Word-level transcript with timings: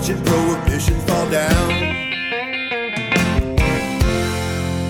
watching 0.00 0.24
prohibition 0.24 0.98
fall 1.00 1.28
down. 1.28 1.90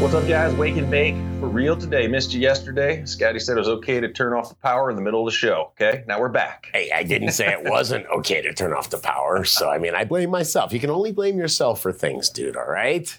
What's 0.00 0.14
up, 0.14 0.28
guys? 0.28 0.54
Wake 0.54 0.76
and 0.76 0.88
bake 0.88 1.16
for 1.40 1.48
real 1.48 1.76
today. 1.76 2.06
Missed 2.06 2.32
you 2.32 2.38
yesterday. 2.38 3.04
Scotty 3.04 3.40
said 3.40 3.56
it 3.56 3.58
was 3.58 3.68
okay 3.68 3.98
to 3.98 4.12
turn 4.12 4.34
off 4.34 4.50
the 4.50 4.54
power 4.54 4.88
in 4.88 4.94
the 4.94 5.02
middle 5.02 5.26
of 5.26 5.32
the 5.32 5.36
show. 5.36 5.72
Okay, 5.72 6.04
now 6.06 6.20
we're 6.20 6.28
back. 6.28 6.68
Hey, 6.72 6.92
I 6.94 7.02
didn't 7.02 7.32
say 7.32 7.48
it 7.48 7.68
wasn't 7.68 8.06
okay 8.06 8.40
to 8.40 8.54
turn 8.54 8.72
off 8.72 8.90
the 8.90 8.98
power. 8.98 9.44
So, 9.44 9.68
I 9.68 9.78
mean, 9.78 9.96
I 9.96 10.04
blame 10.04 10.30
myself. 10.30 10.72
You 10.72 10.78
can 10.78 10.90
only 10.90 11.10
blame 11.10 11.36
yourself 11.38 11.80
for 11.80 11.92
things, 11.92 12.30
dude, 12.30 12.56
all 12.56 12.70
right? 12.70 13.18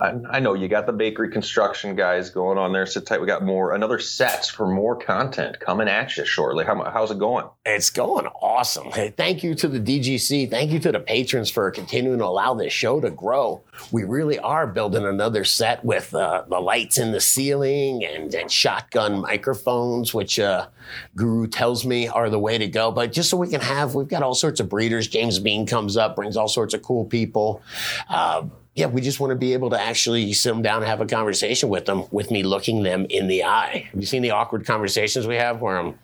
I, 0.00 0.14
I 0.30 0.40
know 0.40 0.54
you 0.54 0.68
got 0.68 0.86
the 0.86 0.92
bakery 0.92 1.28
construction 1.30 1.96
guys 1.96 2.30
going 2.30 2.56
on 2.56 2.72
there. 2.72 2.86
Sit 2.86 3.06
tight. 3.06 3.20
We 3.20 3.26
got 3.26 3.44
more, 3.44 3.74
another 3.74 3.98
sets 3.98 4.48
for 4.48 4.66
more 4.68 4.94
content 4.96 5.58
coming 5.58 5.88
at 5.88 6.16
you 6.16 6.24
shortly. 6.24 6.64
How, 6.64 6.82
how's 6.84 7.10
it 7.10 7.18
going? 7.18 7.46
It's 7.66 7.90
going 7.90 8.26
awesome. 8.26 8.90
Hey, 8.92 9.10
thank 9.10 9.42
you 9.42 9.54
to 9.56 9.66
the 9.66 9.80
DGC. 9.80 10.48
Thank 10.48 10.70
you 10.70 10.78
to 10.80 10.92
the 10.92 11.00
patrons 11.00 11.50
for 11.50 11.70
continuing 11.72 12.18
to 12.18 12.26
allow 12.26 12.54
this 12.54 12.72
show 12.72 13.00
to 13.00 13.10
grow. 13.10 13.62
We 13.90 14.04
really 14.04 14.38
are 14.38 14.66
building 14.66 15.04
another 15.04 15.44
set 15.44 15.84
with 15.84 16.14
uh, 16.14 16.44
the 16.48 16.60
lights 16.60 16.98
in 16.98 17.10
the 17.10 17.20
ceiling 17.20 18.04
and, 18.04 18.32
and 18.32 18.50
shotgun 18.50 19.20
microphones, 19.20 20.14
which 20.14 20.38
uh, 20.38 20.68
Guru 21.16 21.48
tells 21.48 21.84
me 21.84 22.06
are 22.06 22.30
the 22.30 22.38
way 22.38 22.56
to 22.56 22.68
go. 22.68 22.92
But 22.92 23.12
just 23.12 23.30
so 23.30 23.36
we 23.36 23.48
can 23.48 23.60
have, 23.60 23.94
we've 23.94 24.08
got 24.08 24.22
all 24.22 24.34
sorts 24.34 24.60
of 24.60 24.68
breeders. 24.68 25.08
James 25.08 25.40
Bean 25.40 25.66
comes 25.66 25.96
up, 25.96 26.14
brings 26.14 26.36
all 26.36 26.48
sorts 26.48 26.72
of 26.72 26.82
cool 26.82 27.04
people. 27.04 27.62
Uh, 28.08 28.44
yeah, 28.78 28.86
we 28.86 29.00
just 29.00 29.18
want 29.18 29.32
to 29.32 29.36
be 29.36 29.54
able 29.54 29.70
to 29.70 29.80
actually 29.80 30.32
sit 30.32 30.50
them 30.50 30.62
down 30.62 30.82
and 30.82 30.86
have 30.86 31.00
a 31.00 31.06
conversation 31.06 31.68
with 31.68 31.86
them, 31.86 32.04
with 32.12 32.30
me 32.30 32.44
looking 32.44 32.84
them 32.84 33.06
in 33.10 33.26
the 33.26 33.42
eye. 33.42 33.88
Have 33.90 34.00
you 34.00 34.06
seen 34.06 34.22
the 34.22 34.30
awkward 34.30 34.64
conversations 34.64 35.26
we 35.26 35.34
have 35.34 35.60
where 35.60 35.76
I'm 35.76 35.98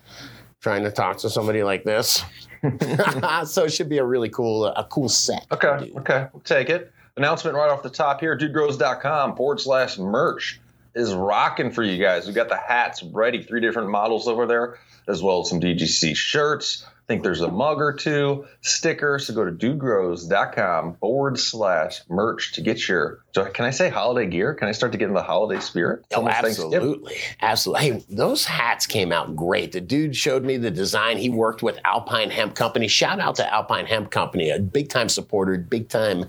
trying 0.60 0.82
to 0.82 0.90
talk 0.90 1.18
to 1.18 1.30
somebody 1.30 1.62
like 1.62 1.84
this? 1.84 2.24
so 3.44 3.64
it 3.64 3.72
should 3.72 3.88
be 3.88 3.98
a 3.98 4.04
really 4.04 4.28
cool, 4.28 4.64
uh, 4.64 4.72
a 4.76 4.84
cool 4.84 5.08
set. 5.08 5.46
Okay, 5.52 5.86
dude. 5.86 5.96
okay, 5.98 6.26
we'll 6.32 6.42
take 6.42 6.68
it. 6.68 6.92
Announcement 7.16 7.56
right 7.56 7.70
off 7.70 7.84
the 7.84 7.90
top 7.90 8.18
here 8.18 8.36
dudegrows.com 8.36 9.36
forward 9.36 9.60
slash 9.60 9.96
merch 9.96 10.60
is 10.96 11.14
rocking 11.14 11.70
for 11.70 11.84
you 11.84 12.02
guys. 12.02 12.26
We've 12.26 12.34
got 12.34 12.48
the 12.48 12.56
hats 12.56 13.04
ready, 13.04 13.44
three 13.44 13.60
different 13.60 13.90
models 13.90 14.26
over 14.26 14.46
there, 14.46 14.78
as 15.06 15.22
well 15.22 15.42
as 15.42 15.48
some 15.48 15.60
DGC 15.60 16.16
shirts. 16.16 16.84
I 17.04 17.06
think 17.06 17.22
there's 17.22 17.42
a 17.42 17.50
mug 17.50 17.78
or 17.78 17.92
two, 17.92 18.46
sticker. 18.62 19.18
So 19.18 19.34
go 19.34 19.44
to 19.44 19.52
dudegrows.com 19.52 20.94
forward 20.94 21.38
slash 21.38 22.00
merch 22.08 22.54
to 22.54 22.62
get 22.62 22.88
your, 22.88 23.23
so 23.34 23.44
can 23.46 23.64
I 23.64 23.70
say 23.70 23.88
holiday 23.88 24.30
gear? 24.30 24.54
Can 24.54 24.68
I 24.68 24.72
start 24.72 24.92
to 24.92 24.98
get 24.98 25.08
in 25.08 25.14
the 25.14 25.22
holiday 25.22 25.60
spirit? 25.60 26.04
Oh, 26.14 26.28
absolutely. 26.28 27.16
Absolutely. 27.42 27.82
Hey, 27.82 28.04
those 28.08 28.44
hats 28.44 28.86
came 28.86 29.10
out 29.10 29.34
great. 29.34 29.72
The 29.72 29.80
dude 29.80 30.14
showed 30.14 30.44
me 30.44 30.56
the 30.56 30.70
design. 30.70 31.18
He 31.18 31.30
worked 31.30 31.60
with 31.60 31.78
Alpine 31.84 32.30
Hemp 32.30 32.54
Company. 32.54 32.86
Shout 32.86 33.18
out 33.18 33.34
to 33.36 33.52
Alpine 33.52 33.86
Hemp 33.86 34.12
Company, 34.12 34.50
a 34.50 34.60
big 34.60 34.88
time 34.88 35.08
supporter, 35.08 35.58
big 35.58 35.88
time 35.88 36.26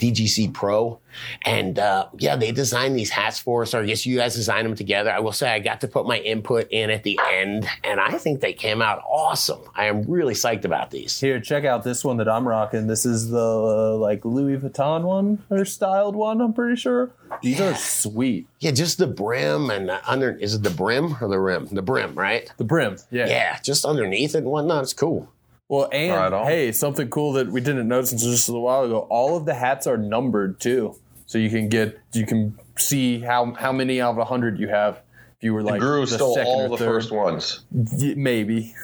DGC 0.00 0.52
pro. 0.52 0.98
And 1.44 1.78
uh, 1.78 2.06
yeah, 2.18 2.36
they 2.36 2.52
designed 2.52 2.96
these 2.96 3.10
hats 3.10 3.38
for 3.38 3.62
us, 3.62 3.74
or 3.74 3.82
I 3.82 3.86
guess 3.86 4.06
you 4.06 4.16
guys 4.16 4.34
designed 4.34 4.66
them 4.66 4.76
together. 4.76 5.10
I 5.10 5.20
will 5.20 5.32
say 5.32 5.50
I 5.50 5.58
got 5.58 5.80
to 5.82 5.88
put 5.88 6.06
my 6.06 6.18
input 6.18 6.68
in 6.70 6.90
at 6.90 7.02
the 7.02 7.18
end, 7.32 7.68
and 7.84 8.00
I 8.00 8.18
think 8.18 8.40
they 8.40 8.52
came 8.52 8.82
out 8.82 9.02
awesome. 9.08 9.60
I 9.74 9.86
am 9.86 10.02
really 10.04 10.34
psyched 10.34 10.64
about 10.64 10.90
these. 10.90 11.18
Here, 11.18 11.40
check 11.40 11.64
out 11.64 11.82
this 11.82 12.04
one 12.04 12.18
that 12.18 12.28
I'm 12.28 12.46
rocking. 12.46 12.86
This 12.86 13.04
is 13.04 13.28
the 13.28 13.38
uh, 13.38 13.96
like 13.96 14.24
Louis 14.24 14.56
Vuitton 14.56 15.02
one 15.02 15.42
or 15.50 15.64
styled 15.64 16.16
one. 16.16 16.39
I'm 16.40 16.52
pretty 16.52 16.76
sure 16.76 17.10
these 17.42 17.60
are 17.60 17.74
sweet. 17.74 18.46
Yeah, 18.60 18.70
just 18.72 18.98
the 18.98 19.06
brim 19.06 19.70
and 19.70 19.88
the 19.88 20.10
under. 20.10 20.32
Is 20.36 20.54
it 20.54 20.62
the 20.62 20.70
brim 20.70 21.16
or 21.20 21.28
the 21.28 21.38
rim? 21.38 21.66
The 21.66 21.82
brim, 21.82 22.14
right? 22.14 22.50
The 22.56 22.64
brim, 22.64 22.96
yeah. 23.10 23.26
Yeah, 23.26 23.58
just 23.62 23.84
underneath 23.84 24.34
it 24.34 24.38
and 24.38 24.46
whatnot. 24.46 24.82
It's 24.84 24.92
cool. 24.92 25.30
Well, 25.68 25.88
and 25.92 26.34
Right 26.34 26.46
hey, 26.46 26.72
something 26.72 27.08
cool 27.10 27.32
that 27.34 27.48
we 27.48 27.60
didn't 27.60 27.86
notice 27.86 28.10
until 28.10 28.30
just 28.30 28.48
a 28.48 28.52
little 28.52 28.64
while 28.64 28.82
ago. 28.84 29.06
All 29.08 29.36
of 29.36 29.44
the 29.44 29.54
hats 29.54 29.86
are 29.86 29.96
numbered 29.96 30.58
too, 30.58 30.96
so 31.26 31.38
you 31.38 31.48
can 31.48 31.68
get 31.68 31.98
you 32.12 32.26
can 32.26 32.58
see 32.76 33.20
how 33.20 33.52
how 33.54 33.70
many 33.70 34.00
out 34.00 34.10
of 34.10 34.18
a 34.18 34.24
hundred 34.24 34.58
you 34.58 34.68
have. 34.68 34.96
If 35.38 35.44
you 35.44 35.54
were 35.54 35.62
like 35.62 35.80
Guru 35.80 36.00
the 36.00 36.16
stole 36.16 36.34
second 36.34 36.48
all 36.52 36.62
or 36.62 36.68
the 36.70 36.76
third. 36.78 36.86
first 36.86 37.12
ones. 37.12 37.60
Y- 37.72 38.14
maybe. 38.16 38.74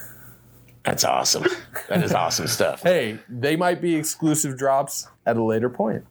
That's 0.84 1.03
awesome. 1.03 1.45
That 1.89 2.05
is 2.05 2.12
awesome 2.12 2.47
stuff. 2.47 2.83
Hey, 2.84 3.19
they 3.28 3.56
might 3.56 3.81
be 3.83 3.97
exclusive 3.97 4.56
drops 4.56 5.09
at 5.27 5.37
a 5.37 5.43
later 5.43 5.69
point. 5.69 6.05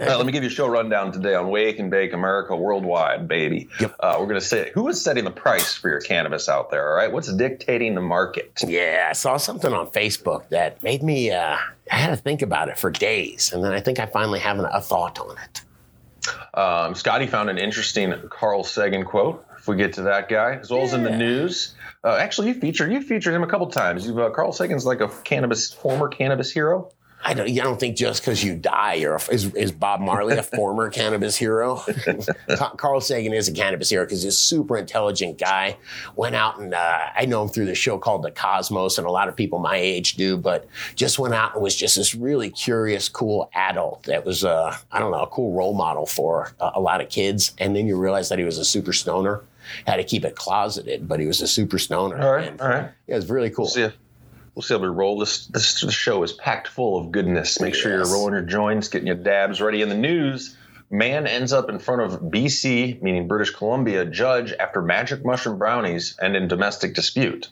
Uh, 0.00 0.16
let 0.16 0.26
me 0.26 0.32
give 0.32 0.44
you 0.44 0.48
a 0.48 0.52
show 0.52 0.66
rundown 0.66 1.10
today 1.10 1.34
on 1.34 1.48
Wake 1.48 1.78
and 1.78 1.90
Bake 1.90 2.12
America 2.12 2.54
Worldwide, 2.54 3.26
baby. 3.26 3.68
Yep. 3.80 3.96
Uh, 3.98 4.16
we're 4.20 4.26
going 4.26 4.40
to 4.40 4.46
say 4.46 4.70
who 4.72 4.86
is 4.88 5.02
setting 5.02 5.24
the 5.24 5.30
price 5.30 5.74
for 5.74 5.88
your 5.88 6.00
cannabis 6.00 6.48
out 6.48 6.70
there, 6.70 6.88
all 6.88 6.94
right? 6.94 7.10
What's 7.10 7.32
dictating 7.32 7.94
the 7.94 8.00
market? 8.00 8.62
Yeah, 8.66 9.08
I 9.10 9.12
saw 9.12 9.36
something 9.38 9.72
on 9.72 9.88
Facebook 9.88 10.48
that 10.50 10.82
made 10.82 11.02
me. 11.02 11.32
Uh, 11.32 11.56
I 11.90 11.96
had 11.96 12.10
to 12.10 12.16
think 12.16 12.42
about 12.42 12.68
it 12.68 12.78
for 12.78 12.90
days, 12.90 13.52
and 13.52 13.64
then 13.64 13.72
I 13.72 13.80
think 13.80 13.98
I 13.98 14.06
finally 14.06 14.38
have 14.38 14.58
an, 14.58 14.66
a 14.66 14.80
thought 14.80 15.18
on 15.18 15.36
it. 15.38 15.62
Um, 16.54 16.94
Scotty 16.94 17.26
found 17.26 17.50
an 17.50 17.58
interesting 17.58 18.14
Carl 18.30 18.62
Sagan 18.62 19.04
quote. 19.04 19.44
If 19.58 19.66
we 19.66 19.76
get 19.76 19.94
to 19.94 20.02
that 20.02 20.28
guy, 20.28 20.56
as 20.56 20.70
well 20.70 20.82
as 20.82 20.92
in 20.92 21.02
the 21.02 21.16
news. 21.16 21.74
Uh, 22.04 22.14
actually, 22.14 22.48
you 22.48 22.54
featured 22.54 22.92
you 22.92 23.02
featured 23.02 23.34
him 23.34 23.42
a 23.42 23.48
couple 23.48 23.66
times. 23.66 24.06
You've, 24.06 24.18
uh, 24.18 24.30
Carl 24.30 24.52
Sagan's 24.52 24.86
like 24.86 25.00
a 25.00 25.08
cannabis 25.24 25.72
former 25.72 26.06
cannabis 26.08 26.52
hero. 26.52 26.92
I 27.24 27.34
don't. 27.34 27.48
I 27.48 27.64
don't 27.64 27.80
think 27.80 27.96
just 27.96 28.22
because 28.22 28.44
you 28.44 28.54
die, 28.54 28.94
you're 28.94 29.16
a, 29.16 29.30
is, 29.30 29.52
is 29.54 29.72
Bob 29.72 30.00
Marley 30.00 30.36
a 30.36 30.42
former 30.42 30.88
cannabis 30.98 31.36
hero? 31.36 31.82
Carl 32.76 33.00
Sagan 33.00 33.32
is 33.32 33.48
a 33.48 33.52
cannabis 33.52 33.90
hero 33.90 34.04
because 34.04 34.22
he's 34.22 34.34
a 34.34 34.36
super 34.36 34.76
intelligent 34.76 35.36
guy. 35.36 35.76
Went 36.14 36.36
out 36.36 36.60
and 36.60 36.74
uh, 36.74 36.98
I 37.14 37.26
know 37.26 37.42
him 37.42 37.48
through 37.48 37.66
the 37.66 37.74
show 37.74 37.98
called 37.98 38.22
The 38.22 38.30
Cosmos, 38.30 38.98
and 38.98 39.06
a 39.06 39.10
lot 39.10 39.28
of 39.28 39.34
people 39.34 39.58
my 39.58 39.76
age 39.76 40.14
do. 40.14 40.36
But 40.36 40.66
just 40.94 41.18
went 41.18 41.34
out 41.34 41.54
and 41.54 41.62
was 41.62 41.74
just 41.74 41.96
this 41.96 42.14
really 42.14 42.50
curious, 42.50 43.08
cool 43.08 43.50
adult 43.54 44.04
that 44.04 44.24
was, 44.24 44.44
uh, 44.44 44.76
I 44.92 44.98
don't 45.00 45.10
know, 45.10 45.22
a 45.22 45.26
cool 45.26 45.52
role 45.52 45.74
model 45.74 46.06
for 46.06 46.52
a, 46.60 46.72
a 46.74 46.80
lot 46.80 47.00
of 47.00 47.08
kids. 47.08 47.52
And 47.58 47.74
then 47.74 47.86
you 47.88 47.96
realize 47.96 48.28
that 48.28 48.38
he 48.38 48.44
was 48.44 48.58
a 48.58 48.64
super 48.64 48.92
stoner. 48.92 49.42
Had 49.86 49.96
to 49.96 50.04
keep 50.04 50.24
it 50.24 50.34
closeted, 50.34 51.08
but 51.08 51.20
he 51.20 51.26
was 51.26 51.42
a 51.42 51.48
super 51.48 51.78
stoner. 51.78 52.18
All 52.22 52.32
right, 52.32 52.48
And, 52.48 52.60
all 52.60 52.68
right. 52.68 52.90
Yeah, 53.06 53.14
it 53.14 53.16
was 53.16 53.28
really 53.28 53.50
cool. 53.50 53.66
See 53.66 53.82
if 53.82 53.94
we'll 54.58 54.64
see 54.64 54.74
how 54.74 54.80
we 54.80 54.88
roll. 54.88 55.16
This 55.20 55.46
this 55.46 55.78
show 55.92 56.24
is 56.24 56.32
packed 56.32 56.66
full 56.66 56.98
of 56.98 57.12
goodness. 57.12 57.60
Make 57.60 57.76
sure 57.76 57.96
Yes. 57.96 58.08
you're 58.08 58.16
rolling 58.18 58.34
your 58.34 58.42
joints, 58.42 58.88
getting 58.88 59.06
your 59.06 59.14
dabs 59.14 59.60
ready. 59.60 59.82
In 59.82 59.88
the 59.88 59.94
news, 59.94 60.56
man 60.90 61.28
ends 61.28 61.52
up 61.52 61.70
in 61.70 61.78
front 61.78 62.02
of 62.02 62.20
BC, 62.22 63.00
meaning 63.00 63.28
British 63.28 63.50
Columbia, 63.54 64.04
judge 64.04 64.52
after 64.58 64.82
magic 64.82 65.24
mushroom 65.24 65.58
brownies 65.58 66.16
and 66.20 66.34
in 66.34 66.48
domestic 66.48 66.92
dispute. 66.96 67.50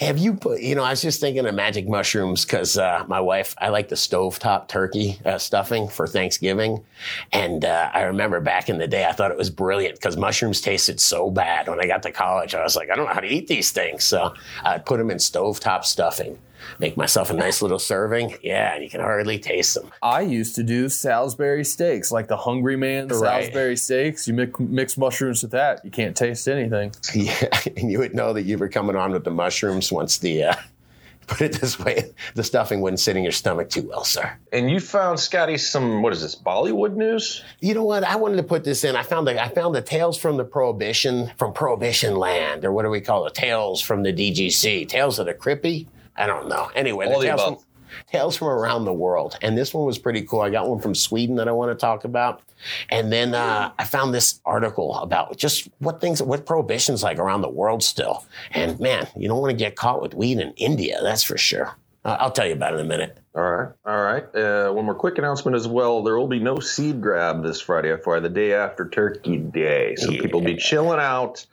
Have 0.00 0.18
you 0.18 0.34
put, 0.34 0.60
you 0.60 0.74
know, 0.76 0.82
I 0.84 0.90
was 0.90 1.02
just 1.02 1.20
thinking 1.20 1.44
of 1.46 1.54
magic 1.56 1.88
mushrooms 1.88 2.44
because 2.44 2.76
uh, 2.78 3.04
my 3.08 3.20
wife, 3.20 3.54
I 3.58 3.68
like 3.70 3.88
the 3.88 3.96
stovetop 3.96 4.66
turkey 4.68 5.18
uh, 5.24 5.38
stuffing 5.38 5.88
for 5.88 6.06
Thanksgiving. 6.06 6.84
And 7.32 7.64
uh, 7.64 7.90
I 7.92 8.02
remember 8.02 8.40
back 8.40 8.68
in 8.68 8.78
the 8.78 8.86
day, 8.86 9.04
I 9.06 9.10
thought 9.12 9.32
it 9.32 9.36
was 9.36 9.50
brilliant 9.50 9.96
because 9.96 10.16
mushrooms 10.16 10.60
tasted 10.60 11.00
so 11.00 11.30
bad. 11.32 11.66
When 11.68 11.80
I 11.80 11.86
got 11.88 12.02
to 12.04 12.12
college, 12.12 12.54
I 12.54 12.62
was 12.62 12.76
like, 12.76 12.90
I 12.90 12.94
don't 12.96 13.06
know 13.06 13.12
how 13.14 13.18
to 13.20 13.26
eat 13.26 13.48
these 13.48 13.72
things. 13.72 14.04
So 14.04 14.34
I 14.64 14.78
put 14.78 14.98
them 14.98 15.10
in 15.10 15.16
stovetop 15.18 15.84
stuffing, 15.84 16.38
make 16.78 16.96
myself 16.96 17.30
a 17.30 17.34
nice 17.34 17.62
little 17.62 17.78
serving. 17.78 18.36
Yeah, 18.42 18.74
and 18.74 18.82
you 18.84 18.90
can 18.90 19.00
hardly 19.00 19.38
taste 19.38 19.74
them. 19.74 19.90
I 20.02 20.22
used 20.22 20.54
to 20.56 20.62
do 20.62 20.88
Salisbury 20.88 21.64
steaks, 21.64 22.10
like 22.12 22.28
the 22.28 22.36
Hungry 22.36 22.76
Man 22.76 23.08
Right. 23.08 23.44
Salisbury 23.44 23.76
steaks. 23.76 24.26
You 24.26 24.34
mix, 24.34 24.58
mix 24.60 24.98
mushrooms 24.98 25.42
with 25.42 25.52
that, 25.52 25.84
you 25.84 25.90
can't 25.90 26.16
taste 26.16 26.48
anything. 26.48 26.92
Yeah, 27.14 27.48
and 27.76 27.90
you 27.90 27.98
would 27.98 28.14
know 28.14 28.32
that 28.32 28.42
you 28.42 28.58
were 28.58 28.68
coming 28.68 28.94
on 28.94 29.10
with 29.12 29.24
the 29.24 29.30
mushrooms 29.30 29.90
once 29.90 30.18
the, 30.18 30.44
uh, 30.44 30.54
put 31.26 31.40
it 31.42 31.60
this 31.60 31.78
way, 31.78 32.12
the 32.34 32.42
stuffing 32.44 32.80
wouldn't 32.80 33.00
sit 33.00 33.16
in 33.16 33.22
your 33.22 33.32
stomach 33.32 33.68
too 33.70 33.82
well, 33.82 34.04
sir. 34.04 34.32
And 34.52 34.70
you 34.70 34.80
found 34.80 35.20
Scotty 35.20 35.58
some 35.58 36.02
what 36.02 36.12
is 36.12 36.22
this 36.22 36.34
Bollywood 36.34 36.94
news? 36.94 37.42
You 37.60 37.74
know 37.74 37.84
what? 37.84 38.04
I 38.04 38.16
wanted 38.16 38.36
to 38.36 38.42
put 38.42 38.64
this 38.64 38.84
in. 38.84 38.96
I 38.96 39.02
found 39.02 39.26
the 39.26 39.42
I 39.42 39.48
found 39.48 39.74
the 39.74 39.82
tales 39.82 40.16
from 40.18 40.36
the 40.36 40.44
Prohibition 40.44 41.30
from 41.36 41.52
Prohibition 41.52 42.16
Land, 42.16 42.64
or 42.64 42.72
what 42.72 42.82
do 42.84 42.90
we 42.90 43.00
call 43.00 43.26
it? 43.26 43.34
Tales 43.34 43.80
from 43.80 44.02
the 44.02 44.12
DGC, 44.12 44.88
Tales 44.88 45.18
of 45.18 45.26
the 45.26 45.34
Crippy. 45.34 45.86
I 46.18 46.26
don't 46.26 46.48
know. 46.48 46.70
Anyway, 46.74 47.06
All 47.06 47.20
the 47.20 47.26
tales 47.26 47.40
above. 47.40 47.58
from, 47.58 47.64
tales 48.10 48.36
from 48.36 48.48
around 48.48 48.84
the 48.84 48.92
world, 48.92 49.38
and 49.40 49.56
this 49.56 49.72
one 49.72 49.86
was 49.86 49.98
pretty 49.98 50.22
cool. 50.22 50.40
I 50.40 50.50
got 50.50 50.68
one 50.68 50.80
from 50.80 50.94
Sweden 50.94 51.36
that 51.36 51.48
I 51.48 51.52
want 51.52 51.70
to 51.70 51.80
talk 51.80 52.04
about, 52.04 52.42
and 52.90 53.12
then 53.12 53.34
uh, 53.34 53.70
I 53.78 53.84
found 53.84 54.12
this 54.12 54.40
article 54.44 54.96
about 54.96 55.36
just 55.36 55.68
what 55.78 56.00
things, 56.00 56.22
what 56.22 56.44
prohibition's 56.44 57.02
like 57.02 57.18
around 57.18 57.42
the 57.42 57.48
world 57.48 57.82
still. 57.82 58.26
And 58.50 58.78
man, 58.80 59.06
you 59.16 59.28
don't 59.28 59.40
want 59.40 59.50
to 59.52 59.56
get 59.56 59.76
caught 59.76 60.02
with 60.02 60.14
weed 60.14 60.38
in 60.38 60.52
India, 60.56 60.98
that's 61.02 61.22
for 61.22 61.38
sure. 61.38 61.76
Uh, 62.04 62.16
I'll 62.20 62.30
tell 62.30 62.46
you 62.46 62.52
about 62.54 62.72
it 62.74 62.80
in 62.80 62.86
a 62.86 62.88
minute. 62.88 63.18
All 63.34 63.42
right, 63.42 63.72
all 63.84 64.02
right. 64.02 64.34
Uh, 64.34 64.72
one 64.72 64.84
more 64.84 64.94
quick 64.94 65.18
announcement 65.18 65.54
as 65.56 65.68
well. 65.68 66.02
There 66.02 66.18
will 66.18 66.26
be 66.28 66.38
no 66.40 66.58
seed 66.58 67.00
grab 67.00 67.42
this 67.42 67.60
Friday, 67.60 67.94
FYI, 67.94 68.22
the 68.22 68.28
day 68.28 68.52
after 68.54 68.88
Turkey 68.88 69.36
Day. 69.36 69.94
So 69.96 70.10
people 70.10 70.40
be 70.40 70.56
chilling 70.56 70.98
out. 70.98 71.46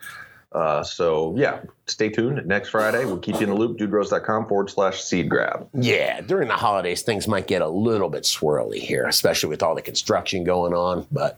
Uh, 0.55 0.81
so 0.83 1.35
yeah, 1.35 1.59
stay 1.85 2.07
tuned. 2.07 2.45
Next 2.45 2.69
Friday, 2.69 3.03
we'll 3.03 3.17
keep 3.19 3.35
you 3.35 3.41
in 3.41 3.49
the 3.49 3.55
loop. 3.55 3.77
dudegrows.com 3.77 4.47
forward 4.47 4.69
slash 4.69 5.03
seed 5.03 5.29
grab. 5.29 5.67
Yeah, 5.73 6.21
during 6.21 6.47
the 6.47 6.55
holidays, 6.55 7.01
things 7.01 7.27
might 7.27 7.45
get 7.45 7.61
a 7.61 7.67
little 7.67 8.09
bit 8.09 8.23
swirly 8.23 8.79
here, 8.79 9.05
especially 9.05 9.49
with 9.49 9.61
all 9.61 9.75
the 9.75 9.81
construction 9.81 10.45
going 10.45 10.73
on. 10.73 11.05
But 11.11 11.37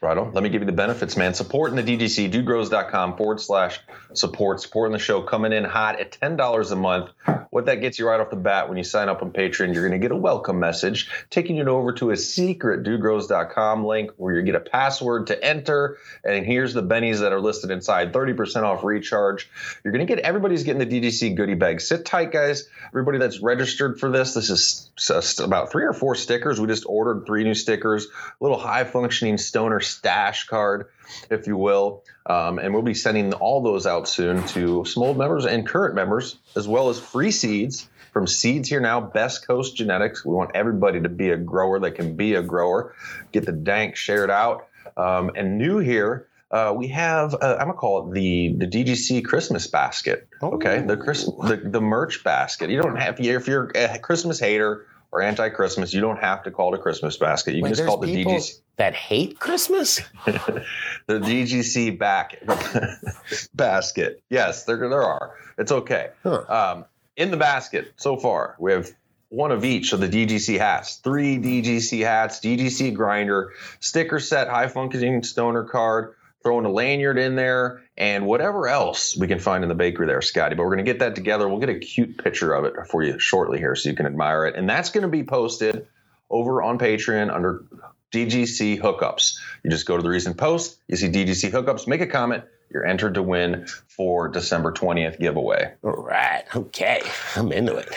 Right 0.00 0.16
on. 0.16 0.32
Let 0.32 0.44
me 0.44 0.48
give 0.48 0.62
you 0.62 0.66
the 0.66 0.72
benefits, 0.72 1.16
man. 1.16 1.34
Supporting 1.34 1.74
the 1.74 1.82
DGC, 1.82 2.30
dudegrows.com 2.30 3.16
forward 3.16 3.40
slash 3.40 3.80
support. 4.12 4.60
Supporting 4.60 4.92
the 4.92 5.00
show 5.00 5.22
coming 5.22 5.52
in 5.52 5.64
hot 5.64 5.98
at 5.98 6.12
$10 6.12 6.70
a 6.70 6.76
month. 6.76 7.10
What 7.50 7.66
that 7.66 7.80
gets 7.80 7.98
you 7.98 8.06
right 8.06 8.20
off 8.20 8.30
the 8.30 8.36
bat 8.36 8.68
when 8.68 8.78
you 8.78 8.84
sign 8.84 9.08
up 9.08 9.22
on 9.22 9.32
Patreon, 9.32 9.74
you're 9.74 9.88
going 9.88 9.98
to 10.00 10.04
get 10.04 10.12
a 10.12 10.16
welcome 10.16 10.60
message 10.60 11.10
taking 11.30 11.56
you 11.56 11.64
over 11.64 11.92
to 11.94 12.10
a 12.10 12.16
secret 12.16 12.84
dudegrows.com 12.84 13.84
link 13.84 14.12
where 14.18 14.34
you 14.34 14.42
get 14.42 14.54
a 14.54 14.60
password 14.60 15.28
to 15.28 15.44
enter. 15.44 15.98
And 16.24 16.46
here's 16.46 16.74
the 16.74 16.82
bennies 16.82 17.18
that 17.20 17.32
are 17.32 17.40
listed 17.40 17.72
inside 17.72 18.12
30% 18.12 18.62
off 18.62 18.84
recharge. 18.84 19.50
You're 19.82 19.92
going 19.92 20.06
to 20.06 20.14
get 20.14 20.22
everybody's 20.24 20.62
getting 20.62 20.86
the 20.86 21.00
DGC 21.00 21.34
goodie 21.34 21.54
bag. 21.54 21.80
Sit 21.80 22.04
tight, 22.04 22.30
guys. 22.30 22.68
Everybody 22.88 23.18
that's 23.18 23.40
registered 23.40 23.98
for 23.98 24.12
this, 24.12 24.34
this 24.34 24.50
is 24.50 25.40
about 25.40 25.72
three 25.72 25.84
or 25.84 25.92
four 25.92 26.14
stickers. 26.14 26.60
We 26.60 26.68
just 26.68 26.84
ordered 26.86 27.26
three 27.26 27.42
new 27.42 27.54
stickers, 27.54 28.06
a 28.06 28.44
little 28.44 28.58
high 28.58 28.84
functioning 28.84 29.38
stoner 29.38 29.80
stash 29.88 30.46
card, 30.46 30.86
if 31.30 31.46
you 31.46 31.56
will. 31.56 32.04
Um, 32.26 32.58
and 32.58 32.72
we'll 32.72 32.82
be 32.82 32.94
sending 32.94 33.32
all 33.34 33.62
those 33.62 33.86
out 33.86 34.08
soon 34.08 34.46
to 34.48 34.84
some 34.84 35.02
old 35.02 35.16
members 35.16 35.46
and 35.46 35.66
current 35.66 35.94
members, 35.94 36.36
as 36.56 36.68
well 36.68 36.88
as 36.88 37.00
free 37.00 37.30
seeds 37.30 37.88
from 38.12 38.26
Seeds 38.26 38.68
Here 38.68 38.80
Now, 38.80 39.00
Best 39.00 39.46
Coast 39.46 39.76
Genetics. 39.76 40.24
We 40.24 40.34
want 40.34 40.52
everybody 40.54 41.00
to 41.00 41.08
be 41.08 41.30
a 41.30 41.36
grower 41.36 41.78
that 41.80 41.92
can 41.92 42.16
be 42.16 42.34
a 42.34 42.42
grower. 42.42 42.94
Get 43.32 43.46
the 43.46 43.52
dank 43.52 43.96
shared 43.96 44.30
out. 44.30 44.66
Um, 44.96 45.30
and 45.36 45.58
new 45.58 45.78
here, 45.78 46.28
uh, 46.50 46.74
we 46.76 46.88
have 46.88 47.34
uh, 47.34 47.56
I'm 47.60 47.68
gonna 47.68 47.74
call 47.74 48.10
it 48.10 48.14
the 48.14 48.54
the 48.56 48.66
DGC 48.66 49.24
Christmas 49.24 49.66
basket. 49.66 50.28
Okay, 50.42 50.80
the 50.80 50.96
Chris 50.96 51.24
the, 51.24 51.60
the 51.62 51.80
merch 51.80 52.24
basket. 52.24 52.70
You 52.70 52.80
don't 52.80 52.96
have 52.96 53.20
if 53.20 53.46
you're 53.46 53.70
a 53.74 53.98
Christmas 53.98 54.40
hater 54.40 54.86
or 55.10 55.22
anti-Christmas, 55.22 55.92
you 55.92 56.00
don't 56.00 56.18
have 56.18 56.42
to 56.44 56.50
call 56.50 56.74
it 56.74 56.78
a 56.78 56.82
Christmas 56.82 57.16
basket. 57.16 57.54
You 57.54 57.62
Wait, 57.62 57.70
can 57.70 57.76
just 57.76 57.88
call 57.88 58.02
it 58.02 58.06
the 58.06 58.24
DGC 58.24 58.60
that 58.76 58.94
hate 58.94 59.38
Christmas. 59.38 59.96
the 60.26 60.62
DGC 61.08 61.98
back 61.98 62.42
basket. 63.54 64.22
Yes, 64.30 64.64
there 64.64 64.76
there 64.76 65.02
are. 65.02 65.34
It's 65.56 65.72
okay. 65.72 66.10
Huh. 66.22 66.44
Um, 66.48 66.84
in 67.16 67.30
the 67.30 67.36
basket 67.36 67.92
so 67.96 68.16
far, 68.16 68.56
we 68.58 68.72
have 68.72 68.90
one 69.30 69.50
of 69.50 69.64
each 69.64 69.92
of 69.92 70.00
the 70.00 70.08
DGC 70.08 70.58
hats, 70.58 70.96
three 70.96 71.36
DGC 71.38 72.04
hats, 72.04 72.40
DGC 72.40 72.94
grinder, 72.94 73.52
sticker 73.80 74.20
set, 74.20 74.48
high 74.48 74.68
functioning 74.68 75.22
stoner 75.22 75.64
card, 75.64 76.14
throwing 76.42 76.64
a 76.64 76.70
lanyard 76.70 77.18
in 77.18 77.34
there, 77.34 77.82
and 77.98 78.24
whatever 78.24 78.68
else 78.68 79.16
we 79.16 79.26
can 79.26 79.40
find 79.40 79.64
in 79.64 79.68
the 79.68 79.74
bakery 79.74 80.06
there, 80.06 80.22
Scotty. 80.22 80.54
But 80.54 80.62
we're 80.62 80.76
going 80.76 80.86
to 80.86 80.90
get 80.90 81.00
that 81.00 81.16
together. 81.16 81.48
We'll 81.48 81.58
get 81.58 81.68
a 81.68 81.78
cute 81.78 82.16
picture 82.22 82.54
of 82.54 82.64
it 82.64 82.74
for 82.88 83.02
you 83.02 83.18
shortly 83.18 83.58
here 83.58 83.74
so 83.74 83.90
you 83.90 83.96
can 83.96 84.06
admire 84.06 84.46
it. 84.46 84.54
And 84.54 84.70
that's 84.70 84.90
going 84.90 85.02
to 85.02 85.08
be 85.08 85.24
posted 85.24 85.86
over 86.30 86.62
on 86.62 86.78
Patreon 86.78 87.34
under 87.34 87.64
DGC 88.12 88.80
hookups. 88.80 89.38
You 89.64 89.70
just 89.70 89.84
go 89.84 89.96
to 89.96 90.02
the 90.02 90.08
recent 90.08 90.36
post, 90.36 90.78
you 90.86 90.96
see 90.96 91.08
DGC 91.08 91.50
hookups, 91.50 91.86
make 91.88 92.00
a 92.00 92.06
comment. 92.06 92.44
You're 92.70 92.86
entered 92.86 93.14
to 93.14 93.22
win 93.22 93.66
for 93.88 94.28
December 94.28 94.72
20th 94.72 95.18
giveaway. 95.18 95.72
All 95.82 95.90
right. 95.92 96.44
Okay. 96.54 97.02
I'm 97.34 97.50
into 97.50 97.76
it. 97.76 97.88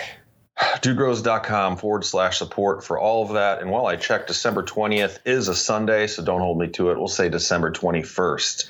dudegrows.com 0.58 1.76
forward 1.76 2.04
slash 2.04 2.38
support 2.38 2.84
for 2.84 2.98
all 2.98 3.22
of 3.24 3.34
that. 3.34 3.60
And 3.60 3.70
while 3.70 3.86
I 3.86 3.96
check, 3.96 4.26
December 4.26 4.62
20th 4.62 5.18
is 5.24 5.48
a 5.48 5.54
Sunday, 5.54 6.06
so 6.06 6.24
don't 6.24 6.40
hold 6.40 6.58
me 6.58 6.68
to 6.68 6.90
it. 6.90 6.98
We'll 6.98 7.08
say 7.08 7.28
December 7.28 7.70
21st, 7.70 8.66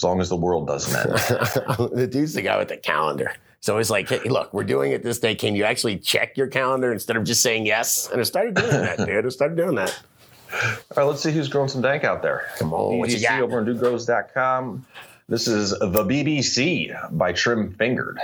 as 0.00 0.04
long 0.04 0.20
as 0.20 0.30
the 0.30 0.36
world 0.36 0.66
doesn't 0.66 0.96
end. 0.98 1.18
the 1.94 2.08
dude's 2.10 2.32
the 2.32 2.40
guy 2.42 2.56
with 2.56 2.68
the 2.68 2.78
calendar. 2.78 3.34
So 3.60 3.76
it's 3.76 3.90
like, 3.90 4.08
hey, 4.08 4.20
look, 4.30 4.54
we're 4.54 4.64
doing 4.64 4.92
it 4.92 5.02
this 5.02 5.18
day. 5.18 5.34
Can 5.34 5.54
you 5.54 5.64
actually 5.64 5.98
check 5.98 6.38
your 6.38 6.46
calendar 6.46 6.90
instead 6.90 7.16
of 7.16 7.24
just 7.24 7.42
saying 7.42 7.66
yes? 7.66 8.08
And 8.10 8.18
I 8.18 8.24
started 8.24 8.54
doing 8.54 8.70
that, 8.70 8.96
dude. 9.06 9.26
I 9.26 9.28
started 9.28 9.58
doing 9.58 9.74
that. 9.74 9.98
All 10.52 10.58
right, 10.96 11.02
let's 11.04 11.22
see 11.22 11.30
who's 11.30 11.48
growing 11.48 11.68
some 11.68 11.82
dank 11.82 12.02
out 12.02 12.22
there. 12.22 12.46
Come 12.58 12.72
on, 12.72 12.98
what 12.98 13.10
you 13.10 13.20
got? 13.20 13.42
over 13.42 13.60
on 13.60 13.66
dudegrows.com. 13.66 14.86
This 15.28 15.46
is 15.46 15.70
the 15.70 16.04
BBC 16.04 17.16
by 17.16 17.32
Trim 17.34 17.72
Fingered. 17.74 18.18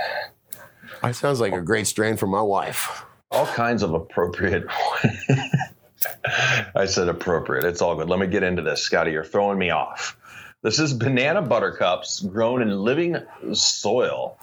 That 1.03 1.15
sounds 1.15 1.39
like 1.39 1.53
a 1.53 1.61
great 1.61 1.85
strain 1.85 2.17
for 2.17 2.25
my 2.27 2.41
wife. 2.41 3.05
all 3.29 3.45
kinds 3.45 3.83
of 3.83 3.93
appropriate. 3.93 4.65
I 6.75 6.85
said 6.85 7.07
appropriate. 7.09 7.63
It's 7.63 7.81
all 7.81 7.95
good. 7.95 8.09
Let 8.09 8.19
me 8.19 8.27
get 8.27 8.41
into 8.43 8.63
this, 8.63 8.81
Scotty. 8.81 9.11
You're 9.11 9.23
throwing 9.23 9.59
me 9.59 9.69
off. 9.69 10.17
This 10.67 10.79
is 10.79 10.93
banana 10.93 11.41
buttercups 11.41 12.19
grown 12.19 12.61
in 12.61 12.77
living 12.77 13.15
soil. 13.53 14.37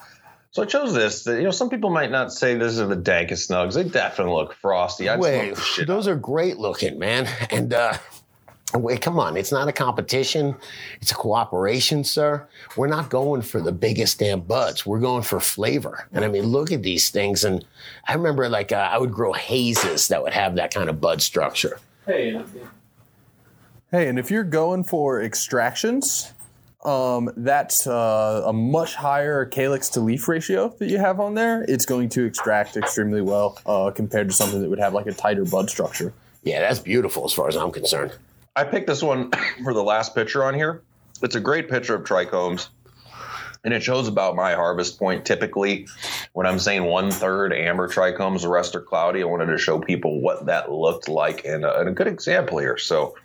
So 0.49 0.63
I 0.63 0.65
chose 0.65 0.91
this. 0.91 1.27
You 1.27 1.43
know, 1.43 1.51
some 1.51 1.69
people 1.69 1.91
might 1.91 2.09
not 2.09 2.33
say 2.33 2.55
this 2.55 2.79
are 2.79 2.87
the 2.87 2.97
dankest 2.97 3.51
nugs. 3.51 3.75
They 3.75 3.83
definitely 3.83 4.33
look 4.33 4.55
frosty. 4.55 5.07
I'd 5.07 5.19
Wait, 5.19 5.49
smoke 5.49 5.55
the 5.57 5.61
shit 5.61 5.87
those 5.87 6.07
are 6.07 6.15
great 6.15 6.57
looking, 6.57 6.97
man. 6.97 7.27
And 7.51 7.75
uh, 7.75 7.99
wait, 8.73 9.03
come 9.03 9.19
on, 9.19 9.37
it's 9.37 9.51
not 9.51 9.67
a 9.67 9.71
competition; 9.71 10.55
it's 10.99 11.11
a 11.11 11.15
cooperation, 11.15 12.03
sir. 12.03 12.47
We're 12.75 12.87
not 12.87 13.11
going 13.11 13.43
for 13.43 13.61
the 13.61 13.71
biggest 13.71 14.17
damn 14.17 14.41
buds. 14.41 14.83
We're 14.83 15.01
going 15.01 15.21
for 15.21 15.39
flavor. 15.39 16.07
And 16.11 16.25
I 16.25 16.27
mean, 16.27 16.45
look 16.45 16.71
at 16.71 16.81
these 16.81 17.11
things. 17.11 17.43
And 17.43 17.63
I 18.07 18.15
remember, 18.15 18.49
like, 18.49 18.71
uh, 18.71 18.89
I 18.91 18.97
would 18.97 19.11
grow 19.11 19.33
hazes 19.33 20.07
that 20.07 20.23
would 20.23 20.33
have 20.33 20.55
that 20.55 20.73
kind 20.73 20.89
of 20.89 20.99
bud 20.99 21.21
structure. 21.21 21.77
Hey, 22.07 22.41
hey, 23.95 24.09
and 24.09 24.19
if 24.19 24.29
you're 24.29 24.43
going 24.43 24.83
for 24.83 25.21
extractions, 25.21 26.33
um, 26.83 27.31
that's 27.37 27.87
uh, 27.87 28.43
a 28.45 28.51
much 28.51 28.93
higher 28.93 29.45
calyx 29.45 29.89
to 29.89 30.01
leaf 30.01 30.27
ratio 30.27 30.75
that 30.79 30.89
you 30.89 30.97
have 30.97 31.21
on 31.21 31.33
there. 31.33 31.63
It's 31.63 31.85
going 31.85 32.09
to 32.09 32.25
extract 32.25 32.75
extremely 32.75 33.21
well 33.21 33.57
uh, 33.65 33.91
compared 33.91 34.27
to 34.29 34.35
something 34.35 34.61
that 34.61 34.69
would 34.69 34.79
have 34.79 34.93
like 34.93 35.07
a 35.07 35.13
tighter 35.13 35.45
bud 35.45 35.69
structure. 35.69 36.13
Yeah, 36.43 36.59
that's 36.59 36.79
beautiful 36.79 37.23
as 37.25 37.31
far 37.31 37.47
as 37.47 37.55
I'm 37.55 37.71
concerned. 37.71 38.13
I 38.55 38.65
picked 38.65 38.87
this 38.87 39.01
one 39.01 39.31
for 39.63 39.73
the 39.73 39.83
last 39.83 40.13
picture 40.13 40.43
on 40.43 40.53
here. 40.53 40.81
It's 41.21 41.35
a 41.35 41.39
great 41.39 41.69
picture 41.69 41.95
of 41.95 42.03
trichomes, 42.03 42.67
and 43.63 43.73
it 43.73 43.81
shows 43.81 44.09
about 44.09 44.35
my 44.35 44.55
harvest 44.55 44.99
point. 44.99 45.25
Typically, 45.25 45.87
when 46.33 46.45
I'm 46.45 46.59
saying 46.59 46.83
one 46.83 47.11
third 47.11 47.53
amber 47.53 47.87
trichomes, 47.87 48.41
the 48.41 48.49
rest 48.49 48.75
are 48.75 48.81
cloudy. 48.81 49.21
I 49.21 49.25
wanted 49.25 49.45
to 49.45 49.57
show 49.57 49.79
people 49.79 50.19
what 50.19 50.47
that 50.47 50.69
looked 50.69 51.07
like, 51.07 51.45
and 51.45 51.63
a, 51.63 51.79
and 51.79 51.87
a 51.87 51.93
good 51.93 52.07
example 52.07 52.57
here. 52.57 52.77
So 52.77 53.15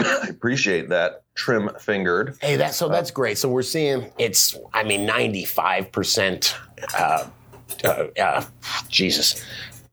I 0.00 0.26
appreciate 0.30 0.88
that 0.90 1.24
trim 1.34 1.70
fingered. 1.80 2.36
Hey, 2.40 2.56
that 2.56 2.74
so 2.74 2.88
that's 2.88 3.10
great. 3.10 3.38
So 3.38 3.48
we're 3.48 3.62
seeing 3.62 4.10
it's, 4.18 4.56
I 4.74 4.84
mean, 4.84 5.06
ninety-five 5.06 5.92
percent. 5.92 6.56
Uh, 6.96 7.26
uh, 7.84 8.06
uh, 8.18 8.44
Jesus, 8.88 9.44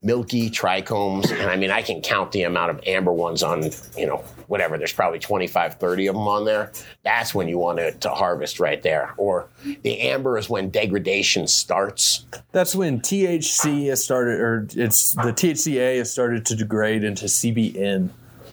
milky 0.03 0.49
trichomes, 0.49 1.31
and 1.31 1.49
I 1.49 1.55
mean, 1.55 1.71
I 1.71 1.81
can 1.81 2.01
count 2.01 2.31
the 2.31 2.43
amount 2.43 2.71
of 2.71 2.81
amber 2.85 3.11
ones 3.11 3.41
on, 3.41 3.69
you 3.97 4.05
know, 4.05 4.17
whatever. 4.47 4.77
There's 4.77 4.93
probably 4.93 5.19
25, 5.19 5.75
30 5.75 6.07
of 6.07 6.15
them 6.15 6.27
on 6.27 6.45
there. 6.45 6.71
That's 7.03 7.33
when 7.33 7.47
you 7.47 7.57
want 7.57 7.79
to, 7.79 7.91
to 7.91 8.09
harvest 8.09 8.59
right 8.59 8.81
there. 8.83 9.13
Or 9.17 9.47
the 9.81 9.99
amber 10.01 10.37
is 10.37 10.49
when 10.49 10.69
degradation 10.69 11.47
starts. 11.47 12.25
That's 12.51 12.75
when 12.75 12.99
THC 12.99 13.87
has 13.87 14.03
started, 14.03 14.39
or 14.39 14.67
it's 14.75 15.13
the 15.13 15.33
THCA 15.33 15.97
has 15.97 16.11
started 16.11 16.45
to 16.47 16.55
degrade 16.55 17.03
into 17.03 17.25
CBN, 17.25 18.09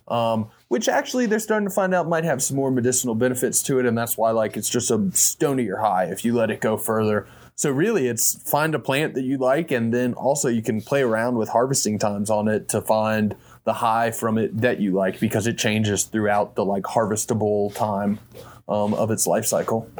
um, 0.09 0.51
which 0.71 0.89
actually 0.89 1.27
they're 1.27 1.41
starting 1.41 1.67
to 1.67 1.75
find 1.75 1.93
out 1.93 2.09
might 2.09 2.23
have 2.23 2.41
some 2.41 2.57
more 2.57 2.71
medicinal 2.71 3.17
benefits 3.17 3.61
to 3.61 3.81
it, 3.81 3.87
and 3.87 3.99
that's 3.99 4.17
why 4.17 4.31
like 4.31 4.57
it's 4.57 4.71
just 4.71 4.89
a 4.89 4.99
stonier 4.99 5.81
high 5.81 6.05
if 6.05 6.25
you 6.25 6.33
let 6.33 6.49
it 6.49 6.61
go 6.61 6.77
further. 6.77 7.27
So 7.57 7.73
really, 7.73 8.07
it's 8.07 8.41
find 8.49 8.73
a 8.73 8.79
plant 8.79 9.15
that 9.15 9.25
you 9.25 9.37
like, 9.37 9.73
and 9.73 9.93
then 9.93 10.15
also 10.15 10.49
you 10.49 10.63
can 10.63 10.81
play 10.81 11.03
around 11.03 11.39
with 11.39 11.49
harvesting 11.49 11.99
times 11.99 12.31
on 12.31 12.47
it 12.47 12.69
to 12.69 12.81
find 12.81 13.35
the 13.65 13.73
high 13.73 14.13
from 14.13 14.39
it 14.39 14.61
that 14.61 14.79
you 14.79 14.93
like 14.93 15.19
because 15.19 15.49
it 15.49 15.59
changes 15.59 16.05
throughout 16.05 16.55
the 16.55 16.65
like 16.65 16.85
harvestable 16.85 17.75
time 17.75 18.21
um, 18.69 18.95
of 18.95 19.11
its 19.11 19.27
life 19.27 19.47
cycle. 19.47 19.91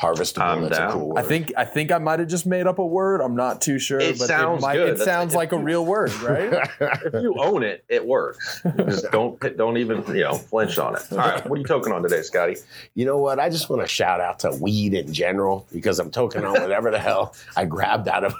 Harvestable. 0.00 0.42
I'm 0.42 0.62
that's 0.62 0.78
down. 0.78 0.90
a 0.90 0.92
cool 0.92 1.08
word. 1.08 1.18
I 1.18 1.22
think 1.22 1.52
I 1.56 1.64
think 1.64 1.90
I 1.90 1.98
might 1.98 2.20
have 2.20 2.28
just 2.28 2.46
made 2.46 2.66
up 2.66 2.78
a 2.78 2.86
word. 2.86 3.20
I'm 3.20 3.34
not 3.34 3.60
too 3.60 3.78
sure, 3.78 3.98
It 3.98 4.18
but 4.18 4.28
sounds 4.28 4.62
it, 4.62 4.66
might, 4.66 4.74
good. 4.76 4.88
it 4.90 4.98
That's- 4.98 5.04
sounds 5.04 5.34
like 5.34 5.52
a 5.52 5.58
real 5.58 5.84
word, 5.84 6.12
right? 6.22 6.68
If 6.80 7.14
you 7.22 7.34
own 7.38 7.62
it, 7.64 7.84
it 7.88 8.06
works. 8.06 8.62
Just 8.76 9.10
don't 9.12 9.38
don't 9.56 9.76
even 9.76 10.04
you 10.14 10.22
know 10.22 10.34
flinch 10.34 10.78
on 10.78 10.94
it. 10.96 11.02
All 11.10 11.18
right, 11.18 11.44
what 11.48 11.56
are 11.56 11.60
you 11.60 11.66
toking 11.66 11.92
on 11.94 12.02
today, 12.02 12.22
Scotty? 12.22 12.56
You 12.94 13.06
know 13.06 13.18
what? 13.18 13.40
I 13.40 13.50
just 13.50 13.68
want 13.68 13.82
to 13.82 13.88
shout 13.88 14.20
out 14.20 14.38
to 14.40 14.50
weed 14.60 14.94
in 14.94 15.12
general 15.12 15.66
because 15.72 15.98
I'm 15.98 16.10
toking 16.10 16.44
on 16.44 16.52
whatever 16.60 16.90
the 16.90 16.98
hell 17.00 17.34
I 17.56 17.64
grabbed 17.64 18.06
out 18.08 18.24
of. 18.24 18.34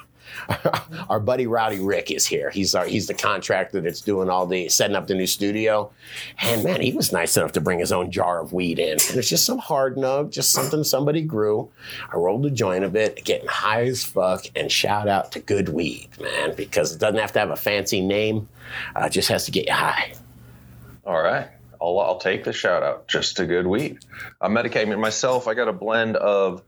our 1.08 1.20
buddy 1.20 1.46
Rowdy 1.46 1.80
Rick 1.80 2.10
is 2.10 2.26
here. 2.26 2.50
He's 2.50 2.74
our 2.74 2.86
he's 2.86 3.06
the 3.06 3.14
contractor 3.14 3.80
that's 3.80 4.00
doing 4.00 4.30
all 4.30 4.46
the 4.46 4.68
setting 4.68 4.96
up 4.96 5.06
the 5.06 5.14
new 5.14 5.26
studio. 5.26 5.90
And 6.38 6.64
man, 6.64 6.80
he 6.80 6.92
was 6.92 7.12
nice 7.12 7.36
enough 7.36 7.52
to 7.52 7.60
bring 7.60 7.78
his 7.78 7.92
own 7.92 8.10
jar 8.10 8.40
of 8.40 8.52
weed 8.52 8.78
in. 8.78 8.92
And 8.92 9.16
it's 9.16 9.28
just 9.28 9.44
some 9.44 9.58
hard 9.58 9.96
nug, 9.96 10.30
just 10.30 10.52
something 10.52 10.84
somebody 10.84 11.22
grew. 11.22 11.70
I 12.12 12.16
rolled 12.16 12.46
a 12.46 12.50
joint 12.50 12.84
of 12.84 12.96
it, 12.96 13.24
getting 13.24 13.48
high 13.48 13.84
as 13.84 14.04
fuck, 14.04 14.44
and 14.56 14.70
shout 14.70 15.08
out 15.08 15.32
to 15.32 15.40
good 15.40 15.68
weed, 15.68 16.08
man, 16.20 16.54
because 16.56 16.94
it 16.94 16.98
doesn't 16.98 17.20
have 17.20 17.32
to 17.32 17.38
have 17.38 17.50
a 17.50 17.56
fancy 17.56 18.00
name. 18.00 18.48
Uh, 18.94 19.04
it 19.04 19.12
just 19.12 19.28
has 19.28 19.44
to 19.46 19.50
get 19.50 19.66
you 19.66 19.74
high. 19.74 20.12
All 21.04 21.20
right. 21.22 21.48
I'll, 21.80 21.98
I'll 22.00 22.18
take 22.18 22.44
the 22.44 22.52
shout 22.52 22.82
out. 22.82 23.08
Just 23.08 23.38
a 23.40 23.46
good 23.46 23.66
weed. 23.66 23.98
I'm 24.40 24.52
medicating 24.52 24.98
myself. 24.98 25.46
I 25.46 25.54
got 25.54 25.68
a 25.68 25.72
blend 25.72 26.16
of 26.16 26.62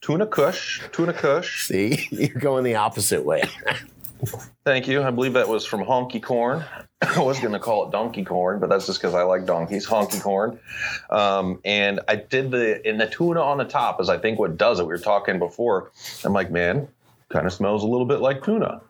tuna 0.00 0.26
kush, 0.26 0.82
tuna 0.92 1.12
kush. 1.12 1.66
See, 1.66 2.08
you're 2.10 2.28
going 2.28 2.64
the 2.64 2.76
opposite 2.76 3.24
way. 3.24 3.42
Thank 4.64 4.88
you. 4.88 5.02
I 5.02 5.10
believe 5.10 5.34
that 5.34 5.48
was 5.48 5.64
from 5.64 5.84
Honky 5.84 6.22
Corn. 6.22 6.64
I 7.00 7.20
was 7.20 7.38
going 7.38 7.52
to 7.52 7.60
call 7.60 7.86
it 7.86 7.92
Donkey 7.92 8.24
Corn, 8.24 8.58
but 8.58 8.68
that's 8.68 8.86
just 8.86 9.00
because 9.00 9.14
I 9.14 9.22
like 9.22 9.46
donkeys. 9.46 9.86
Honky 9.86 10.20
Corn. 10.20 10.58
Um, 11.10 11.60
and 11.64 12.00
I 12.08 12.16
did 12.16 12.50
the, 12.50 12.84
and 12.84 13.00
the 13.00 13.06
tuna 13.06 13.40
on 13.40 13.58
the 13.58 13.64
top 13.64 14.00
is 14.00 14.08
I 14.08 14.18
think 14.18 14.38
what 14.38 14.56
does 14.56 14.80
it. 14.80 14.82
We 14.82 14.88
were 14.88 14.98
talking 14.98 15.38
before. 15.38 15.92
I'm 16.24 16.32
like, 16.32 16.50
man, 16.50 16.88
kind 17.28 17.46
of 17.46 17.52
smells 17.52 17.84
a 17.84 17.86
little 17.86 18.06
bit 18.06 18.20
like 18.20 18.42
tuna. 18.42 18.80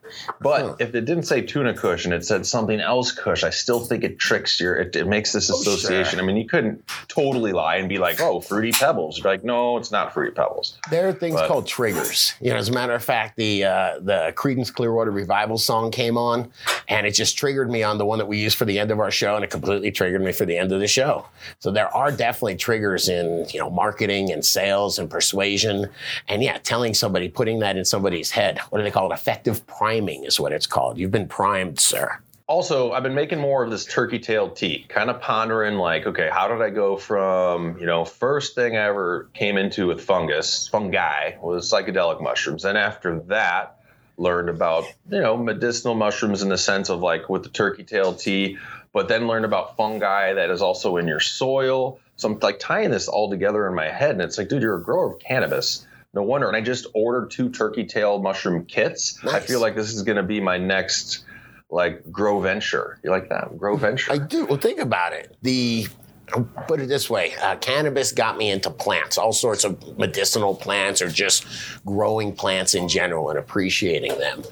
But 0.41 0.81
if 0.81 0.95
it 0.95 1.05
didn't 1.05 1.25
say 1.25 1.43
tuna 1.43 1.75
kush 1.75 2.05
and 2.05 2.15
it 2.15 2.25
said 2.25 2.47
something 2.47 2.81
else 2.81 3.13
kush, 3.13 3.45
I 3.45 3.51
still 3.51 3.81
think 3.81 4.05
it 4.05 4.19
tricks 4.19 4.61
your, 4.61 4.77
it, 4.77 4.95
it 4.97 5.07
makes 5.07 5.33
this 5.33 5.51
Oh, 5.51 5.63
sure. 5.63 5.75
association. 5.75 6.19
I 6.21 6.23
mean, 6.23 6.37
you 6.37 6.47
couldn't 6.47 6.83
totally 7.09 7.53
lie 7.53 7.77
and 7.77 7.89
be 7.89 7.99
like, 7.99 8.21
oh, 8.21 8.41
fruity 8.41 8.73
pebbles. 8.73 9.19
You're 9.19 9.31
like, 9.33 9.45
no, 9.45 9.77
it's 9.79 9.91
not 9.91 10.13
fruity 10.13 10.33
pebbles. 10.35 10.77
There 10.91 11.09
are 11.09 11.13
things 11.13 11.35
But- 11.37 11.49
called 11.49 11.67
triggers. 11.67 12.35
You 12.41 12.51
know, 12.51 12.57
as 12.57 12.69
a 12.69 12.73
matter 12.73 12.95
of 12.95 13.03
fact, 13.05 13.37
the 13.37 13.65
uh, 13.65 13.99
the 14.01 14.33
Creedence 14.37 14.73
Clearwater 14.73 15.11
Revival 15.11 15.59
song 15.59 15.91
came 15.91 16.17
on, 16.17 16.51
and 16.89 17.07
it 17.07 17.13
just 17.13 17.37
triggered 17.39 17.71
me 17.71 17.83
on 17.83 17.99
the 17.99 18.05
one 18.07 18.19
that 18.19 18.27
we 18.27 18.39
used 18.39 18.57
for 18.57 18.65
the 18.65 18.79
end 18.79 18.91
of 18.91 19.01
our 19.01 19.11
show, 19.11 19.35
and 19.35 19.45
it 19.45 19.51
completely 19.51 19.91
triggered 19.91 20.23
me 20.23 20.33
for 20.33 20.45
the 20.45 20.57
end 20.57 20.73
of 20.73 20.81
the 20.81 20.87
show. 20.89 21.27
So 21.59 21.71
there 21.71 21.89
are 21.95 22.11
definitely 22.13 22.57
triggers 22.57 23.09
in 23.09 23.47
you 23.51 23.59
know 23.61 23.71
marketing 23.71 24.31
and 24.33 24.45
sales 24.45 24.99
and 24.99 25.11
persuasion, 25.11 25.89
and 26.29 26.43
yeah, 26.43 26.59
telling 26.59 26.95
somebody, 26.95 27.29
putting 27.29 27.59
that 27.61 27.77
in 27.77 27.85
somebody's 27.85 28.31
head. 28.31 28.59
What 28.71 28.79
do 28.79 28.85
they 28.85 28.91
call 28.91 29.11
it? 29.11 29.15
Effective 29.15 29.67
priming 29.99 30.25
is 30.25 30.39
what 30.41 30.53
it's 30.53 30.67
called. 30.67 30.99
You've 30.99 31.11
been 31.11 31.29
primed, 31.29 31.81
sir. 31.81 32.19
also 32.47 32.93
i've 32.93 33.03
been 33.03 33.15
making 33.15 33.39
more 33.39 33.63
of 33.63 33.71
this 33.71 33.85
turkey 33.85 34.19
tail 34.19 34.49
tea 34.49 34.87
kind 34.89 35.11
of 35.11 35.21
pondering 35.21 35.75
like 35.75 36.07
okay 36.07 36.31
how 36.33 36.49
did 36.49 36.63
i 36.63 36.71
go 36.71 36.97
from 36.97 37.79
you 37.79 37.85
know 37.85 38.05
first 38.07 38.55
thing 38.55 38.75
i 38.75 38.85
ever 38.87 39.29
came 39.35 39.59
into 39.59 39.87
with 39.87 40.01
fungus 40.03 40.67
fungi 40.69 41.37
was 41.43 41.71
psychedelic 41.71 42.23
mushrooms 42.23 42.65
and 42.65 42.79
after 42.79 43.21
that 43.29 43.77
learned 44.17 44.49
about 44.49 44.85
you 45.11 45.21
know 45.21 45.37
medicinal 45.37 45.95
mushrooms 45.95 46.41
in 46.43 46.49
the 46.49 46.57
sense 46.57 46.89
of 46.89 47.01
like 47.01 47.29
with 47.29 47.43
the 47.43 47.51
turkey 47.51 47.85
tail 47.85 48.15
tea 48.15 48.57
but 48.95 49.09
then 49.09 49.27
learned 49.27 49.45
about 49.45 49.77
fungi 49.77 50.33
that 50.33 50.49
is 50.49 50.63
also 50.63 50.97
in 50.97 51.07
your 51.07 51.21
soil 51.21 52.01
so 52.17 52.31
i'm 52.31 52.39
like 52.39 52.59
tying 52.59 52.91
this 52.91 53.09
all 53.09 53.29
together 53.29 53.69
in 53.69 53.75
my 53.75 53.91
head 53.91 54.13
and 54.13 54.23
it's 54.23 54.39
like 54.39 54.49
dude 54.49 54.63
you're 54.63 54.77
a 54.77 54.83
grower 54.83 55.13
of 55.13 55.19
cannabis 55.19 55.87
no 56.19 56.25
wonder 56.25 56.49
and 56.49 56.57
i 56.57 56.61
just 56.61 56.87
ordered 56.95 57.31
two 57.31 57.49
turkey 57.49 57.85
tail 57.85 58.21
mushroom 58.21 58.65
kits 58.65 59.19
i 59.27 59.41
feel 59.41 59.61
like 59.61 59.75
this 59.75 59.93
is 59.93 60.03
going 60.03 60.17
to 60.17 60.23
be 60.23 60.41
my 60.41 60.59
next 60.59 61.25
like 61.71 62.11
grow 62.11 62.41
venture. 62.41 62.99
You 63.03 63.11
like 63.11 63.29
that? 63.29 63.57
Grow 63.59 63.77
venture. 63.77 64.13
I 64.13 64.19
do. 64.19 64.47
Well, 64.47 64.59
think 64.59 64.81
about 64.81 65.13
it. 65.13 65.37
The 65.43 65.87
I'll 66.33 66.45
put 66.67 66.81
it 66.81 66.89
this 66.89 67.09
way: 67.09 67.35
uh, 67.43 67.57
cannabis 67.57 68.13
got 68.13 68.37
me 68.37 68.51
into 68.51 68.71
plants, 68.71 69.19
all 69.19 69.33
sorts 69.33 69.65
of 69.65 69.99
medicinal 69.99 70.55
plants, 70.55 71.03
or 71.03 71.09
just 71.09 71.47
growing 71.85 72.35
plants 72.35 72.75
in 72.75 72.89
general 72.89 73.31
and 73.31 73.39
appreciating 73.39 74.19
them. 74.19 74.43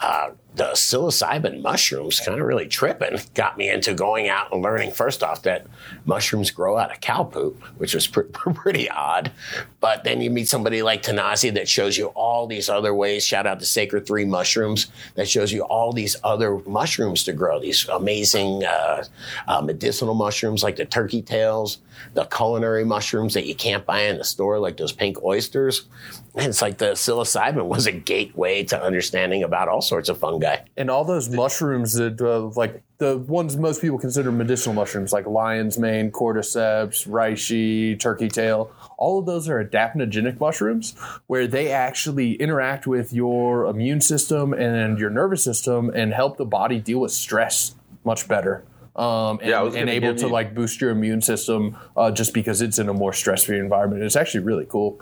Uh, 0.00 0.30
the 0.54 0.70
psilocybin 0.72 1.62
mushrooms, 1.62 2.20
kind 2.20 2.38
of 2.38 2.46
really 2.46 2.66
tripping, 2.68 3.18
got 3.34 3.56
me 3.56 3.70
into 3.70 3.94
going 3.94 4.28
out 4.28 4.52
and 4.52 4.62
learning. 4.62 4.92
First 4.92 5.22
off, 5.22 5.42
that 5.42 5.66
mushrooms 6.04 6.50
grow 6.50 6.76
out 6.76 6.92
of 6.92 7.00
cow 7.00 7.24
poop, 7.24 7.62
which 7.78 7.94
was 7.94 8.06
pre- 8.06 8.24
pretty 8.54 8.90
odd. 8.90 9.32
But 9.80 10.04
then 10.04 10.20
you 10.20 10.30
meet 10.30 10.48
somebody 10.48 10.82
like 10.82 11.02
Tanasi 11.02 11.54
that 11.54 11.68
shows 11.68 11.96
you 11.96 12.08
all 12.08 12.46
these 12.46 12.68
other 12.68 12.94
ways. 12.94 13.24
Shout 13.24 13.46
out 13.46 13.60
to 13.60 13.66
Sacred 13.66 14.06
Three 14.06 14.26
Mushrooms 14.26 14.88
that 15.14 15.28
shows 15.28 15.52
you 15.52 15.62
all 15.62 15.92
these 15.92 16.16
other 16.22 16.58
mushrooms 16.66 17.24
to 17.24 17.32
grow. 17.32 17.58
These 17.58 17.88
amazing 17.88 18.64
uh, 18.64 19.04
uh, 19.48 19.62
medicinal 19.62 20.14
mushrooms 20.14 20.62
like 20.62 20.76
the 20.76 20.84
turkey 20.84 21.22
tails, 21.22 21.78
the 22.14 22.24
culinary 22.24 22.84
mushrooms 22.84 23.34
that 23.34 23.46
you 23.46 23.54
can't 23.54 23.86
buy 23.86 24.02
in 24.02 24.18
the 24.18 24.24
store, 24.24 24.58
like 24.58 24.76
those 24.76 24.92
pink 24.92 25.22
oysters. 25.22 25.86
And 26.34 26.46
it's 26.46 26.62
like 26.62 26.78
the 26.78 26.92
psilocybin 26.92 27.66
was 27.66 27.86
a 27.86 27.92
gateway 27.92 28.64
to 28.64 28.82
understanding 28.82 29.42
about 29.42 29.68
all 29.68 29.82
sorts 29.82 30.08
of 30.08 30.18
fungi. 30.18 30.58
And 30.76 30.90
all 30.90 31.04
those 31.04 31.28
mushrooms 31.28 31.94
that, 31.94 32.20
uh, 32.20 32.48
like 32.56 32.82
the 32.98 33.18
ones 33.18 33.56
most 33.56 33.80
people 33.80 33.98
consider 33.98 34.32
medicinal 34.32 34.74
mushrooms, 34.74 35.12
like 35.12 35.26
lion's 35.26 35.78
mane, 35.78 36.10
cordyceps, 36.10 37.06
reishi, 37.06 37.98
turkey 37.98 38.28
tail, 38.28 38.70
all 38.96 39.18
of 39.18 39.26
those 39.26 39.48
are 39.48 39.62
adaptogenic 39.62 40.38
mushrooms 40.40 40.94
where 41.26 41.46
they 41.46 41.70
actually 41.70 42.34
interact 42.34 42.86
with 42.86 43.12
your 43.12 43.66
immune 43.66 44.00
system 44.00 44.52
and 44.52 44.98
your 44.98 45.10
nervous 45.10 45.42
system 45.44 45.90
and 45.90 46.14
help 46.14 46.36
the 46.36 46.44
body 46.44 46.78
deal 46.78 47.00
with 47.00 47.12
stress 47.12 47.74
much 48.04 48.28
better. 48.28 48.64
Um, 48.94 49.38
and, 49.40 49.48
Yeah, 49.48 49.64
and 49.64 49.88
able 49.88 50.14
to 50.14 50.26
you- 50.26 50.32
like 50.32 50.54
boost 50.54 50.80
your 50.80 50.90
immune 50.90 51.22
system 51.22 51.76
uh, 51.96 52.10
just 52.10 52.34
because 52.34 52.60
it's 52.60 52.78
in 52.78 52.88
a 52.88 52.92
more 52.94 53.12
stress-free 53.12 53.58
environment. 53.58 54.02
It's 54.02 54.16
actually 54.16 54.44
really 54.44 54.66
cool. 54.68 55.00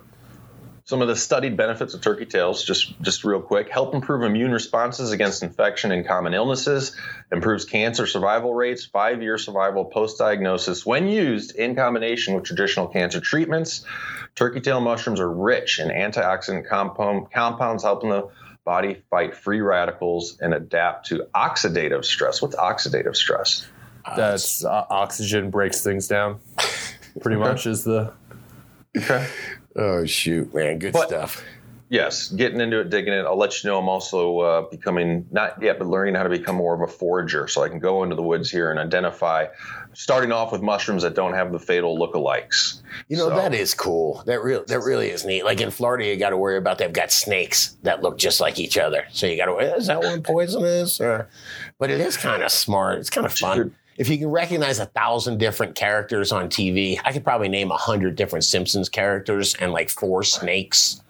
Some 0.84 1.02
of 1.02 1.08
the 1.08 1.14
studied 1.14 1.56
benefits 1.56 1.94
of 1.94 2.00
turkey 2.00 2.26
tails, 2.26 2.64
just 2.64 3.00
just 3.00 3.22
real 3.22 3.40
quick, 3.40 3.68
help 3.68 3.94
improve 3.94 4.22
immune 4.22 4.50
responses 4.50 5.12
against 5.12 5.42
infection 5.44 5.92
and 5.92 6.04
common 6.06 6.34
illnesses, 6.34 6.96
improves 7.30 7.64
cancer 7.64 8.06
survival 8.06 8.54
rates, 8.54 8.84
five 8.86 9.22
year 9.22 9.38
survival 9.38 9.84
post 9.84 10.18
diagnosis 10.18 10.84
when 10.84 11.06
used 11.06 11.54
in 11.54 11.76
combination 11.76 12.34
with 12.34 12.42
traditional 12.44 12.88
cancer 12.88 13.20
treatments. 13.20 13.84
Turkey 14.34 14.60
tail 14.60 14.80
mushrooms 14.80 15.20
are 15.20 15.30
rich 15.30 15.78
in 15.78 15.88
antioxidant 15.90 16.68
compound, 16.68 17.30
compounds, 17.32 17.84
helping 17.84 18.10
the 18.10 18.28
body 18.64 19.02
fight 19.10 19.36
free 19.36 19.60
radicals 19.60 20.38
and 20.40 20.54
adapt 20.54 21.06
to 21.06 21.24
oxidative 21.34 22.04
stress. 22.04 22.42
What's 22.42 22.56
oxidative 22.56 23.14
stress? 23.16 23.66
That's 24.16 24.64
uh, 24.64 24.86
oxygen 24.90 25.50
breaks 25.50 25.82
things 25.84 26.08
down. 26.08 26.40
Pretty 27.20 27.36
much 27.38 27.66
is 27.66 27.84
the 27.84 28.12
Okay. 28.96 29.26
Oh 29.76 30.04
shoot, 30.04 30.52
man, 30.54 30.78
good 30.78 30.92
But- 30.92 31.08
stuff. 31.08 31.44
Yes, 31.92 32.28
getting 32.28 32.60
into 32.60 32.78
it, 32.78 32.88
digging 32.88 33.12
it. 33.12 33.26
I'll 33.26 33.36
let 33.36 33.64
you 33.64 33.68
know 33.68 33.76
I'm 33.76 33.88
also 33.88 34.38
uh, 34.38 34.60
becoming, 34.70 35.26
not 35.32 35.60
yet, 35.60 35.76
but 35.80 35.88
learning 35.88 36.14
how 36.14 36.22
to 36.22 36.28
become 36.28 36.54
more 36.54 36.72
of 36.72 36.80
a 36.82 36.86
forager 36.86 37.48
so 37.48 37.64
I 37.64 37.68
can 37.68 37.80
go 37.80 38.04
into 38.04 38.14
the 38.14 38.22
woods 38.22 38.48
here 38.48 38.70
and 38.70 38.78
identify, 38.78 39.46
starting 39.92 40.30
off 40.30 40.52
with 40.52 40.62
mushrooms 40.62 41.02
that 41.02 41.16
don't 41.16 41.32
have 41.34 41.50
the 41.50 41.58
fatal 41.58 41.98
lookalikes. 41.98 42.80
You 43.08 43.16
know 43.16 43.28
So- 43.30 43.34
that 43.34 43.54
is 43.54 43.74
cool. 43.74 44.22
That 44.26 44.40
real 44.44 44.62
that 44.68 44.78
really 44.84 45.10
is 45.10 45.24
neat. 45.24 45.44
Like 45.44 45.60
in 45.60 45.72
Florida, 45.72 46.04
you 46.06 46.16
got 46.16 46.30
to 46.30 46.36
worry 46.36 46.58
about 46.58 46.78
they've 46.78 46.92
got 46.92 47.10
snakes 47.10 47.76
that 47.82 48.02
look 48.02 48.18
just 48.18 48.40
like 48.40 48.60
each 48.60 48.78
other. 48.78 49.06
So 49.10 49.26
you 49.26 49.36
got 49.36 49.46
to 49.46 49.56
is 49.76 49.88
that 49.88 50.00
one 50.00 50.22
poisonous 50.22 51.00
or? 51.00 51.28
But 51.80 51.90
it 51.90 52.00
is 52.00 52.16
kind 52.16 52.44
of 52.44 52.52
smart. 52.52 53.00
It's 53.00 53.10
kind 53.10 53.26
of 53.26 53.32
fun. 53.32 53.74
Sure. 54.00 54.06
If 54.06 54.08
you 54.08 54.18
can 54.18 54.28
recognize 54.28 54.78
a 54.78 54.86
thousand 54.86 55.38
different 55.38 55.74
characters 55.74 56.32
on 56.32 56.48
TV, 56.48 56.98
I 57.04 57.12
could 57.12 57.24
probably 57.24 57.48
name 57.48 57.70
a 57.70 57.76
hundred 57.76 58.16
different 58.16 58.44
Simpsons 58.44 58.88
characters 58.88 59.54
and 59.54 59.72
like 59.72 59.90
four 59.90 60.22
snakes. 60.22 61.02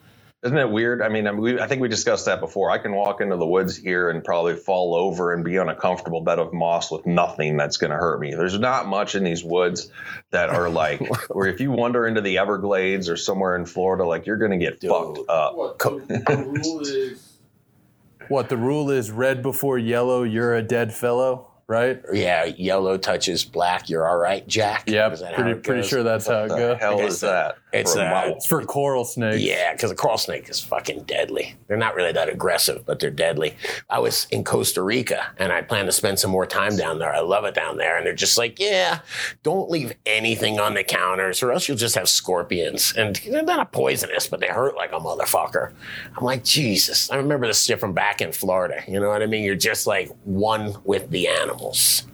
Isn't 0.43 0.57
it 0.57 0.71
weird? 0.71 1.03
I 1.03 1.11
mean, 1.11 1.27
I, 1.27 1.33
mean, 1.33 1.41
we, 1.43 1.61
I 1.61 1.67
think 1.67 1.83
we 1.83 1.89
discussed 1.89 2.25
that 2.25 2.41
before. 2.41 2.71
I 2.71 2.79
can 2.79 2.95
walk 2.95 3.21
into 3.21 3.37
the 3.37 3.47
woods 3.47 3.77
here 3.77 4.09
and 4.09 4.25
probably 4.25 4.57
fall 4.57 4.95
over 4.95 5.35
and 5.35 5.45
be 5.45 5.59
on 5.59 5.69
a 5.69 5.75
comfortable 5.75 6.23
bed 6.23 6.39
of 6.39 6.55
moss 6.55 6.91
with 6.91 7.05
nothing 7.05 7.59
that's 7.59 7.77
going 7.77 7.91
to 7.91 7.97
hurt 7.97 8.21
me. 8.21 8.35
There's 8.35 8.59
not 8.59 8.89
much 8.89 9.15
in 9.15 9.23
these 9.23 9.45
woods 9.45 9.93
that 10.31 10.49
are 10.49 10.71
like, 10.71 11.01
where 11.29 11.47
if 11.47 11.61
you 11.61 11.71
wander 11.71 12.07
into 12.07 12.23
the 12.23 12.39
Everglades 12.39 13.11
or 13.11 13.19
somewhere 13.19 13.55
in 13.55 13.67
Florida, 13.67 14.05
like 14.07 14.27
you're 14.27 14.39
going 14.39 14.53
to 14.53 14.57
get 14.57 14.81
Dude. 14.81 14.91
fucked 14.91 15.29
up. 15.29 15.57
What 15.57 15.79
the, 15.79 16.25
the 16.27 16.37
rule 16.37 16.81
is 16.81 17.39
what 18.29 18.49
the 18.49 18.57
rule 18.57 18.91
is: 18.91 19.11
red 19.11 19.43
before 19.43 19.79
yellow, 19.79 20.23
you're 20.23 20.55
a 20.55 20.63
dead 20.63 20.95
fellow, 20.95 21.50
right? 21.71 22.03
Yeah, 22.13 22.45
yellow 22.47 22.99
touches 22.99 23.45
black. 23.45 23.89
You're 23.89 24.07
all 24.07 24.19
right, 24.19 24.47
Jack. 24.49 24.85
Yep, 24.91 25.13
Is 25.13 25.21
that 25.21 25.35
how 25.35 25.43
pretty 25.45 25.61
pretty 25.61 25.89
sure 25.89 26.03
that's 26.03 26.27
how 26.27 26.45
it 26.45 26.49
The 26.49 26.57
goes. 26.57 26.79
hell 26.81 27.01
is 27.01 27.21
that? 27.21 27.59
It's, 27.73 27.95
For 27.95 28.01
a 28.01 28.05
uh, 28.05 28.33
It's 28.37 28.47
for 28.47 28.65
coral 28.65 29.05
snakes. 29.05 29.43
Yeah, 29.43 29.73
because 29.73 29.91
a 29.91 29.95
coral 29.95 30.19
snake 30.19 30.49
is 30.49 30.61
fucking 30.61 31.05
deadly. 31.05 31.55
They're 31.67 31.77
not 31.77 31.95
really 31.95 32.13
that 32.13 32.29
aggressive, 32.29 32.85
but 32.85 33.01
they're 33.01 33.11
deadly. 33.11 33.55
I 33.89 33.99
was 33.99 34.27
in 34.31 34.45
Costa 34.45 34.83
Rica 34.83 35.27
and 35.39 35.53
I 35.53 35.63
plan 35.63 35.87
to 35.87 35.93
spend 35.93 36.19
some 36.19 36.31
more 36.31 36.47
time 36.47 36.77
down 36.77 36.99
there. 36.99 37.15
I 37.15 37.21
love 37.21 37.45
it 37.45 37.55
down 37.55 37.77
there. 37.77 37.97
And 37.97 38.07
they're 38.07 38.15
just 38.15 38.39
like, 38.39 38.59
yeah, 38.59 39.01
don't 39.43 39.71
leave 39.71 39.93
anything 40.07 40.59
on 40.59 40.75
the 40.75 40.85
counters 40.85 41.43
or 41.43 41.53
else 41.53 41.69
you'll 41.69 41.77
just 41.77 41.95
have 41.95 42.09
scorpions. 42.09 42.93
And 42.97 43.17
they're 43.17 43.43
not 43.43 43.73
poisonous, 43.73 44.27
but 44.27 44.41
they 44.41 44.49
hurt 44.49 44.77
like 44.77 44.93
a 44.93 45.01
motherfucker. 45.01 45.73
I'm 46.17 46.25
like, 46.25 46.45
Jesus. 46.45 47.11
I 47.11 47.17
remember 47.17 47.47
this 47.47 47.65
shit 47.65 47.81
from 47.81 47.93
back 47.93 48.21
in 48.21 48.33
Florida. 48.33 48.83
You 48.89 49.01
know 49.01 49.09
what 49.09 49.23
I 49.23 49.27
mean? 49.27 49.45
You're 49.45 49.55
just 49.55 49.87
like 49.87 50.11
one 50.25 50.75
with 50.85 51.11
the 51.11 51.29
animals. 51.29 52.05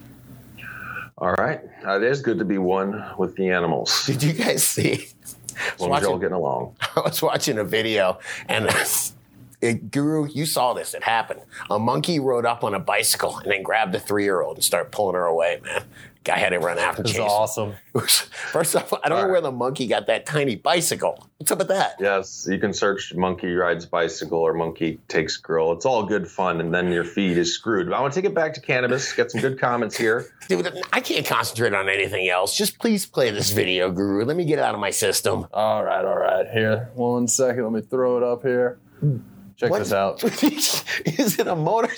All 1.18 1.32
right. 1.32 1.60
Uh, 1.86 1.96
it 1.96 2.02
is 2.02 2.20
good 2.20 2.38
to 2.38 2.44
be 2.44 2.58
one 2.58 3.02
with 3.16 3.36
the 3.36 3.48
animals. 3.48 4.04
Did 4.06 4.22
you 4.22 4.34
guys 4.34 4.62
see? 4.62 5.08
When 5.78 5.90
watching- 5.90 6.18
getting 6.20 6.34
along. 6.34 6.76
I 6.96 7.00
was 7.00 7.22
watching 7.22 7.58
a 7.58 7.64
video 7.64 8.18
and 8.48 8.68
it, 9.60 9.90
Guru, 9.90 10.28
you 10.28 10.46
saw 10.46 10.74
this. 10.74 10.94
It 10.94 11.02
happened. 11.02 11.40
A 11.70 11.78
monkey 11.78 12.20
rode 12.20 12.44
up 12.46 12.62
on 12.64 12.74
a 12.74 12.78
bicycle 12.80 13.38
and 13.38 13.50
then 13.50 13.62
grabbed 13.62 13.94
a 13.94 14.00
three 14.00 14.24
year 14.24 14.40
old 14.42 14.56
and 14.56 14.64
started 14.64 14.92
pulling 14.92 15.14
her 15.14 15.24
away, 15.24 15.60
man. 15.64 15.84
Guy 16.26 16.38
had 16.38 16.48
to 16.50 16.58
run 16.58 16.76
after 16.76 17.02
and 17.02 17.08
It's 17.08 17.16
chase. 17.16 17.24
her. 17.24 17.30
awesome. 17.30 17.74
First 17.94 18.74
off, 18.74 18.92
I 19.04 19.08
don't 19.08 19.22
know 19.22 19.28
where 19.28 19.40
the 19.40 19.52
monkey 19.52 19.86
got 19.86 20.08
that 20.08 20.26
tiny 20.26 20.56
bicycle. 20.56 21.24
What's 21.36 21.52
up 21.52 21.58
with 21.58 21.68
that? 21.68 21.94
Yes, 22.00 22.48
you 22.50 22.58
can 22.58 22.72
search 22.72 23.14
monkey 23.14 23.54
rides 23.54 23.86
bicycle 23.86 24.40
or 24.40 24.52
monkey 24.52 24.98
takes 25.06 25.36
girl. 25.36 25.70
It's 25.70 25.86
all 25.86 26.02
good 26.04 26.26
fun, 26.26 26.60
and 26.60 26.74
then 26.74 26.90
your 26.90 27.04
feed 27.04 27.38
is 27.38 27.54
screwed. 27.54 27.88
But 27.88 27.94
I 27.96 28.00
want 28.00 28.12
to 28.12 28.20
take 28.20 28.28
it 28.28 28.34
back 28.34 28.54
to 28.54 28.60
cannabis. 28.60 29.12
Get 29.12 29.30
some 29.30 29.40
good 29.40 29.60
comments 29.60 29.96
here. 29.96 30.26
Dude, 30.48 30.68
I 30.92 31.00
can't 31.00 31.24
concentrate 31.24 31.72
on 31.74 31.88
anything 31.88 32.28
else. 32.28 32.56
Just 32.56 32.80
please 32.80 33.06
play 33.06 33.30
this 33.30 33.52
video, 33.52 33.92
Guru. 33.92 34.24
Let 34.24 34.36
me 34.36 34.44
get 34.44 34.58
it 34.58 34.62
out 34.62 34.74
of 34.74 34.80
my 34.80 34.90
system. 34.90 35.46
All 35.54 35.84
right, 35.84 36.04
all 36.04 36.18
right. 36.18 36.48
Here, 36.50 36.90
one 36.94 37.28
second. 37.28 37.62
Let 37.62 37.72
me 37.72 37.82
throw 37.82 38.16
it 38.16 38.24
up 38.24 38.42
here. 38.42 38.80
Check 39.58 39.70
What- 39.70 39.78
this 39.78 39.92
out. 39.92 40.24
is 41.04 41.38
it 41.38 41.46
a 41.46 41.54
motor? 41.54 41.92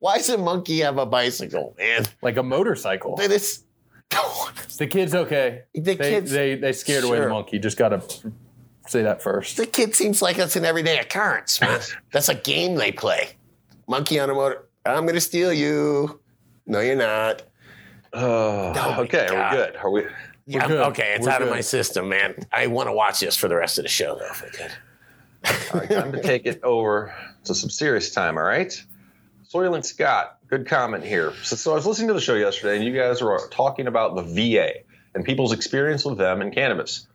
Why 0.00 0.16
does 0.18 0.28
a 0.30 0.36
monkey 0.36 0.80
have 0.80 0.98
a 0.98 1.06
bicycle, 1.06 1.74
man? 1.78 2.06
Like 2.22 2.36
a 2.38 2.42
motorcycle. 2.42 3.14
This. 3.16 3.62
The 4.10 4.86
kid's 4.86 5.14
okay. 5.14 5.62
The 5.74 5.80
they, 5.80 5.96
kid's- 5.96 6.30
they 6.30 6.54
they 6.54 6.72
scared 6.72 7.04
away 7.04 7.20
the 7.20 7.28
monkey. 7.28 7.58
Just 7.58 7.76
gotta 7.76 8.02
say 8.86 9.02
that 9.02 9.22
first. 9.22 9.56
The 9.56 9.66
kid 9.66 9.94
seems 9.94 10.22
like 10.22 10.36
that's 10.36 10.56
an 10.56 10.64
everyday 10.64 10.98
occurrence, 10.98 11.60
man. 11.60 11.80
that's 12.12 12.28
a 12.28 12.34
game 12.34 12.76
they 12.76 12.92
play. 12.92 13.30
Monkey 13.88 14.20
on 14.20 14.30
a 14.30 14.34
motor. 14.34 14.66
I'm 14.86 15.04
gonna 15.06 15.20
steal 15.20 15.52
you. 15.52 16.20
No, 16.66 16.80
you're 16.80 16.96
not. 16.96 17.42
Uh, 18.12 18.72
my 18.74 18.98
okay, 19.00 19.26
are 19.26 19.50
we 19.50 19.56
good? 19.56 19.76
Are 19.76 19.90
we? 19.90 20.06
Yeah, 20.46 20.66
good. 20.66 20.80
okay, 20.88 21.14
it's 21.14 21.26
We're 21.26 21.32
out 21.32 21.42
of 21.42 21.50
my 21.50 21.60
system, 21.60 22.08
man. 22.08 22.34
I 22.52 22.68
want 22.68 22.88
to 22.88 22.92
watch 22.92 23.20
this 23.20 23.36
for 23.36 23.48
the 23.48 23.56
rest 23.56 23.78
of 23.78 23.84
the 23.84 23.88
show, 23.88 24.16
though, 24.18 24.30
if 24.30 24.42
I 24.42 24.48
could. 24.48 25.74
All 25.74 25.80
right, 25.80 25.90
time 25.90 26.12
to 26.12 26.22
take 26.22 26.46
it 26.46 26.62
over 26.62 27.14
to 27.44 27.54
some 27.54 27.68
serious 27.68 28.12
time. 28.14 28.38
All 28.38 28.44
right, 28.44 28.72
Soylent 29.52 29.84
Scott, 29.84 30.37
good 30.48 30.66
comment 30.66 31.04
here. 31.04 31.32
So, 31.42 31.56
so 31.56 31.72
I 31.72 31.74
was 31.74 31.86
listening 31.86 32.08
to 32.08 32.14
the 32.14 32.20
show 32.20 32.34
yesterday, 32.34 32.76
and 32.76 32.84
you 32.84 32.94
guys 32.94 33.22
were 33.22 33.40
talking 33.50 33.86
about 33.86 34.14
the 34.16 34.22
VA 34.22 34.70
and 35.14 35.24
people's 35.24 35.52
experience 35.52 36.04
with 36.04 36.18
them 36.18 36.40
and 36.40 36.52
cannabis. 36.52 37.06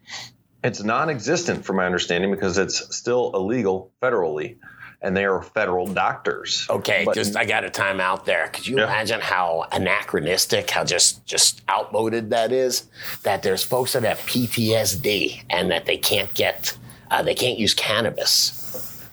It's 0.64 0.82
non-existent, 0.84 1.66
from 1.66 1.76
my 1.78 1.86
understanding, 1.86 2.32
because 2.32 2.58
it's 2.58 2.96
still 2.96 3.32
illegal 3.34 3.92
federally, 4.02 4.58
and 5.02 5.18
they 5.18 5.26
are 5.26 5.42
federal 5.42 5.88
doctors. 5.88 6.66
Okay, 6.70 7.04
But- 7.06 7.16
just 7.16 7.36
I 7.36 7.44
got 7.46 7.66
a 7.66 7.70
time 7.70 8.00
out 8.00 8.26
there. 8.26 8.48
Could 8.48 8.68
you 8.68 8.78
Yeah. 8.78 8.86
imagine 8.86 9.20
how 9.20 9.66
anachronistic, 9.72 10.70
how 10.70 10.86
just 10.86 11.26
just 11.26 11.62
outmoded 11.70 12.30
that 12.30 12.52
is? 12.54 12.84
That 13.24 13.44
there's 13.44 13.64
folks 13.64 13.94
that 13.94 14.04
have 14.04 14.20
PTSD 14.26 15.44
and 15.50 15.70
that 15.72 15.86
they 15.86 15.98
can't 15.98 16.34
get, 16.34 16.78
uh, 17.12 17.22
they 17.22 17.36
can't 17.36 17.60
use 17.60 17.74
cannabis. 17.74 18.60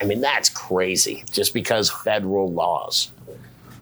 I 0.00 0.04
mean, 0.04 0.20
that's 0.20 0.48
crazy. 0.48 1.24
Just 1.32 1.52
because 1.52 1.90
federal 1.90 2.48
laws, 2.50 3.10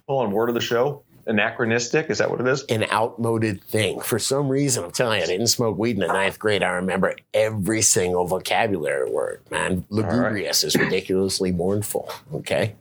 Hold 0.09 0.27
on, 0.27 0.33
word 0.33 0.49
of 0.49 0.55
the 0.55 0.61
show. 0.61 1.03
Anachronistic, 1.27 2.09
is 2.09 2.19
that 2.19 2.31
what 2.31 2.41
it 2.41 2.49
is? 2.49 2.63
an 2.71 2.85
outmoded 2.85 3.63
thing. 3.63 4.01
For 4.01 4.19
some 4.19 4.49
reason, 4.49 4.83
I'm 4.83 4.91
telling 4.91 5.19
you, 5.19 5.25
I 5.25 5.27
didn't 5.27 5.49
smoke 5.49 5.77
weed 5.77 5.97
in 5.97 6.01
the 6.01 6.07
ninth 6.07 6.39
grade. 6.39 6.63
I 6.63 6.71
remember 6.71 7.15
every 7.35 7.83
single 7.83 8.25
vocabulary 8.27 9.11
word. 9.11 9.43
Man, 9.51 9.85
lugubrious 9.91 10.65
is 10.65 10.75
ridiculously 10.75 11.53
mournful. 11.53 12.11
Okay. 12.33 12.75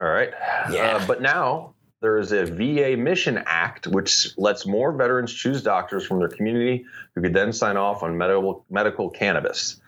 All 0.00 0.08
right. 0.08 0.30
Yeah. 0.72 0.96
Uh, 0.96 1.06
but 1.06 1.22
now 1.22 1.74
there 2.00 2.18
is 2.18 2.32
a 2.32 2.44
VA 2.44 2.96
Mission 2.96 3.40
Act, 3.46 3.86
which 3.86 4.36
lets 4.36 4.66
more 4.66 4.90
veterans 4.90 5.32
choose 5.32 5.62
doctors 5.62 6.04
from 6.04 6.18
their 6.18 6.28
community 6.28 6.86
who 7.14 7.22
could 7.22 7.32
then 7.32 7.52
sign 7.52 7.76
off 7.76 8.02
on 8.02 8.18
medical 8.18 8.66
medical 8.68 9.08
cannabis. 9.08 9.80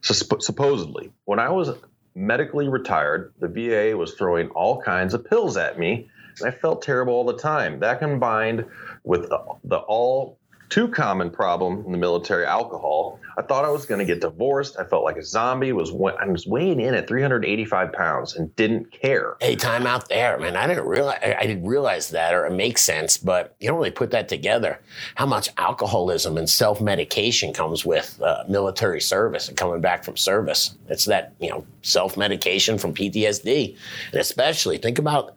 So 0.00 0.14
supp- 0.14 0.42
supposedly, 0.42 1.12
when 1.26 1.38
I 1.38 1.50
was 1.50 1.70
medically 2.14 2.68
retired, 2.68 3.34
the 3.38 3.48
VA 3.48 3.94
was 3.96 4.14
throwing 4.14 4.48
all 4.48 4.80
kinds 4.80 5.12
of 5.12 5.24
pills 5.28 5.58
at 5.58 5.78
me, 5.78 6.08
I 6.42 6.50
felt 6.50 6.82
terrible 6.82 7.14
all 7.14 7.24
the 7.24 7.36
time. 7.36 7.80
That 7.80 7.98
combined 7.98 8.64
with 9.04 9.28
the, 9.28 9.44
the 9.64 9.78
all 9.78 10.38
too 10.68 10.88
common 10.88 11.30
problem 11.30 11.84
in 11.84 11.92
the 11.92 11.98
military 11.98 12.46
alcohol. 12.46 13.18
I 13.36 13.42
thought 13.42 13.64
I 13.64 13.70
was 13.70 13.86
going 13.86 13.98
to 13.98 14.04
get 14.04 14.20
divorced. 14.20 14.76
I 14.78 14.84
felt 14.84 15.04
like 15.04 15.16
a 15.16 15.22
zombie. 15.22 15.72
Was 15.72 15.90
I 15.90 16.26
was 16.26 16.46
weighing 16.46 16.80
in 16.80 16.94
at 16.94 17.08
385 17.08 17.92
pounds 17.92 18.36
and 18.36 18.54
didn't 18.56 18.90
care. 18.90 19.36
Hey, 19.40 19.56
time 19.56 19.86
out 19.86 20.08
there, 20.08 20.38
man. 20.38 20.56
I 20.56 20.66
didn't 20.66 20.86
realize 20.86 21.18
I 21.22 21.46
didn't 21.46 21.66
realize 21.66 22.10
that, 22.10 22.34
or 22.34 22.46
it 22.46 22.52
makes 22.52 22.82
sense, 22.82 23.16
but 23.16 23.54
you 23.60 23.68
don't 23.68 23.78
really 23.78 23.90
put 23.90 24.10
that 24.12 24.28
together. 24.28 24.80
How 25.14 25.26
much 25.26 25.50
alcoholism 25.56 26.36
and 26.36 26.48
self 26.48 26.80
medication 26.80 27.52
comes 27.52 27.84
with 27.84 28.20
uh, 28.22 28.44
military 28.48 29.00
service 29.00 29.48
and 29.48 29.56
coming 29.56 29.80
back 29.80 30.04
from 30.04 30.16
service? 30.16 30.74
It's 30.88 31.04
that 31.06 31.34
you 31.40 31.50
know 31.50 31.64
self 31.82 32.16
medication 32.16 32.78
from 32.78 32.94
PTSD, 32.94 33.76
and 34.12 34.20
especially 34.20 34.78
think 34.78 34.98
about 34.98 35.34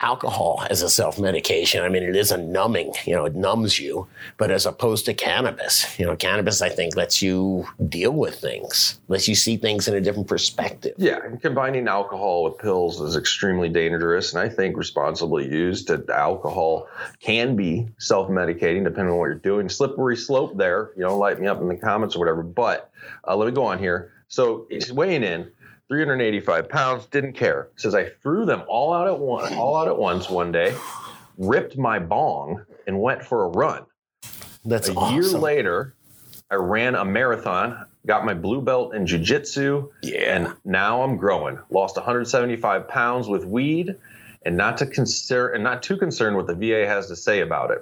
alcohol 0.00 0.66
as 0.70 0.82
a 0.82 0.90
self 0.90 1.18
medication. 1.18 1.82
I 1.82 1.88
mean, 1.88 2.02
it 2.02 2.16
is 2.16 2.30
a 2.30 2.38
numbing. 2.38 2.92
You 3.04 3.14
know, 3.14 3.24
it 3.24 3.34
numbs 3.34 3.78
you, 3.78 4.06
but 4.38 4.50
as 4.50 4.66
opposed 4.66 5.04
to 5.06 5.14
cannabis, 5.14 5.98
you 5.98 6.06
know, 6.06 6.16
cannabis 6.16 6.62
I 6.62 6.68
think 6.68 6.96
lets 6.96 7.20
you 7.22 7.33
deal 7.88 8.12
with 8.12 8.36
things, 8.40 9.00
unless 9.08 9.26
you 9.28 9.34
see 9.34 9.56
things 9.56 9.88
in 9.88 9.94
a 9.94 10.00
different 10.00 10.28
perspective. 10.28 10.94
Yeah, 10.98 11.18
and 11.24 11.40
combining 11.40 11.88
alcohol 11.88 12.44
with 12.44 12.58
pills 12.58 13.00
is 13.00 13.16
extremely 13.16 13.68
dangerous, 13.68 14.32
and 14.34 14.40
I 14.42 14.48
think 14.48 14.76
responsibly 14.76 15.44
used, 15.50 15.90
alcohol 16.10 16.88
can 17.20 17.56
be 17.56 17.88
self-medicating 17.98 18.84
depending 18.84 19.12
on 19.12 19.18
what 19.18 19.26
you're 19.26 19.34
doing. 19.34 19.68
Slippery 19.68 20.16
slope 20.16 20.56
there. 20.56 20.90
You 20.96 21.02
know, 21.02 21.16
light 21.16 21.40
me 21.40 21.46
up 21.46 21.60
in 21.60 21.68
the 21.68 21.76
comments 21.76 22.16
or 22.16 22.18
whatever. 22.18 22.42
But 22.42 22.90
uh, 23.26 23.36
let 23.36 23.46
me 23.46 23.52
go 23.52 23.64
on 23.64 23.78
here. 23.78 24.12
So 24.28 24.66
he's 24.70 24.92
weighing 24.92 25.22
in. 25.22 25.50
385 25.88 26.68
pounds, 26.70 27.06
didn't 27.06 27.34
care. 27.34 27.68
Says 27.76 27.94
I 27.94 28.06
threw 28.22 28.46
them 28.46 28.62
all 28.68 28.92
out 28.94 29.06
at 29.06 29.18
one, 29.18 29.52
all 29.54 29.76
out 29.76 29.86
at 29.86 29.96
once 29.98 30.30
one 30.30 30.50
day, 30.50 30.74
ripped 31.36 31.76
my 31.76 31.98
bong, 31.98 32.64
and 32.86 32.98
went 33.00 33.22
for 33.22 33.44
a 33.44 33.48
run. 33.48 33.84
That's 34.64 34.88
A 34.88 34.94
awesome. 34.94 35.14
year 35.14 35.24
later, 35.38 35.94
I 36.50 36.56
ran 36.56 36.94
a 36.94 37.04
marathon, 37.04 37.86
got 38.06 38.24
my 38.24 38.34
blue 38.34 38.60
belt 38.60 38.94
in 38.94 39.06
jujitsu, 39.06 39.88
Yeah. 40.02 40.36
and 40.36 40.54
now 40.64 41.02
I'm 41.02 41.16
growing. 41.16 41.58
Lost 41.70 41.96
175 41.96 42.86
pounds 42.86 43.28
with 43.28 43.44
weed, 43.44 43.96
and 44.44 44.56
not 44.56 44.76
to 44.78 44.86
concern 44.86 45.54
and 45.54 45.64
not 45.64 45.82
too 45.82 45.96
concerned 45.96 46.36
what 46.36 46.46
the 46.46 46.54
VA 46.54 46.86
has 46.86 47.06
to 47.08 47.16
say 47.16 47.40
about 47.40 47.70
it. 47.70 47.80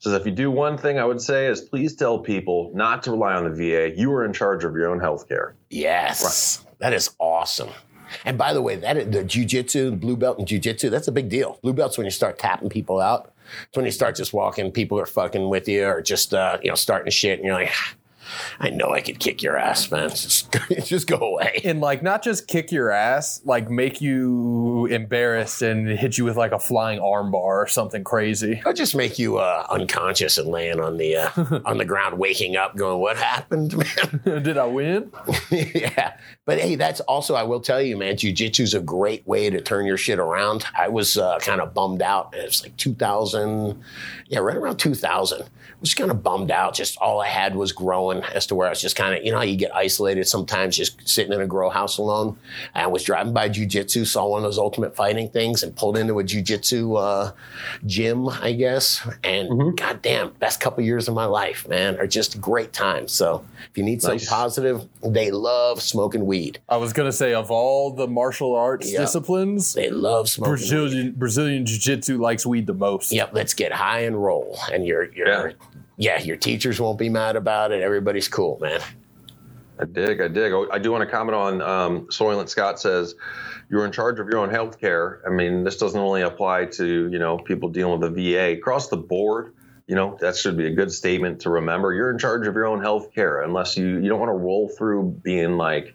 Says 0.00 0.12
if 0.12 0.26
you 0.26 0.32
do 0.32 0.50
one 0.50 0.76
thing, 0.76 0.98
I 0.98 1.04
would 1.04 1.20
say 1.20 1.46
is 1.46 1.60
please 1.60 1.94
tell 1.94 2.18
people 2.18 2.72
not 2.74 3.04
to 3.04 3.12
rely 3.12 3.34
on 3.34 3.44
the 3.44 3.50
VA. 3.54 3.96
You 3.96 4.12
are 4.12 4.24
in 4.24 4.32
charge 4.32 4.64
of 4.64 4.74
your 4.74 4.90
own 4.90 4.98
health 5.00 5.28
care. 5.28 5.54
Yes, 5.70 6.64
that 6.80 6.92
is 6.92 7.10
awesome. 7.20 7.70
And 8.24 8.36
by 8.36 8.52
the 8.52 8.60
way, 8.60 8.76
that 8.76 8.96
is, 8.96 9.10
the 9.10 9.24
jujitsu, 9.24 9.90
the 9.90 9.96
blue 9.96 10.16
belt 10.16 10.38
in 10.38 10.44
jujitsu, 10.44 10.90
that's 10.90 11.08
a 11.08 11.12
big 11.12 11.28
deal. 11.28 11.58
Blue 11.62 11.72
belt's 11.72 11.96
when 11.96 12.04
you 12.04 12.10
start 12.10 12.38
tapping 12.38 12.68
people 12.68 13.00
out. 13.00 13.32
It's 13.68 13.76
when 13.76 13.84
you 13.84 13.92
start 13.92 14.16
just 14.16 14.32
walking, 14.32 14.70
people 14.72 14.98
are 14.98 15.06
fucking 15.06 15.48
with 15.48 15.68
you, 15.68 15.84
or 15.86 16.02
just 16.02 16.34
uh, 16.34 16.58
you 16.62 16.70
know 16.70 16.74
starting 16.74 17.10
shit, 17.10 17.38
and 17.38 17.46
you're 17.46 17.54
like, 17.54 17.72
I 18.60 18.70
know 18.70 18.92
I 18.92 19.00
could 19.00 19.18
kick 19.18 19.42
your 19.42 19.56
ass, 19.56 19.90
man. 19.90 20.10
Just, 20.10 20.56
just 20.84 21.06
go 21.06 21.16
away. 21.16 21.60
And 21.64 21.80
like 21.80 22.02
not 22.02 22.22
just 22.22 22.48
kick 22.48 22.72
your 22.72 22.90
ass, 22.90 23.40
like 23.44 23.70
make 23.70 24.00
you 24.00 24.86
embarrassed 24.86 25.62
and 25.62 25.88
hit 25.88 26.18
you 26.18 26.24
with 26.24 26.36
like 26.36 26.52
a 26.52 26.58
flying 26.58 27.00
armbar 27.00 27.34
or 27.34 27.66
something 27.66 28.04
crazy. 28.04 28.62
I'll 28.64 28.72
just 28.72 28.94
make 28.94 29.18
you 29.18 29.38
uh, 29.38 29.66
unconscious 29.70 30.38
and 30.38 30.48
laying 30.48 30.80
on 30.80 30.96
the 30.96 31.16
uh, 31.16 31.60
on 31.64 31.78
the 31.78 31.84
ground, 31.84 32.18
waking 32.18 32.56
up, 32.56 32.76
going, 32.76 33.00
"What 33.00 33.16
happened, 33.16 33.76
man?" 34.24 34.42
Did 34.42 34.58
I 34.58 34.66
win? 34.66 35.10
yeah. 35.50 36.16
But 36.46 36.58
hey, 36.58 36.74
that's 36.74 37.00
also, 37.00 37.34
I 37.34 37.42
will 37.42 37.60
tell 37.60 37.80
you, 37.80 37.96
man, 37.96 38.16
jujitsu's 38.16 38.74
a 38.74 38.80
great 38.80 39.26
way 39.26 39.48
to 39.48 39.60
turn 39.60 39.86
your 39.86 39.96
shit 39.96 40.18
around. 40.18 40.66
I 40.76 40.88
was 40.88 41.16
uh, 41.16 41.38
kind 41.38 41.60
of 41.60 41.72
bummed 41.72 42.02
out. 42.02 42.34
It 42.36 42.44
was 42.44 42.62
like 42.62 42.76
2000, 42.76 43.82
yeah, 44.28 44.40
right 44.40 44.56
around 44.56 44.76
2000. 44.76 45.42
I 45.42 45.46
was 45.80 45.94
kind 45.94 46.10
of 46.10 46.22
bummed 46.22 46.50
out. 46.50 46.74
Just 46.74 46.98
all 46.98 47.20
I 47.20 47.28
had 47.28 47.56
was 47.56 47.72
growing 47.72 48.22
as 48.32 48.46
to 48.46 48.54
where 48.54 48.66
I 48.66 48.70
was 48.70 48.80
just 48.80 48.96
kind 48.96 49.14
of, 49.16 49.24
you 49.24 49.32
know, 49.32 49.40
you 49.42 49.56
get 49.56 49.74
isolated 49.74 50.26
sometimes 50.26 50.76
just 50.76 51.06
sitting 51.08 51.32
in 51.32 51.40
a 51.40 51.46
grow 51.46 51.70
house 51.70 51.98
alone. 51.98 52.36
And 52.74 52.84
I 52.84 52.86
was 52.86 53.02
driving 53.02 53.32
by 53.32 53.48
jujitsu, 53.48 54.06
saw 54.06 54.26
one 54.28 54.38
of 54.38 54.44
those 54.44 54.58
ultimate 54.58 54.94
fighting 54.96 55.28
things 55.28 55.62
and 55.62 55.74
pulled 55.76 55.96
into 55.98 56.18
a 56.20 56.24
jujitsu 56.24 56.98
uh, 57.00 57.32
gym, 57.86 58.28
I 58.28 58.52
guess. 58.52 59.06
And 59.22 59.76
goddamn, 59.76 60.30
best 60.38 60.60
couple 60.60 60.82
years 60.84 61.08
of 61.08 61.14
my 61.14 61.24
life, 61.26 61.66
man, 61.68 61.98
are 61.98 62.06
just 62.06 62.40
great 62.40 62.72
times. 62.72 63.12
So 63.12 63.44
if 63.70 63.76
you 63.78 63.82
need 63.84 64.02
something 64.02 64.18
Nice. 64.18 64.28
positive, 64.28 64.88
they 65.02 65.30
love 65.30 65.82
smoking 65.82 66.26
weed. 66.26 66.58
I 66.68 66.76
was 66.76 66.92
gonna 66.92 67.12
say 67.12 67.34
of 67.34 67.50
all 67.50 67.90
the 67.90 68.06
martial 68.06 68.54
arts 68.54 68.92
Yeah. 68.92 69.00
disciplines, 69.00 69.72
They 69.74 69.90
love 69.90 70.28
smoking 70.28 70.52
weed. 70.52 70.58
Brazilian 70.58 71.12
Brazilian 71.16 71.66
Jiu-Jitsu 71.66 72.18
likes 72.20 72.46
weed 72.46 72.66
the 72.66 72.74
most. 72.74 73.12
Yep, 73.12 73.30
let's 73.32 73.54
get 73.54 73.72
high 73.72 74.00
and 74.00 74.22
roll. 74.22 74.58
And 74.72 74.86
your 74.86 75.12
your 75.12 75.26
Yeah. 75.48 75.52
Yeah. 75.96 76.20
your 76.20 76.36
teachers 76.36 76.80
won't 76.80 76.98
be 76.98 77.08
mad 77.08 77.36
about 77.36 77.72
it. 77.72 77.82
Everybody's 77.82 78.28
cool, 78.28 78.58
man. 78.60 78.80
I 79.78 79.84
dig, 79.86 80.20
I 80.20 80.28
dig. 80.28 80.52
I 80.70 80.78
do 80.78 80.92
want 80.92 81.02
to 81.02 81.10
comment 81.10 81.34
on 81.34 81.60
um, 81.60 82.06
Soylent 82.06 82.48
Scott 82.48 82.78
says 82.78 83.14
you're 83.68 83.84
in 83.84 83.92
charge 83.92 84.20
of 84.20 84.28
your 84.28 84.38
own 84.38 84.50
health 84.50 84.80
care. 84.80 85.20
I 85.26 85.30
mean, 85.30 85.64
this 85.64 85.76
doesn't 85.76 85.98
only 85.98 86.22
apply 86.22 86.66
to 86.66 87.10
you 87.10 87.18
know 87.18 87.38
people 87.38 87.68
dealing 87.68 88.00
with 88.00 88.14
the 88.14 88.32
VA 88.32 88.52
across 88.52 88.88
the 88.88 88.96
board. 88.96 89.54
You 89.86 89.96
know 89.96 90.16
that 90.20 90.36
should 90.36 90.56
be 90.56 90.66
a 90.66 90.70
good 90.70 90.92
statement 90.92 91.40
to 91.40 91.50
remember. 91.50 91.92
You're 91.92 92.10
in 92.10 92.18
charge 92.18 92.46
of 92.46 92.54
your 92.54 92.66
own 92.66 92.80
health 92.80 93.12
care, 93.12 93.42
unless 93.42 93.76
you 93.76 93.98
you 93.98 94.08
don't 94.08 94.20
want 94.20 94.30
to 94.30 94.36
roll 94.36 94.68
through 94.68 95.20
being 95.22 95.56
like, 95.56 95.92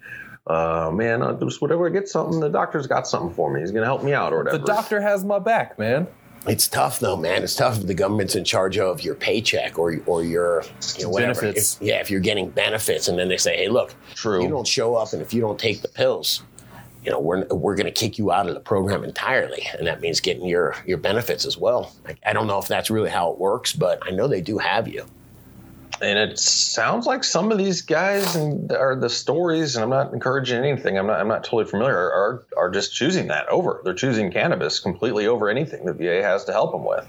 uh, 0.48 0.92
man, 0.94 1.22
uh, 1.22 1.34
just 1.40 1.62
whatever 1.62 1.88
I 1.88 1.90
get 1.90 2.10
something, 2.10 2.40
the 2.40 2.50
doctor's 2.50 2.86
got 2.86 3.08
something 3.08 3.34
for 3.34 3.52
me. 3.52 3.62
He's 3.62 3.72
gonna 3.72 3.86
help 3.86 4.04
me 4.04 4.14
out 4.14 4.34
or 4.34 4.40
whatever. 4.40 4.58
The 4.58 4.66
doctor 4.66 5.00
has 5.00 5.24
my 5.24 5.40
back, 5.40 5.80
man. 5.80 6.06
It's 6.50 6.68
tough 6.68 7.00
though, 7.00 7.16
man. 7.16 7.44
It's 7.44 7.56
tough 7.56 7.78
if 7.80 7.88
the 7.88 7.94
government's 7.94 8.36
in 8.36 8.44
charge 8.44 8.78
of 8.78 9.02
your 9.02 9.16
paycheck 9.16 9.78
or 9.78 9.98
or 10.06 10.24
your 10.24 10.64
you 10.98 11.04
know, 11.04 11.10
whatever. 11.10 11.42
Benefits. 11.42 11.78
If- 11.78 11.88
yeah, 11.88 12.00
if 12.00 12.10
you're 12.10 12.20
getting 12.20 12.50
benefits, 12.50 13.08
and 13.08 13.18
then 13.18 13.30
they 13.30 13.38
say, 13.38 13.58
"Hey, 13.58 13.70
look, 13.70 13.94
True. 14.16 14.42
you 14.42 14.50
don't 14.50 14.68
show 14.68 14.96
up, 14.96 15.14
and 15.14 15.22
if 15.22 15.34
you 15.34 15.42
don't 15.42 15.60
take 15.60 15.82
the 15.82 15.88
pills, 15.88 16.42
you 17.04 17.12
know, 17.12 17.20
we're 17.20 17.46
we're 17.48 17.76
going 17.76 17.86
to 17.86 17.92
kick 17.92 18.18
you 18.18 18.32
out 18.32 18.48
of 18.48 18.54
the 18.54 18.60
program 18.60 19.04
entirely, 19.04 19.68
and 19.78 19.88
that 19.88 20.02
means 20.02 20.20
getting 20.20 20.46
your 20.46 20.76
your 20.86 20.98
benefits 20.98 21.46
as 21.46 21.58
well." 21.58 21.94
I, 22.08 22.16
I 22.26 22.34
don't 22.34 22.48
know 22.48 22.60
if 22.60 22.68
that's 22.68 22.90
really 22.90 23.10
how 23.10 23.32
it 23.32 23.38
works, 23.38 23.74
but 23.74 24.00
I 24.06 24.12
know 24.12 24.28
they 24.28 24.42
do 24.42 24.58
have 24.58 24.88
you. 24.88 25.06
And 26.02 26.18
it 26.18 26.40
sounds 26.40 27.06
like 27.06 27.24
some 27.24 27.52
of 27.52 27.58
these 27.58 27.82
guys 27.82 28.36
and 28.36 28.72
are 28.72 28.96
the 28.96 29.10
stories 29.10 29.76
and 29.76 29.84
i'm 29.84 29.90
not 29.90 30.14
encouraging 30.14 30.64
anything 30.64 30.98
i'm 30.98 31.08
not 31.08 31.20
i'm 31.20 31.28
not 31.28 31.44
totally 31.44 31.66
familiar 31.66 31.98
are 31.98 32.46
are 32.58 32.70
just 32.70 32.94
choosing 32.94 33.28
that 33.28 33.48
over 33.50 33.82
they're 33.84 33.94
choosing 33.94 34.32
cannabis 34.32 34.80
completely 34.80 35.28
over 35.28 35.50
anything 35.50 35.86
the 35.86 35.94
va 35.94 36.22
has 36.24 36.46
to 36.46 36.52
help 36.52 36.72
them 36.72 36.86
with 36.86 37.08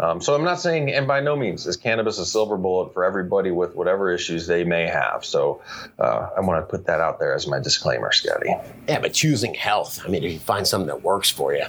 Um, 0.00 0.20
so 0.22 0.34
I'm 0.34 0.44
not 0.44 0.58
saying, 0.60 0.90
and 0.90 1.06
by 1.06 1.20
no 1.20 1.36
means 1.36 1.66
is 1.66 1.76
cannabis 1.76 2.18
a 2.18 2.24
silver 2.24 2.56
bullet 2.56 2.94
for 2.94 3.04
everybody 3.04 3.50
with 3.50 3.74
whatever 3.74 4.10
issues 4.10 4.46
they 4.46 4.64
may 4.64 4.86
have. 4.86 5.26
So 5.26 5.60
uh, 5.98 6.30
I 6.34 6.40
want 6.40 6.66
to 6.66 6.70
put 6.70 6.86
that 6.86 7.00
out 7.00 7.18
there 7.18 7.34
as 7.34 7.46
my 7.46 7.58
disclaimer, 7.58 8.10
Scotty. 8.10 8.54
Yeah, 8.88 9.00
but 9.00 9.12
choosing 9.12 9.52
health. 9.52 10.00
I 10.02 10.08
mean, 10.08 10.24
if 10.24 10.32
you 10.32 10.38
find 10.38 10.66
something 10.66 10.86
that 10.86 11.02
works 11.02 11.28
for 11.28 11.54
you, 11.54 11.66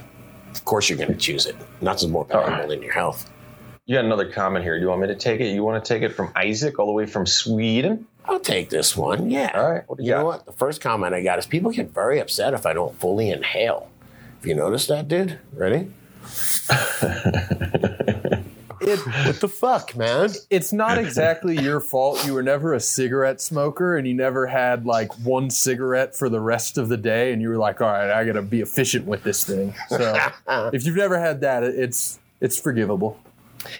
of 0.51 0.63
course 0.65 0.87
you're 0.87 0.97
going 0.97 1.11
to 1.11 1.17
choose 1.17 1.45
it. 1.45 1.57
Nothing's 1.81 2.11
more 2.11 2.25
valuable 2.25 2.69
than 2.69 2.81
your 2.81 2.93
health. 2.93 3.29
You 3.91 3.97
got 3.97 4.05
another 4.05 4.31
comment 4.31 4.63
here. 4.63 4.77
Do 4.77 4.83
you 4.83 4.87
want 4.87 5.01
me 5.01 5.07
to 5.07 5.15
take 5.15 5.41
it? 5.41 5.53
You 5.53 5.65
want 5.65 5.83
to 5.83 5.93
take 5.93 6.01
it 6.01 6.15
from 6.15 6.31
Isaac 6.33 6.79
all 6.79 6.85
the 6.85 6.93
way 6.93 7.05
from 7.05 7.25
Sweden? 7.25 8.07
I'll 8.23 8.39
take 8.39 8.69
this 8.69 8.95
one. 8.95 9.29
Yeah. 9.29 9.51
All 9.53 9.69
right, 9.69 9.83
you 9.99 10.05
you 10.05 10.11
know 10.11 10.23
what? 10.23 10.45
The 10.45 10.53
first 10.53 10.79
comment 10.79 11.13
I 11.13 11.21
got 11.21 11.37
is 11.39 11.45
people 11.45 11.71
get 11.71 11.89
very 11.89 12.21
upset 12.21 12.53
if 12.53 12.65
I 12.65 12.71
don't 12.71 12.97
fully 13.01 13.31
inhale. 13.31 13.89
Have 14.37 14.45
you 14.45 14.55
noticed 14.55 14.87
that, 14.87 15.09
dude? 15.09 15.39
Ready? 15.51 15.91
It, 18.83 18.97
What 19.27 19.39
the 19.41 19.47
fuck, 19.47 19.95
man? 19.95 20.31
it's 20.49 20.73
not 20.73 20.97
exactly 20.97 21.55
your 21.61 21.79
fault. 21.79 22.25
You 22.25 22.33
were 22.33 22.41
never 22.41 22.73
a 22.73 22.79
cigarette 22.79 23.39
smoker, 23.39 23.95
and 23.95 24.07
you 24.07 24.15
never 24.15 24.47
had 24.47 24.87
like 24.87 25.13
one 25.19 25.51
cigarette 25.51 26.15
for 26.15 26.29
the 26.29 26.39
rest 26.39 26.79
of 26.79 26.89
the 26.89 26.97
day, 26.97 27.31
and 27.31 27.41
you 27.43 27.49
were 27.49 27.57
like, 27.57 27.79
"All 27.79 27.91
right, 27.91 28.09
I 28.09 28.25
got 28.25 28.33
to 28.33 28.41
be 28.41 28.61
efficient 28.61 29.05
with 29.05 29.21
this 29.21 29.43
thing." 29.43 29.75
So, 29.89 30.17
if 30.73 30.83
you've 30.83 30.95
never 30.95 31.19
had 31.19 31.41
that, 31.41 31.61
it's 31.61 32.19
it's 32.39 32.59
forgivable. 32.59 33.19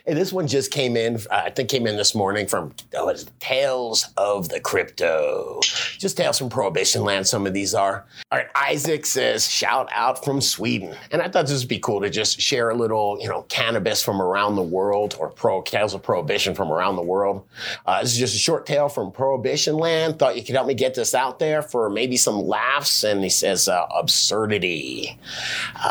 This 0.05 0.33
one 0.33 0.47
just 0.47 0.71
came 0.71 0.95
in. 0.97 1.15
Uh, 1.29 1.43
I 1.45 1.49
think 1.49 1.69
came 1.69 1.87
in 1.87 1.95
this 1.95 2.15
morning 2.15 2.47
from 2.47 2.73
oh, 2.95 3.13
Tales 3.39 4.09
of 4.17 4.49
the 4.49 4.59
Crypto. 4.59 5.59
Just 5.97 6.17
tales 6.17 6.37
from 6.37 6.49
Prohibition 6.49 7.03
Land. 7.03 7.27
Some 7.27 7.47
of 7.47 7.53
these 7.53 7.73
are. 7.73 8.05
All 8.31 8.39
right, 8.39 8.47
Isaac 8.55 9.05
says, 9.05 9.47
"Shout 9.47 9.89
out 9.93 10.23
from 10.23 10.41
Sweden," 10.41 10.95
and 11.11 11.21
I 11.21 11.29
thought 11.29 11.47
this 11.47 11.59
would 11.61 11.69
be 11.69 11.79
cool 11.79 12.01
to 12.01 12.09
just 12.09 12.39
share 12.39 12.69
a 12.69 12.75
little, 12.75 13.17
you 13.21 13.27
know, 13.27 13.43
cannabis 13.43 14.03
from 14.03 14.21
around 14.21 14.55
the 14.55 14.63
world 14.63 15.15
or 15.19 15.29
pro 15.29 15.61
tales 15.61 15.93
of 15.93 16.03
prohibition 16.03 16.55
from 16.55 16.71
around 16.71 16.95
the 16.95 17.01
world. 17.01 17.47
Uh, 17.85 18.01
this 18.01 18.13
is 18.13 18.19
just 18.19 18.35
a 18.35 18.39
short 18.39 18.65
tale 18.65 18.89
from 18.89 19.11
Prohibition 19.11 19.75
Land. 19.75 20.19
Thought 20.19 20.35
you 20.35 20.43
could 20.43 20.55
help 20.55 20.67
me 20.67 20.73
get 20.73 20.95
this 20.95 21.13
out 21.13 21.39
there 21.39 21.61
for 21.61 21.89
maybe 21.89 22.17
some 22.17 22.39
laughs. 22.41 23.03
And 23.03 23.23
he 23.23 23.29
says, 23.29 23.67
uh, 23.67 23.85
"Absurdity." 23.95 25.17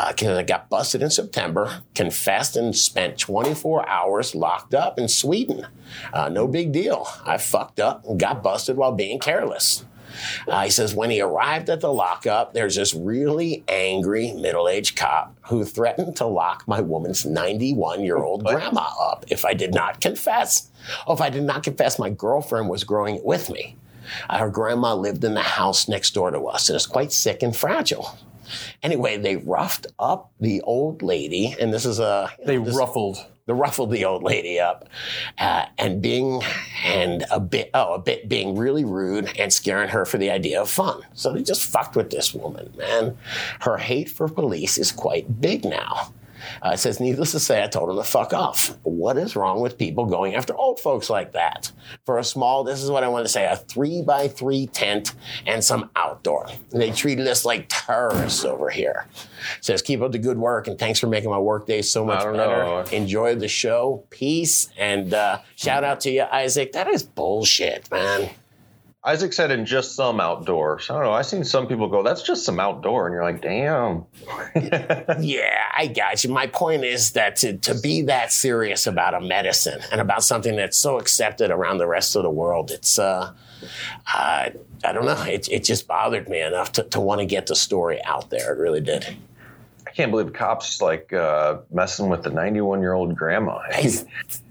because 0.07 0.37
I 0.37 0.43
got 0.43 0.69
busted 0.69 1.01
in 1.01 1.09
September, 1.09 1.81
confessed, 1.95 2.55
and 2.55 2.75
spent 2.75 3.17
24 3.17 3.80
hours 3.87 4.35
locked 4.35 4.73
up 4.73 4.97
in 4.99 5.07
Sweden. 5.07 5.67
Uh, 6.13 6.29
no 6.29 6.47
big 6.47 6.71
deal. 6.71 7.07
I 7.25 7.37
fucked 7.37 7.79
up 7.79 8.05
and 8.05 8.19
got 8.19 8.43
busted 8.43 8.77
while 8.77 8.91
being 8.93 9.19
careless. 9.19 9.85
Uh, 10.45 10.63
he 10.65 10.69
says 10.69 10.93
when 10.93 11.09
he 11.09 11.21
arrived 11.21 11.69
at 11.69 11.79
the 11.79 11.91
lockup, 11.91 12.53
there's 12.53 12.75
this 12.75 12.93
really 12.93 13.63
angry 13.69 14.33
middle 14.33 14.67
aged 14.67 14.97
cop 14.97 15.33
who 15.43 15.63
threatened 15.63 16.17
to 16.17 16.25
lock 16.25 16.67
my 16.67 16.81
woman's 16.81 17.25
91 17.25 18.03
year 18.03 18.17
old 18.17 18.43
grandma 18.43 18.89
up 18.99 19.23
if 19.29 19.45
I 19.45 19.53
did 19.53 19.73
not 19.73 20.01
confess. 20.01 20.69
Oh, 21.07 21.13
if 21.13 21.21
I 21.21 21.29
did 21.29 21.43
not 21.43 21.63
confess, 21.63 21.97
my 21.97 22.09
girlfriend 22.09 22.67
was 22.69 22.83
growing 22.83 23.15
it 23.15 23.25
with 23.25 23.49
me. 23.49 23.77
Her 24.29 24.49
grandma 24.49 24.95
lived 24.95 25.23
in 25.23 25.33
the 25.33 25.41
house 25.41 25.87
next 25.87 26.13
door 26.13 26.29
to 26.31 26.41
us 26.47 26.67
and 26.67 26.75
is 26.75 26.85
quite 26.85 27.13
sick 27.13 27.41
and 27.41 27.55
fragile. 27.55 28.17
Anyway, 28.83 29.15
they 29.15 29.37
roughed 29.37 29.87
up 29.97 30.29
the 30.41 30.59
old 30.63 31.01
lady, 31.01 31.55
and 31.57 31.73
this 31.73 31.85
is 31.85 31.99
a 31.99 32.29
you 32.39 32.45
They 32.45 32.57
know, 32.57 32.65
this- 32.65 32.75
ruffled. 32.75 33.25
They 33.45 33.53
ruffled 33.53 33.91
the 33.91 34.05
old 34.05 34.23
lady 34.23 34.59
up, 34.59 34.87
uh, 35.37 35.65
and 35.77 36.01
being 36.01 36.41
and 36.85 37.25
a 37.31 37.39
bit 37.39 37.69
oh 37.73 37.93
a 37.95 37.99
bit 37.99 38.29
being 38.29 38.55
really 38.55 38.85
rude 38.85 39.31
and 39.37 39.51
scaring 39.51 39.89
her 39.89 40.05
for 40.05 40.17
the 40.17 40.29
idea 40.29 40.61
of 40.61 40.69
fun. 40.69 41.01
So 41.13 41.33
they 41.33 41.43
just 41.43 41.65
fucked 41.65 41.95
with 41.95 42.11
this 42.11 42.33
woman, 42.33 42.73
man. 42.77 43.17
Her 43.61 43.77
hate 43.77 44.09
for 44.09 44.27
police 44.27 44.77
is 44.77 44.91
quite 44.91 45.41
big 45.41 45.65
now. 45.65 46.13
Uh, 46.63 46.71
it 46.73 46.77
says, 46.77 46.99
needless 46.99 47.31
to 47.31 47.39
say, 47.39 47.63
I 47.63 47.67
told 47.67 47.89
him 47.89 47.95
to 47.97 48.03
fuck 48.03 48.33
off. 48.33 48.75
What 48.83 49.17
is 49.17 49.35
wrong 49.35 49.59
with 49.61 49.77
people 49.77 50.05
going 50.05 50.35
after 50.35 50.55
old 50.55 50.79
folks 50.79 51.09
like 51.09 51.33
that? 51.33 51.71
For 52.05 52.17
a 52.17 52.23
small, 52.23 52.63
this 52.63 52.81
is 52.81 52.89
what 52.89 53.03
I 53.03 53.07
want 53.07 53.25
to 53.25 53.29
say, 53.31 53.45
a 53.45 53.55
three 53.55 54.01
by 54.01 54.27
three 54.27 54.67
tent 54.67 55.13
and 55.45 55.63
some 55.63 55.89
outdoor. 55.95 56.47
And 56.71 56.81
they 56.81 56.91
treated 56.91 57.27
us 57.27 57.45
like 57.45 57.65
terrorists 57.69 58.45
over 58.45 58.69
here. 58.69 59.07
says, 59.61 59.81
keep 59.81 60.01
up 60.01 60.11
the 60.11 60.19
good 60.19 60.37
work 60.37 60.67
and 60.67 60.77
thanks 60.77 60.99
for 60.99 61.07
making 61.07 61.29
my 61.29 61.39
workday 61.39 61.81
so 61.81 62.05
much 62.05 62.19
better. 62.19 62.35
know. 62.35 62.85
Enjoy 62.91 63.35
the 63.35 63.47
show. 63.47 64.05
Peace. 64.09 64.69
And 64.77 65.13
uh, 65.13 65.39
shout 65.55 65.83
out 65.83 65.99
to 66.01 66.11
you, 66.11 66.23
Isaac. 66.23 66.73
That 66.73 66.87
is 66.87 67.03
bullshit, 67.03 67.89
man. 67.91 68.29
Isaac 69.03 69.33
said 69.33 69.49
in 69.49 69.65
just 69.65 69.95
some 69.95 70.19
outdoors. 70.19 70.87
I 70.89 70.93
don't 70.93 71.03
know. 71.03 71.11
I've 71.13 71.25
seen 71.25 71.43
some 71.43 71.65
people 71.65 71.87
go, 71.87 72.03
that's 72.03 72.21
just 72.21 72.45
some 72.45 72.59
outdoor. 72.59 73.07
And 73.07 73.13
you're 73.15 73.23
like, 73.23 73.41
damn. 73.41 74.05
Yeah, 75.19 75.63
I 75.75 75.87
got 75.87 76.23
you. 76.23 76.29
My 76.29 76.45
point 76.45 76.83
is 76.83 77.11
that 77.11 77.35
to, 77.37 77.57
to 77.57 77.79
be 77.79 78.03
that 78.03 78.31
serious 78.31 78.85
about 78.85 79.15
a 79.15 79.21
medicine 79.21 79.81
and 79.91 80.01
about 80.01 80.23
something 80.23 80.55
that's 80.55 80.77
so 80.77 80.99
accepted 80.99 81.49
around 81.49 81.79
the 81.79 81.87
rest 81.87 82.15
of 82.15 82.21
the 82.21 82.29
world, 82.29 82.69
it's, 82.69 82.99
uh, 82.99 83.33
uh, 84.13 84.49
I 84.83 84.93
don't 84.93 85.05
know, 85.05 85.23
it, 85.23 85.49
it 85.49 85.63
just 85.63 85.87
bothered 85.87 86.29
me 86.29 86.39
enough 86.39 86.71
to, 86.73 86.83
to 86.83 86.99
want 86.99 87.21
to 87.21 87.25
get 87.25 87.47
the 87.47 87.55
story 87.55 88.03
out 88.03 88.29
there. 88.29 88.53
It 88.53 88.59
really 88.59 88.81
did. 88.81 89.17
I 89.87 89.91
can't 89.91 90.11
believe 90.11 90.31
cops 90.31 90.81
like 90.81 91.11
uh, 91.11 91.57
messing 91.71 92.07
with 92.07 92.23
the 92.23 92.29
91 92.29 92.81
year 92.81 92.93
old 92.93 93.15
grandma. 93.15 93.59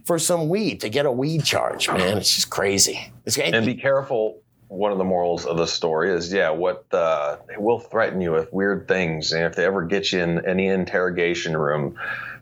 For 0.05 0.19
some 0.19 0.49
weed, 0.49 0.81
to 0.81 0.89
get 0.89 1.07
a 1.07 1.13
weed 1.13 1.45
charge, 1.45 1.89
man, 1.89 2.19
it's 2.19 2.35
just 2.35 2.51
crazy. 2.51 3.13
It's, 3.39 3.53
and 3.53 3.67
be 3.67 3.75
careful. 3.75 4.43
One 4.69 4.93
of 4.93 4.99
the 4.99 5.05
morals 5.05 5.47
of 5.47 5.57
the 5.57 5.67
story 5.67 6.13
is, 6.13 6.33
yeah, 6.33 6.51
what 6.51 6.85
uh, 6.93 7.39
they 7.49 7.57
will 7.57 7.81
threaten 7.81 8.21
you 8.21 8.31
with 8.31 8.53
weird 8.53 8.87
things, 8.87 9.33
and 9.33 9.45
if 9.45 9.57
they 9.57 9.65
ever 9.65 9.83
get 9.85 10.13
you 10.13 10.21
in 10.21 10.47
any 10.47 10.69
interrogation 10.69 11.57
room, 11.57 11.97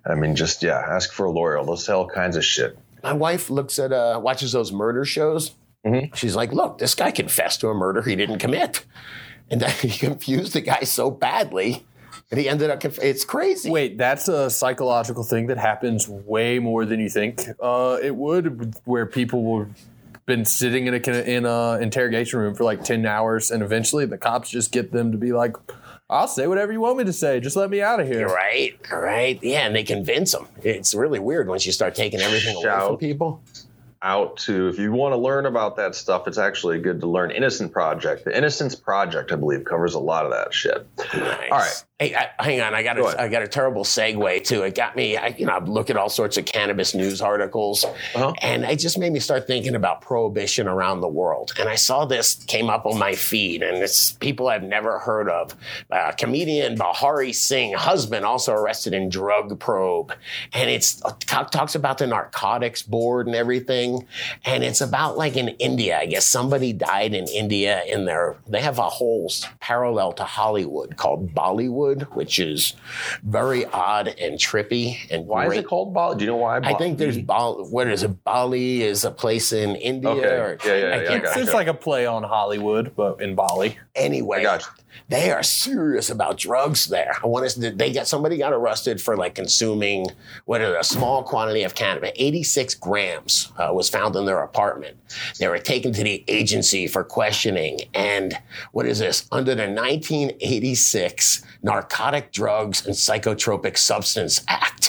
I 0.05 0.14
mean, 0.14 0.37
just 0.37 0.62
yeah, 0.62 0.79
ask 0.79 1.11
for 1.12 1.24
a 1.24 1.31
lawyer. 1.31 1.62
They'll 1.64 1.77
say 1.79 1.92
all 1.94 2.07
kinds 2.07 2.37
of 2.37 2.44
shit. 2.44 2.79
my 3.03 3.14
wife 3.14 3.48
looks 3.48 3.79
at 3.79 3.92
uh 3.92 4.20
watches 4.22 4.53
those 4.53 4.72
murder 4.72 5.05
shows. 5.05 5.53
She's 6.14 6.37
like, 6.37 6.53
"Look, 6.53 6.77
this 6.79 6.94
guy 6.94 7.11
confessed 7.12 7.61
to 7.62 7.68
a 7.68 7.74
murder 7.74 8.03
he 8.03 8.14
didn't 8.14 8.40
commit, 8.40 8.85
and 9.51 9.61
then 9.62 9.70
he 9.70 9.88
confused 9.88 10.53
the 10.53 10.61
guy 10.61 10.81
so 10.81 11.11
badly, 11.11 11.87
and 12.31 12.38
he 12.38 12.46
ended 12.46 12.68
up. 12.68 12.81
Conf- 12.81 13.03
it's 13.03 13.24
crazy. 13.24 13.70
Wait, 13.70 13.96
that's 13.96 14.29
a 14.29 14.51
psychological 14.51 15.24
thing 15.24 15.46
that 15.46 15.57
happens 15.57 16.07
way 16.07 16.59
more 16.59 16.85
than 16.85 17.01
you 17.01 17.09
think. 17.09 17.40
Uh, 17.59 17.96
it 18.03 18.14
would, 18.16 18.74
where 18.85 19.07
people 19.07 19.44
will 19.44 19.66
been 20.29 20.45
sitting 20.45 20.87
in 20.87 20.95
a 20.95 21.11
in 21.23 21.45
a 21.45 21.79
interrogation 21.81 22.38
room 22.38 22.55
for 22.55 22.62
like 22.62 22.85
ten 22.85 23.05
hours, 23.05 23.51
and 23.51 23.64
eventually 23.64 24.07
the 24.07 24.19
cops 24.19 24.49
just 24.49 24.71
get 24.71 24.93
them 24.93 25.11
to 25.11 25.19
be 25.19 25.33
like, 25.33 25.57
"I'll 26.09 26.29
say 26.29 26.47
whatever 26.47 26.71
you 26.73 26.81
want 26.81 26.99
me 26.99 27.05
to 27.05 27.12
say. 27.12 27.41
Just 27.41 27.57
let 27.57 27.69
me 27.71 27.83
out 27.83 27.99
of 27.99 28.07
here." 28.07 28.29
Right, 28.29 28.79
right, 28.93 29.43
yeah, 29.43 29.67
and 29.67 29.75
they 29.75 29.83
convince 29.83 30.31
them. 30.31 30.47
It's 30.62 30.95
really 30.95 31.19
weird 31.19 31.49
once 31.49 31.67
you 31.67 31.73
start 31.73 31.97
taking 31.97 32.21
everything 32.21 32.55
away 32.55 32.79
from 32.87 32.99
people. 32.99 33.43
Out 34.01 34.37
to 34.38 34.69
if 34.69 34.79
you 34.79 34.93
want 34.93 35.12
to 35.12 35.19
learn 35.19 35.47
about 35.47 35.75
that 35.77 35.97
stuff, 35.97 36.29
it's 36.29 36.38
actually 36.38 36.79
good 36.79 37.01
to 37.01 37.09
learn 37.09 37.33
Innocent 37.33 37.73
Project. 37.73 38.25
The 38.25 38.37
Innocence 38.37 38.77
Project, 38.77 39.33
I 39.33 39.35
believe, 39.35 39.64
covers 39.64 39.95
a 39.95 39.99
lot 39.99 40.25
of 40.25 40.31
that 40.31 40.55
shit. 40.55 40.87
Nice. 40.99 41.51
All 41.51 41.59
right. 41.59 41.85
Hey, 42.00 42.14
I, 42.14 42.28
hang 42.44 42.61
on. 42.61 42.74
I 42.74 42.84
got 42.84 42.94
Go 42.96 43.02
a, 43.02 43.08
ahead. 43.08 43.18
I 43.18 43.28
got 43.28 43.42
a 43.42 43.48
terrible 43.48 43.82
segue 43.82 44.44
too. 44.44 44.62
It 44.62 44.76
got 44.76 44.94
me. 44.94 45.16
I, 45.16 45.34
you 45.37 45.46
know, 45.46 45.52
I 45.54 45.58
look 45.64 45.90
at 45.90 45.96
all 45.96 46.08
sorts 46.08 46.37
of 46.37 46.44
cannabis 46.44 46.94
news 46.94 47.20
articles, 47.20 47.84
Uh-huh. 47.84 48.32
and 48.40 48.62
it 48.62 48.78
just 48.78 48.98
made 49.00 49.12
me 49.12 49.18
start 49.18 49.48
thinking 49.48 49.74
about 49.74 50.00
prohibition 50.00 50.68
around 50.68 51.00
the 51.00 51.08
world. 51.08 51.52
And 51.58 51.68
I 51.68 51.74
saw 51.74 52.04
this 52.04 52.37
came 52.44 52.70
up 52.70 52.87
on 52.87 53.00
my 53.00 53.16
feed, 53.16 53.64
and 53.64 53.78
it's 53.78 54.12
people 54.12 54.46
I've 54.46 54.62
never 54.62 55.00
heard 55.00 55.28
of. 55.28 55.56
Uh, 55.90 56.12
comedian 56.12 56.76
Bharti 56.78 57.34
Singh, 57.34 57.72
husband, 57.74 58.24
also 58.24 58.52
arrested 58.52 58.94
in 58.94 59.08
drug 59.08 59.58
probe, 59.58 60.12
and 60.52 60.70
it's 60.70 61.04
uh, 61.04 61.11
talks 61.50 61.74
about 61.74 61.98
the 61.98 62.06
narcotics 62.06 62.80
board 62.80 63.26
and 63.26 63.34
everything. 63.34 64.06
And 64.44 64.62
it's 64.62 64.80
about 64.80 65.18
like 65.18 65.34
in 65.37 65.48
India. 65.48 65.98
I 65.98 66.06
guess 66.06 66.28
somebody 66.28 66.72
died 66.72 67.12
in 67.12 67.26
India 67.26 67.82
in 67.88 68.04
their. 68.04 68.37
They 68.46 68.61
have 68.61 68.78
a 68.78 68.88
whole 68.88 69.32
parallel 69.58 70.12
to 70.12 70.22
Hollywood 70.22 70.96
called 70.96 71.34
Bollywood, 71.34 71.88
which 72.14 72.38
is 72.38 72.74
very 73.22 73.64
odd 73.66 74.09
and 74.09 74.38
trippy 74.38 74.98
and 75.11 75.27
Why 75.27 75.46
great. 75.46 75.59
is 75.59 75.64
it 75.64 75.68
called 75.68 75.92
Bali? 75.94 76.16
Do 76.16 76.24
you 76.24 76.31
know 76.31 76.37
why? 76.37 76.59
I 76.59 76.74
think 76.74 76.98
there's 76.98 77.18
Bali. 77.18 77.64
What 77.64 77.88
is 77.88 78.03
it? 78.03 78.24
Bali 78.24 78.83
is 78.83 79.05
a 79.05 79.11
place 79.11 79.53
in 79.53 79.77
India. 79.77 80.11
Okay. 80.11 80.27
Or, 80.27 80.59
Yeah, 80.64 80.74
yeah, 80.74 80.79
yeah, 81.03 81.11
I 81.11 81.38
It's 81.40 81.48
you. 81.48 81.53
like 81.55 81.66
a 81.66 81.74
play 81.74 82.07
on 82.07 82.22
Hollywood, 82.22 82.92
but 82.96 83.20
in 83.20 83.35
Bali. 83.35 83.79
Anyway, 83.94 84.38
I 84.40 84.42
got 84.42 84.62
you. 84.62 84.78
They 85.08 85.30
are 85.30 85.42
serious 85.42 86.11
about 86.11 86.38
drugs 86.38 86.87
there. 86.87 87.16
I 87.22 87.26
want 87.26 87.48
to. 87.50 87.70
They 87.70 87.92
got 87.92 88.06
somebody 88.06 88.38
got 88.38 88.52
arrested 88.52 89.00
for 89.00 89.16
like 89.16 89.34
consuming 89.34 90.06
what 90.44 90.61
is 90.61 90.74
a 90.78 90.82
small 90.82 91.22
quantity 91.22 91.62
of 91.62 91.74
cannabis. 91.74 92.12
Eighty 92.16 92.42
six 92.42 92.74
grams 92.74 93.52
uh, 93.58 93.70
was 93.72 93.88
found 93.88 94.16
in 94.16 94.26
their 94.26 94.40
apartment. 94.40 94.96
They 95.38 95.48
were 95.48 95.58
taken 95.58 95.92
to 95.92 96.02
the 96.02 96.24
agency 96.28 96.87
for 96.87 97.04
questioning. 97.04 97.80
And 97.94 98.38
what 98.72 98.87
is 98.87 98.98
this? 98.98 99.26
Under 99.32 99.54
the 99.54 99.68
1986 99.68 101.42
Narcotic 101.62 102.32
Drugs 102.32 102.87
and 102.87 102.94
Psychotropic 102.94 103.76
Substance 103.76 104.42
Act. 104.48 104.88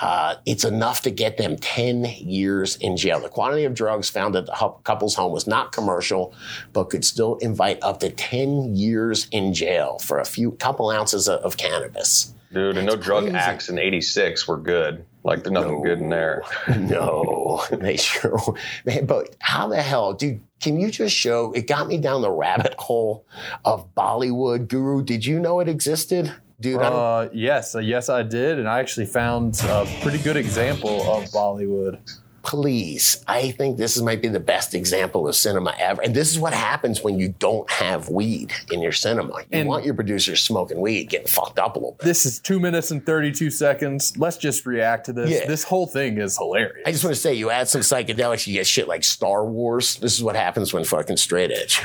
Uh, 0.00 0.36
it's 0.46 0.64
enough 0.64 1.02
to 1.02 1.10
get 1.10 1.36
them 1.36 1.56
10 1.56 2.04
years 2.04 2.76
in 2.76 2.96
jail. 2.96 3.20
The 3.20 3.28
quantity 3.28 3.64
of 3.64 3.74
drugs 3.74 4.08
found 4.08 4.34
at 4.34 4.46
the 4.46 4.52
couple's 4.84 5.14
home 5.14 5.32
was 5.32 5.46
not 5.46 5.72
commercial, 5.72 6.34
but 6.72 6.84
could 6.84 7.04
still 7.04 7.36
invite 7.36 7.78
up 7.82 8.00
to 8.00 8.10
10 8.10 8.76
years 8.76 9.28
in 9.30 9.52
jail 9.52 9.98
for 9.98 10.18
a 10.18 10.24
few 10.24 10.52
couple 10.52 10.90
ounces 10.90 11.28
of, 11.28 11.40
of 11.40 11.56
cannabis. 11.56 12.34
Dude, 12.52 12.78
and 12.78 12.86
no 12.86 12.96
drug 12.96 13.24
crazy. 13.24 13.36
acts 13.36 13.68
in 13.68 13.78
86 13.78 14.48
were 14.48 14.56
good. 14.56 15.04
Like, 15.22 15.44
there's 15.44 15.52
nothing 15.52 15.82
good 15.82 16.00
in 16.00 16.08
there. 16.08 16.42
no, 16.78 17.62
they 17.70 17.96
sure. 17.96 18.40
Man, 18.84 19.06
but 19.06 19.36
how 19.38 19.68
the 19.68 19.82
hell, 19.82 20.14
dude? 20.14 20.40
Can 20.60 20.80
you 20.80 20.90
just 20.90 21.14
show? 21.14 21.52
It 21.52 21.66
got 21.66 21.86
me 21.86 21.98
down 21.98 22.22
the 22.22 22.30
rabbit 22.30 22.74
hole 22.78 23.24
of 23.64 23.94
Bollywood 23.94 24.68
Guru. 24.68 25.02
Did 25.02 25.24
you 25.24 25.38
know 25.38 25.60
it 25.60 25.68
existed, 25.68 26.34
dude? 26.60 26.80
Uh, 26.80 27.28
yes, 27.32 27.74
uh, 27.74 27.78
yes, 27.78 28.08
I 28.08 28.22
did, 28.22 28.58
and 28.58 28.68
I 28.68 28.80
actually 28.80 29.06
found 29.06 29.60
a 29.64 29.86
pretty 30.02 30.18
good 30.18 30.36
example 30.36 31.00
of 31.10 31.24
Bollywood. 31.30 31.98
please, 32.42 33.22
I 33.28 33.50
think 33.50 33.76
this 33.76 33.96
is, 33.96 34.02
might 34.02 34.22
be 34.22 34.28
the 34.28 34.40
best 34.40 34.74
example 34.74 35.28
of 35.28 35.34
cinema 35.36 35.74
ever. 35.78 36.00
And 36.02 36.14
this 36.16 36.30
is 36.30 36.38
what 36.38 36.54
happens 36.54 37.02
when 37.02 37.18
you 37.18 37.34
don't 37.38 37.70
have 37.70 38.08
weed 38.08 38.52
in 38.72 38.80
your 38.80 38.92
cinema. 38.92 39.40
You 39.40 39.44
And- 39.52 39.68
want 39.68 39.84
your 39.84 39.92
producers 39.94 40.40
smoking 40.40 40.80
weed, 40.80 41.10
getting 41.10 41.26
fucked 41.26 41.58
up 41.58 41.76
a 41.76 41.78
little 41.78 41.92
bit. 41.98 42.04
This 42.06 42.24
is 42.24 42.40
two 42.40 42.58
minutes 42.58 42.90
and 42.90 43.04
thirty-two 43.04 43.50
seconds. 43.50 44.16
Let's 44.16 44.38
just 44.38 44.64
react 44.64 45.06
to 45.06 45.12
this. 45.12 45.30
Yeah. 45.30 45.46
This 45.46 45.62
whole 45.64 45.86
thing 45.86 46.16
is 46.18 46.38
hilarious. 46.38 46.82
I 46.86 46.92
just 46.92 47.04
want 47.04 47.14
to 47.14 47.20
say, 47.20 47.34
you 47.34 47.50
add 47.50 47.68
some 47.68 47.82
psychedelics, 47.82 48.46
you 48.46 48.54
get 48.54 48.66
shit 48.66 48.88
like 48.88 49.04
Star 49.04 49.44
Wars. 49.44 49.96
This 49.96 50.14
is 50.16 50.22
what 50.22 50.34
happens 50.34 50.72
when 50.72 50.82
fucking 50.84 51.18
straight 51.18 51.50
edge. 51.50 51.82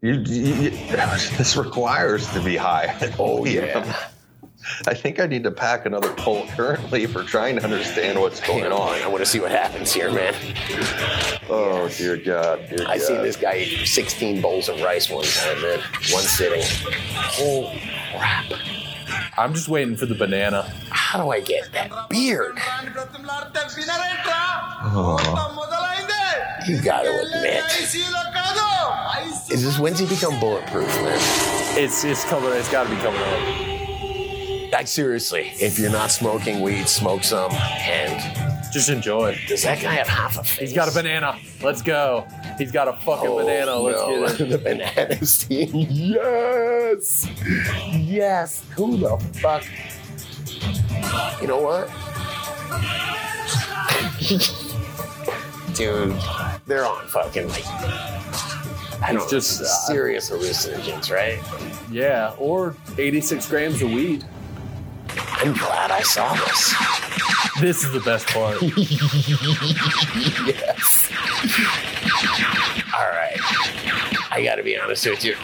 You, 0.00 0.12
you, 0.14 0.54
you- 0.54 0.70
this 1.36 1.56
requires 1.56 2.28
to 2.32 2.40
be 2.42 2.56
high. 2.56 2.94
Oh, 3.18 3.44
yeah. 3.44 4.08
I 4.86 4.94
think 4.94 5.18
I 5.18 5.26
need 5.26 5.44
to 5.44 5.50
pack 5.50 5.86
another 5.86 6.12
pole 6.14 6.46
currently 6.48 7.06
for 7.06 7.22
trying 7.24 7.56
to 7.56 7.64
understand 7.64 8.20
what's 8.20 8.40
going 8.40 8.70
on, 8.70 9.00
I 9.02 9.06
want 9.06 9.20
to 9.20 9.26
see 9.26 9.40
what 9.40 9.50
happens 9.50 9.92
here, 9.92 10.12
man. 10.12 10.34
Oh, 11.48 11.88
dear 11.96 12.16
God. 12.16 12.66
Dear 12.68 12.86
I 12.86 12.98
God. 12.98 13.06
seen 13.06 13.22
this 13.22 13.36
guy 13.36 13.58
eat 13.58 13.86
16 13.86 14.42
bowls 14.42 14.68
of 14.68 14.80
rice 14.82 15.08
one 15.10 15.24
time, 15.24 15.62
man. 15.62 15.78
One 16.10 16.22
sitting. 16.22 16.62
Holy 17.14 17.80
crap. 18.12 18.44
I'm 19.38 19.54
just 19.54 19.68
waiting 19.68 19.96
for 19.96 20.06
the 20.06 20.14
banana. 20.16 20.62
How 20.90 21.22
do 21.22 21.30
I 21.30 21.40
get 21.40 21.72
that 21.72 21.90
beard? 22.10 22.58
Oh. 24.90 25.18
You 26.66 26.82
gotta 26.82 27.08
admit. 27.08 27.62
Is 29.58 29.64
this 29.64 29.78
when's 29.80 29.98
he 29.98 30.06
become 30.06 30.38
bulletproof, 30.38 30.86
man? 31.02 31.18
It's 31.76 32.04
it's 32.04 32.24
coming. 32.26 32.52
It's 32.52 32.70
got 32.70 32.84
to 32.84 32.90
be 32.90 32.96
coming 33.02 33.20
up. 33.20 34.72
Like 34.72 34.86
seriously, 34.86 35.50
if 35.60 35.80
you're 35.80 35.90
not 35.90 36.12
smoking 36.12 36.60
weed, 36.60 36.88
smoke 36.88 37.24
some. 37.24 37.50
And 37.50 38.72
Just 38.72 38.88
enjoy. 38.88 39.36
does 39.48 39.64
that 39.64 39.82
guy 39.82 39.94
have 39.94 40.06
half 40.06 40.38
a 40.38 40.44
face? 40.44 40.58
He's 40.60 40.72
got 40.74 40.88
a 40.88 40.94
banana. 40.94 41.36
Let's 41.60 41.82
go. 41.82 42.24
He's 42.56 42.70
got 42.70 42.86
a 42.86 42.92
fucking 43.04 43.28
Oh, 43.28 43.38
banana. 43.38 43.74
Let's 43.76 43.98
no. 43.98 44.28
get 44.28 44.40
it. 44.40 44.48
the 44.50 44.58
banana 44.58 45.24
steam. 45.26 45.70
Yes. 45.90 47.28
Yes. 47.96 48.62
Who 48.76 48.96
the 48.96 49.16
fuck? 49.40 49.64
You 51.42 51.48
know 51.48 51.60
what? 51.60 51.88
Dude, 55.74 56.14
they're 56.66 56.84
on 56.86 57.06
fucking 57.08 57.48
like 57.48 57.64
I 59.02 59.12
don't 59.12 59.28
just, 59.30 59.60
uh, 59.60 59.64
serious 59.64 60.30
hallucinogens, 60.30 61.10
right? 61.10 61.40
Yeah, 61.90 62.34
or 62.38 62.74
86 62.96 63.48
grams 63.48 63.80
of 63.82 63.90
weed. 63.90 64.24
I'm 65.10 65.52
glad 65.54 65.90
I 65.90 66.02
saw 66.02 66.34
this. 66.34 66.74
This 67.60 67.84
is 67.84 67.92
the 67.92 68.00
best 68.00 68.26
part. 68.28 68.60
yes. 70.46 71.10
All 72.94 73.08
right. 73.08 73.38
I 74.30 74.42
got 74.44 74.56
to 74.56 74.62
be 74.62 74.78
honest 74.78 75.06
with 75.06 75.24
you. 75.24 75.34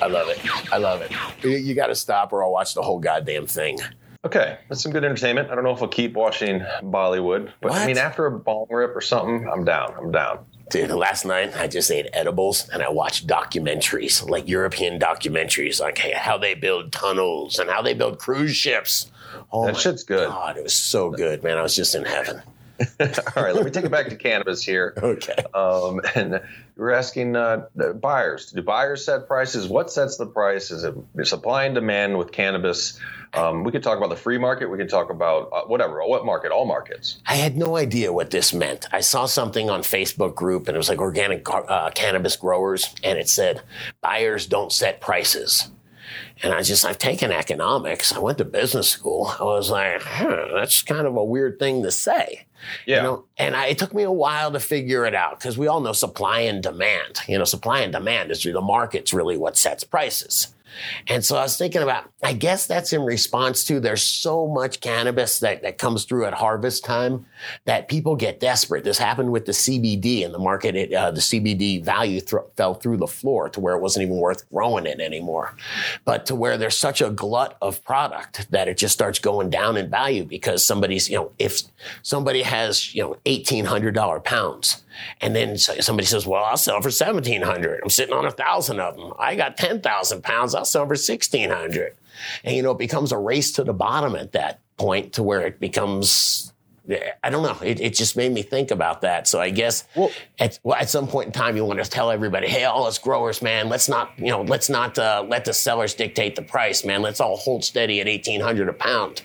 I 0.00 0.06
love 0.06 0.28
it. 0.28 0.38
I 0.72 0.78
love 0.78 1.00
it. 1.02 1.10
You, 1.42 1.50
you 1.50 1.74
got 1.74 1.88
to 1.88 1.94
stop 1.94 2.32
or 2.32 2.44
I'll 2.44 2.52
watch 2.52 2.74
the 2.74 2.82
whole 2.82 3.00
goddamn 3.00 3.46
thing. 3.46 3.78
Okay, 4.24 4.58
that's 4.68 4.82
some 4.82 4.92
good 4.92 5.04
entertainment. 5.04 5.50
I 5.50 5.54
don't 5.54 5.64
know 5.64 5.70
if 5.72 5.80
I'll 5.80 5.88
keep 5.88 6.14
watching 6.14 6.60
Bollywood, 6.82 7.52
but 7.60 7.72
I 7.72 7.86
mean, 7.86 7.98
after 7.98 8.26
a 8.26 8.32
bong 8.38 8.66
rip 8.68 8.94
or 8.94 9.00
something, 9.00 9.48
I'm 9.48 9.64
down. 9.64 9.94
I'm 9.96 10.10
down. 10.10 10.44
Dude, 10.70 10.90
last 10.90 11.24
night 11.24 11.56
I 11.56 11.66
just 11.66 11.90
ate 11.90 12.08
edibles 12.12 12.68
and 12.68 12.82
I 12.82 12.90
watched 12.90 13.26
documentaries, 13.26 14.28
like 14.28 14.48
European 14.48 14.98
documentaries, 14.98 15.80
like 15.80 15.98
how 15.98 16.36
they 16.36 16.54
build 16.54 16.92
tunnels 16.92 17.58
and 17.58 17.70
how 17.70 17.80
they 17.80 17.94
build 17.94 18.18
cruise 18.18 18.54
ships. 18.54 19.10
Oh 19.52 19.66
That 19.66 19.76
shit's 19.76 20.02
good. 20.02 20.28
God, 20.28 20.56
it 20.56 20.62
was 20.62 20.74
so 20.74 21.10
good, 21.10 21.42
man. 21.42 21.56
I 21.56 21.62
was 21.62 21.74
just 21.74 21.94
in 21.94 22.04
heaven. 22.04 22.42
All 23.36 23.42
right, 23.42 23.54
let 23.54 23.64
me 23.64 23.70
take 23.70 23.84
it 23.84 23.90
back 23.90 24.08
to 24.08 24.16
cannabis 24.16 24.62
here. 24.62 24.94
Okay. 24.96 25.34
Um, 25.54 26.00
and 26.14 26.40
we're 26.76 26.92
asking 26.92 27.34
uh, 27.34 27.66
buyers 28.00 28.52
do 28.52 28.62
buyers 28.62 29.04
set 29.04 29.26
prices? 29.26 29.68
What 29.68 29.90
sets 29.90 30.16
the 30.16 30.26
price? 30.26 30.70
Is 30.70 30.84
it 30.84 30.94
supply 31.24 31.64
and 31.64 31.74
demand 31.74 32.18
with 32.18 32.30
cannabis? 32.32 32.98
Um, 33.34 33.64
we 33.64 33.72
could 33.72 33.82
talk 33.82 33.98
about 33.98 34.10
the 34.10 34.16
free 34.16 34.38
market. 34.38 34.70
We 34.70 34.78
could 34.78 34.88
talk 34.88 35.10
about 35.10 35.50
uh, 35.52 35.62
whatever. 35.62 36.02
What 36.04 36.24
market? 36.24 36.50
All 36.50 36.66
markets. 36.66 37.18
I 37.26 37.34
had 37.34 37.56
no 37.56 37.76
idea 37.76 38.12
what 38.12 38.30
this 38.30 38.54
meant. 38.54 38.86
I 38.92 39.00
saw 39.00 39.26
something 39.26 39.68
on 39.68 39.80
Facebook 39.80 40.34
group 40.34 40.68
and 40.68 40.74
it 40.74 40.78
was 40.78 40.88
like 40.88 41.00
organic 41.00 41.46
uh, 41.48 41.90
cannabis 41.90 42.36
growers 42.36 42.94
and 43.02 43.18
it 43.18 43.28
said 43.28 43.62
buyers 44.00 44.46
don't 44.46 44.72
set 44.72 45.00
prices. 45.00 45.68
And 46.42 46.54
I 46.54 46.62
just, 46.62 46.84
I've 46.84 46.98
taken 46.98 47.32
economics. 47.32 48.12
I 48.12 48.18
went 48.18 48.38
to 48.38 48.44
business 48.44 48.88
school. 48.88 49.34
I 49.40 49.44
was 49.44 49.70
like, 49.70 50.00
huh, 50.00 50.48
that's 50.54 50.82
kind 50.82 51.06
of 51.06 51.16
a 51.16 51.24
weird 51.24 51.58
thing 51.58 51.82
to 51.82 51.90
say. 51.90 52.46
Yeah. 52.86 52.96
You 52.96 53.02
know, 53.02 53.24
and 53.36 53.56
I, 53.56 53.66
it 53.66 53.78
took 53.78 53.94
me 53.94 54.02
a 54.02 54.12
while 54.12 54.52
to 54.52 54.60
figure 54.60 55.04
it 55.06 55.14
out 55.14 55.38
because 55.38 55.56
we 55.58 55.68
all 55.68 55.80
know 55.80 55.92
supply 55.92 56.40
and 56.40 56.62
demand. 56.62 57.20
You 57.26 57.38
know, 57.38 57.44
supply 57.44 57.80
and 57.80 57.92
demand 57.92 58.30
is 58.30 58.42
the 58.42 58.60
market's 58.60 59.12
really 59.12 59.36
what 59.36 59.56
sets 59.56 59.84
prices. 59.84 60.54
And 61.08 61.24
so 61.24 61.36
I 61.36 61.42
was 61.42 61.56
thinking 61.56 61.82
about, 61.82 62.10
I 62.22 62.32
guess 62.32 62.66
that's 62.66 62.92
in 62.92 63.02
response 63.02 63.64
to 63.64 63.80
there's 63.80 64.02
so 64.02 64.46
much 64.46 64.80
cannabis 64.80 65.40
that, 65.40 65.62
that 65.62 65.78
comes 65.78 66.04
through 66.04 66.26
at 66.26 66.34
harvest 66.34 66.84
time 66.84 67.26
that 67.64 67.88
people 67.88 68.16
get 68.16 68.40
desperate. 68.40 68.84
This 68.84 68.98
happened 68.98 69.32
with 69.32 69.46
the 69.46 69.52
CBD 69.52 70.22
in 70.22 70.32
the 70.32 70.38
market. 70.38 70.76
It, 70.76 70.92
uh, 70.92 71.10
the 71.10 71.20
CBD 71.20 71.82
value 71.82 72.20
thr 72.20 72.38
fell 72.56 72.74
through 72.74 72.98
the 72.98 73.06
floor 73.06 73.48
to 73.50 73.60
where 73.60 73.74
it 73.74 73.80
wasn't 73.80 74.04
even 74.04 74.16
worth 74.16 74.48
growing 74.50 74.86
it 74.86 75.00
anymore. 75.00 75.56
But 76.04 76.26
to 76.26 76.34
where 76.34 76.58
there's 76.58 76.76
such 76.76 77.00
a 77.00 77.10
glut 77.10 77.56
of 77.62 77.84
product 77.84 78.50
that 78.50 78.68
it 78.68 78.78
just 78.78 78.94
starts 78.94 79.18
going 79.18 79.50
down 79.50 79.76
in 79.76 79.90
value 79.90 80.24
because 80.24 80.64
somebody's, 80.64 81.08
you 81.08 81.16
know, 81.16 81.32
if 81.38 81.62
somebody 82.02 82.42
has, 82.42 82.94
you 82.94 83.02
know, 83.02 83.16
$1,800 83.24 84.24
pounds 84.24 84.84
and 85.20 85.34
then 85.34 85.56
somebody 85.58 86.06
says, 86.06 86.26
well, 86.26 86.44
I'll 86.44 86.56
sell 86.56 86.80
for 86.80 86.88
1700 86.90 87.80
I'm 87.82 87.90
sitting 87.90 88.14
on 88.14 88.24
a 88.26 88.30
thousand 88.30 88.80
of 88.80 88.96
them. 88.96 89.12
I 89.18 89.34
got 89.36 89.56
10,000 89.56 90.22
pounds. 90.22 90.54
I'll 90.54 90.64
sell 90.64 90.82
for 90.84 90.90
1600 90.90 91.94
And, 92.44 92.56
you 92.56 92.62
know, 92.62 92.72
it 92.72 92.78
becomes 92.78 93.12
a 93.12 93.18
race 93.18 93.52
to 93.52 93.64
the 93.64 93.72
bottom 93.72 94.14
at 94.16 94.32
that 94.32 94.60
point 94.76 95.12
to 95.14 95.22
where 95.22 95.40
it 95.42 95.58
becomes, 95.60 96.52
I 97.22 97.30
don't 97.30 97.42
know. 97.42 97.58
It, 97.66 97.80
it 97.80 97.94
just 97.94 98.16
made 98.16 98.32
me 98.32 98.42
think 98.42 98.70
about 98.70 99.02
that. 99.02 99.28
So 99.28 99.40
I 99.40 99.50
guess 99.50 99.84
Well- 99.94 100.10
at, 100.38 100.58
well, 100.62 100.76
at 100.78 100.88
some 100.88 101.06
point 101.06 101.26
in 101.26 101.32
time, 101.32 101.56
you 101.56 101.64
want 101.64 101.82
to 101.82 101.88
tell 101.90 102.10
everybody, 102.10 102.46
hey, 102.48 102.64
all 102.64 102.86
us 102.86 102.98
growers, 102.98 103.42
man, 103.42 103.68
let's 103.68 103.88
not, 103.88 104.12
you 104.16 104.28
know, 104.28 104.42
let's 104.42 104.68
not 104.70 104.98
uh, 104.98 105.24
let 105.28 105.44
the 105.44 105.52
sellers 105.52 105.94
dictate 105.94 106.34
the 106.36 106.42
price, 106.42 106.84
man. 106.84 107.02
Let's 107.02 107.20
all 107.20 107.36
hold 107.36 107.64
steady 107.64 108.00
at 108.00 108.06
1800 108.06 108.68
a 108.68 108.72
pound. 108.72 109.22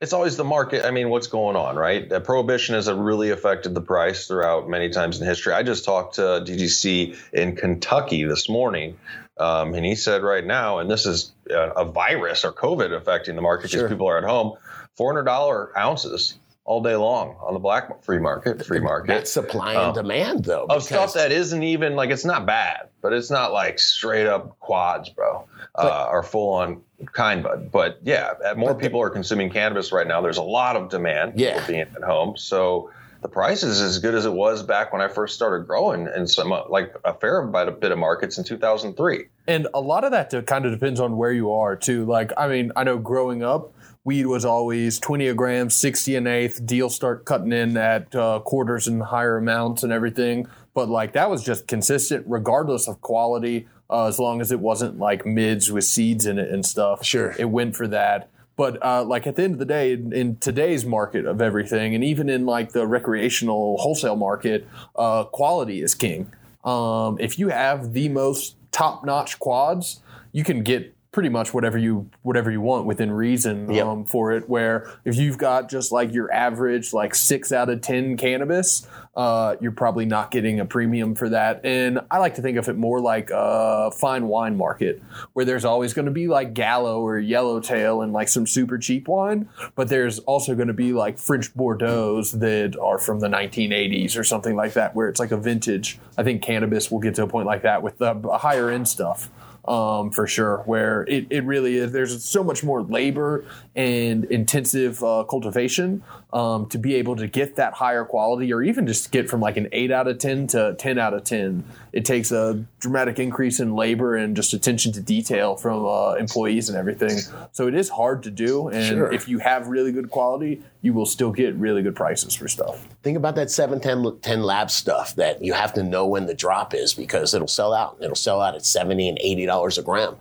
It's 0.00 0.12
always 0.12 0.36
the 0.36 0.44
market. 0.44 0.84
I 0.86 0.90
mean, 0.92 1.10
what's 1.10 1.26
going 1.26 1.56
on, 1.56 1.76
right? 1.76 2.10
Uh, 2.10 2.20
prohibition 2.20 2.74
has 2.76 2.90
really 2.90 3.30
affected 3.30 3.74
the 3.74 3.80
price 3.80 4.26
throughout 4.26 4.68
many 4.68 4.90
times 4.90 5.20
in 5.20 5.26
history. 5.26 5.52
I 5.52 5.62
just 5.62 5.84
talked 5.84 6.16
to 6.16 6.42
DGC 6.46 7.16
in 7.32 7.56
Kentucky 7.56 8.24
this 8.24 8.48
morning, 8.48 8.96
um, 9.38 9.74
and 9.74 9.84
he 9.84 9.96
said 9.96 10.22
right 10.22 10.44
now, 10.44 10.78
and 10.78 10.88
this 10.90 11.04
is 11.06 11.32
uh, 11.50 11.70
a 11.70 11.84
virus 11.84 12.44
or 12.44 12.52
COVID 12.52 12.94
affecting 12.96 13.34
the 13.34 13.42
market 13.42 13.64
because 13.70 13.80
Sure. 13.80 13.88
people 13.88 14.08
are 14.08 14.18
at 14.18 14.24
home, 14.24 14.56
four 14.96 15.12
hundred 15.12 15.24
dollar 15.24 15.76
ounces 15.76 16.36
all 16.68 16.82
day 16.82 16.94
long 16.96 17.34
on 17.40 17.54
the 17.54 17.58
black 17.58 18.04
free 18.04 18.18
market, 18.18 18.64
free 18.66 18.78
market. 18.78 19.06
That's 19.08 19.32
supply 19.32 19.72
and 19.72 19.92
Oh. 19.92 20.02
demand, 20.02 20.44
though. 20.44 20.66
of 20.68 20.82
stuff 20.82 21.14
that 21.14 21.32
isn't 21.32 21.62
even 21.62 21.96
like 21.96 22.10
it's 22.10 22.26
not 22.26 22.44
bad, 22.44 22.88
but 23.00 23.14
it's 23.14 23.30
not 23.30 23.54
like 23.54 23.78
straight 23.78 24.26
up 24.26 24.60
quads, 24.60 25.08
bro, 25.08 25.44
uh, 25.76 26.08
or 26.10 26.22
full 26.22 26.52
on 26.52 26.82
kind 27.14 27.42
bud. 27.42 27.70
But 27.72 28.00
yeah, 28.02 28.34
uh, 28.44 28.54
more 28.54 28.74
But 28.74 28.80
the- 28.80 28.86
people 28.86 29.00
are 29.00 29.08
consuming 29.08 29.48
cannabis 29.48 29.92
right 29.92 30.06
now. 30.06 30.20
There's 30.20 30.36
a 30.36 30.42
lot 30.42 30.76
of 30.76 30.90
demand. 30.90 31.32
Yeah. 31.40 31.54
people 31.54 31.68
being 31.68 31.80
at 31.96 32.02
home, 32.02 32.36
so 32.36 32.90
the 33.22 33.28
price 33.28 33.62
is 33.62 33.80
as 33.80 33.98
good 33.98 34.14
as 34.14 34.26
it 34.26 34.32
was 34.34 34.62
back 34.62 34.92
when 34.92 35.00
I 35.00 35.08
first 35.08 35.34
started 35.34 35.66
growing, 35.66 36.06
and 36.06 36.28
some 36.30 36.52
uh, 36.52 36.64
like 36.68 36.94
a 37.02 37.14
fair 37.14 37.40
bit 37.46 37.68
of, 37.68 37.80
bit 37.80 37.92
of 37.92 37.98
markets 37.98 38.36
in 38.36 38.44
2003. 38.44 39.24
And 39.46 39.66
a 39.72 39.80
lot 39.80 40.04
of 40.04 40.10
that 40.10 40.30
kind 40.46 40.66
of 40.66 40.72
depends 40.72 41.00
on 41.00 41.16
where 41.16 41.32
you 41.32 41.50
are 41.50 41.74
too. 41.76 42.04
Like, 42.04 42.30
I 42.36 42.46
mean, 42.46 42.72
I 42.76 42.84
know 42.84 42.98
growing 42.98 43.42
up, 43.42 43.72
weed 44.04 44.26
was 44.26 44.44
always 44.44 44.98
20 44.98 45.28
a 45.28 45.34
gram, 45.34 45.70
60 45.70 46.16
an 46.16 46.26
eighth. 46.26 46.64
Deals 46.64 46.94
start 46.94 47.24
cutting 47.24 47.52
in 47.52 47.76
at 47.76 48.14
uh, 48.14 48.40
quarters 48.40 48.86
and 48.86 49.02
higher 49.02 49.36
amounts 49.36 49.82
and 49.82 49.92
everything. 49.92 50.48
But 50.74 50.88
like 50.88 51.12
that 51.12 51.30
was 51.30 51.44
just 51.44 51.66
consistent, 51.66 52.24
regardless 52.28 52.88
of 52.88 53.00
quality. 53.00 53.68
Uh, 53.90 54.06
as 54.06 54.18
long 54.18 54.42
as 54.42 54.52
it 54.52 54.60
wasn't 54.60 54.98
like 54.98 55.24
mids 55.24 55.72
with 55.72 55.82
seeds 55.82 56.26
in 56.26 56.38
it 56.38 56.50
and 56.50 56.66
stuff. 56.66 57.02
Sure. 57.02 57.34
it 57.38 57.46
went 57.46 57.74
for 57.74 57.88
that. 57.88 58.28
But 58.58 58.84
uh, 58.84 59.04
like 59.04 59.26
at 59.26 59.36
the 59.36 59.44
end 59.44 59.54
of 59.54 59.60
the 59.60 59.64
day, 59.64 59.92
in, 59.92 60.12
in 60.12 60.36
today's 60.36 60.84
market 60.84 61.24
of 61.24 61.40
everything, 61.40 61.94
and 61.94 62.02
even 62.02 62.28
in 62.28 62.44
like 62.44 62.72
the 62.72 62.86
recreational 62.88 63.78
wholesale 63.78 64.16
market, 64.16 64.68
uh, 64.96 65.24
quality 65.24 65.80
is 65.80 65.94
king. 65.94 66.32
Um, 66.64 67.18
if 67.20 67.38
you 67.38 67.48
have 67.48 67.92
the 67.92 68.08
most 68.08 68.56
top 68.72 69.04
notch 69.04 69.38
quads, 69.38 70.00
you 70.32 70.42
can 70.42 70.64
get 70.64 70.94
pretty 71.10 71.28
much 71.30 71.54
whatever 71.54 71.78
you 71.78 72.10
whatever 72.22 72.50
you 72.50 72.60
want 72.60 72.84
within 72.84 73.10
reason 73.10 73.72
Yep. 73.72 73.86
um, 73.86 74.04
for 74.04 74.32
it. 74.32 74.48
Where 74.48 74.90
if 75.04 75.16
you've 75.16 75.38
got 75.38 75.70
just 75.70 75.90
like 75.90 76.12
your 76.12 76.30
average 76.32 76.92
like 76.92 77.14
six 77.14 77.50
out 77.50 77.70
of 77.70 77.80
ten 77.80 78.16
cannabis, 78.16 78.86
uh, 79.16 79.56
you're 79.60 79.72
probably 79.72 80.04
not 80.04 80.30
getting 80.30 80.60
a 80.60 80.64
premium 80.66 81.14
for 81.14 81.28
that. 81.30 81.62
And 81.64 82.00
I 82.10 82.18
like 82.18 82.34
to 82.34 82.42
think 82.42 82.58
of 82.58 82.68
it 82.68 82.76
more 82.76 83.00
like 83.00 83.30
a 83.32 83.90
fine 83.90 84.28
wine 84.28 84.56
market, 84.56 85.02
where 85.32 85.44
there's 85.44 85.64
always 85.64 85.94
going 85.94 86.06
to 86.06 86.12
be 86.12 86.28
like 86.28 86.52
Gallo 86.52 87.00
or 87.00 87.18
Yellowtail 87.18 88.02
and 88.02 88.12
like 88.12 88.28
some 88.28 88.46
super 88.46 88.76
cheap 88.78 89.08
wine, 89.08 89.48
but 89.74 89.88
there's 89.88 90.18
also 90.20 90.54
going 90.54 90.68
to 90.68 90.74
be 90.74 90.92
like 90.92 91.18
French 91.18 91.54
Bordeaux's 91.54 92.32
that 92.32 92.76
are 92.80 92.98
from 92.98 93.20
the 93.20 93.28
1980s 93.28 94.16
or 94.18 94.24
something 94.24 94.54
like 94.54 94.74
that, 94.74 94.94
where 94.94 95.08
it's 95.08 95.18
like 95.20 95.30
a 95.32 95.36
vintage. 95.38 95.98
I 96.18 96.22
think 96.22 96.42
cannabis 96.42 96.90
will 96.90 97.00
get 97.00 97.14
to 97.14 97.22
a 97.22 97.26
point 97.28 97.46
like 97.46 97.62
that 97.62 97.82
with 97.82 97.98
the 97.98 98.14
higher 98.40 98.70
end 98.70 98.88
stuff 98.88 99.30
um, 99.68 100.10
for 100.10 100.26
sure, 100.26 100.58
where 100.64 101.02
it, 101.08 101.26
it 101.30 101.44
really 101.44 101.76
is. 101.76 101.92
There's 101.92 102.24
so 102.24 102.42
much 102.42 102.64
more 102.64 102.82
labor 102.82 103.44
and 103.76 104.24
intensive 104.26 105.02
uh, 105.04 105.24
cultivation 105.28 106.02
um, 106.32 106.66
to 106.70 106.78
be 106.78 106.94
able 106.96 107.16
to 107.16 107.26
get 107.26 107.56
that 107.56 107.74
higher 107.74 108.04
quality, 108.04 108.52
or 108.52 108.62
even 108.62 108.86
just 108.86 109.12
get 109.12 109.28
from 109.28 109.40
like 109.40 109.56
an 109.56 109.68
8 109.72 109.90
out 109.90 110.08
of 110.08 110.18
10 110.18 110.46
to 110.48 110.74
10 110.78 110.98
out 110.98 111.14
of 111.14 111.24
10. 111.24 111.64
It 111.92 112.04
takes 112.04 112.32
a 112.32 112.64
dramatic 112.80 113.18
increase 113.18 113.60
in 113.60 113.74
labor 113.74 114.16
and 114.16 114.34
just 114.34 114.52
attention 114.54 114.92
to 114.92 115.00
detail 115.00 115.56
from 115.56 115.84
uh, 115.84 116.14
employees 116.14 116.68
and 116.68 116.78
everything. 116.78 117.18
So 117.52 117.68
it 117.68 117.74
is 117.74 117.88
hard 117.90 118.22
to 118.24 118.30
do. 118.30 118.68
And 118.68 118.86
Sure. 118.98 119.12
if 119.12 119.28
you 119.28 119.38
have 119.38 119.68
really 119.68 119.92
good 119.92 120.10
quality, 120.10 120.62
you 120.80 120.92
will 120.92 121.06
still 121.06 121.32
get 121.32 121.54
really 121.56 121.82
good 121.82 121.96
prices 121.96 122.34
for 122.34 122.48
stuff. 122.48 122.86
Think 123.02 123.16
about 123.16 123.34
that 123.36 123.50
710 123.50 124.20
10 124.20 124.42
lab 124.42 124.70
stuff 124.70 125.14
that 125.16 125.42
you 125.42 125.52
have 125.52 125.72
to 125.74 125.82
know 125.82 126.06
when 126.06 126.26
the 126.26 126.34
drop 126.34 126.74
is 126.74 126.94
because 126.94 127.34
it'll 127.34 127.48
sell 127.48 127.72
out. 127.72 127.96
It'll 128.00 128.14
sell 128.14 128.40
out 128.40 128.54
at 128.54 128.64
70 128.64 129.08
and 129.08 129.18
$80 129.18 129.78
a 129.78 129.82
gram. 129.82 130.16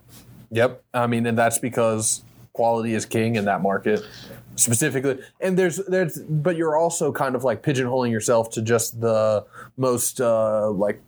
Yep. 0.51 0.83
I 0.93 1.07
mean, 1.07 1.25
and 1.25 1.37
that's 1.37 1.59
because 1.59 2.23
quality 2.53 2.93
is 2.93 3.05
king 3.05 3.35
in 3.35 3.45
that 3.45 3.61
market 3.61 4.03
specifically. 4.55 5.19
And 5.39 5.57
there's 5.57 5.77
there's 5.85 6.19
but 6.19 6.55
you're 6.55 6.75
also 6.75 7.11
kind 7.11 7.35
of 7.35 7.43
like 7.43 7.61
pigeonholing 7.61 8.11
yourself 8.11 8.49
to 8.51 8.61
just 8.61 8.99
the 8.99 9.45
most 9.77 10.19
uh 10.19 10.69
like 10.71 11.01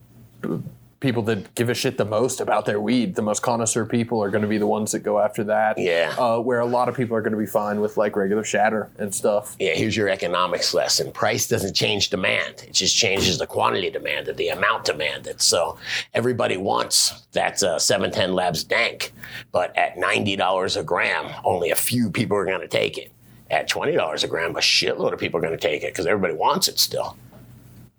people 0.99 1.23
that 1.23 1.55
give 1.55 1.69
a 1.69 1.73
shit 1.73 1.97
the 1.97 2.05
most 2.05 2.41
about 2.41 2.65
their 2.65 2.79
weed. 2.81 3.15
The 3.15 3.21
most 3.21 3.41
connoisseur 3.41 3.85
people 3.85 4.21
are 4.21 4.29
going 4.29 4.41
to 4.41 4.47
be 4.47 4.57
the 4.57 4.67
ones 4.67 4.91
that 4.91 4.99
go 4.99 5.19
after 5.19 5.43
that. 5.45 5.77
Yeah. 5.77 6.13
Uh, 6.17 6.39
where 6.39 6.59
a 6.59 6.65
lot 6.65 6.89
of 6.89 6.95
people 6.95 7.15
are 7.15 7.21
going 7.21 7.31
to 7.31 7.37
be 7.37 7.45
fine 7.45 7.79
with 7.79 7.95
like 7.95 8.15
regular 8.15 8.43
shatter 8.43 8.89
and 8.97 9.13
stuff. 9.13 9.55
Yeah, 9.59 9.75
here's 9.75 9.95
your 9.95 10.09
economics 10.09 10.73
lesson. 10.73 11.11
Price 11.11 11.47
doesn't 11.47 11.73
change 11.73 12.09
demand. 12.09 12.65
It 12.67 12.73
just 12.73 12.95
changes 12.95 13.37
the 13.37 13.47
quantity 13.47 13.89
demanded, 13.89 14.37
the 14.37 14.49
amount 14.49 14.85
demanded. 14.85 15.41
So 15.41 15.77
everybody 16.13 16.57
wants 16.57 17.27
that 17.31 17.61
uh, 17.63 17.79
710 17.79 18.33
Labs 18.33 18.63
dank, 18.63 19.13
but 19.51 19.75
at 19.77 19.95
$90 19.95 20.77
a 20.77 20.83
gram, 20.83 21.33
only 21.45 21.71
a 21.71 21.75
few 21.75 22.09
people 22.09 22.35
are 22.37 22.45
going 22.45 22.61
to 22.61 22.67
take 22.67 22.97
it. 22.97 23.11
At 23.51 23.67
$20 23.67 24.23
a 24.23 24.27
gram, 24.27 24.55
a 24.55 24.59
shitload 24.59 25.13
of 25.13 25.19
people 25.19 25.39
are 25.39 25.41
going 25.41 25.57
to 25.57 25.67
take 25.67 25.81
it 25.83 25.93
because 25.93 26.05
everybody 26.05 26.35
wants 26.35 26.67
it 26.67 26.77
still. 26.77 27.17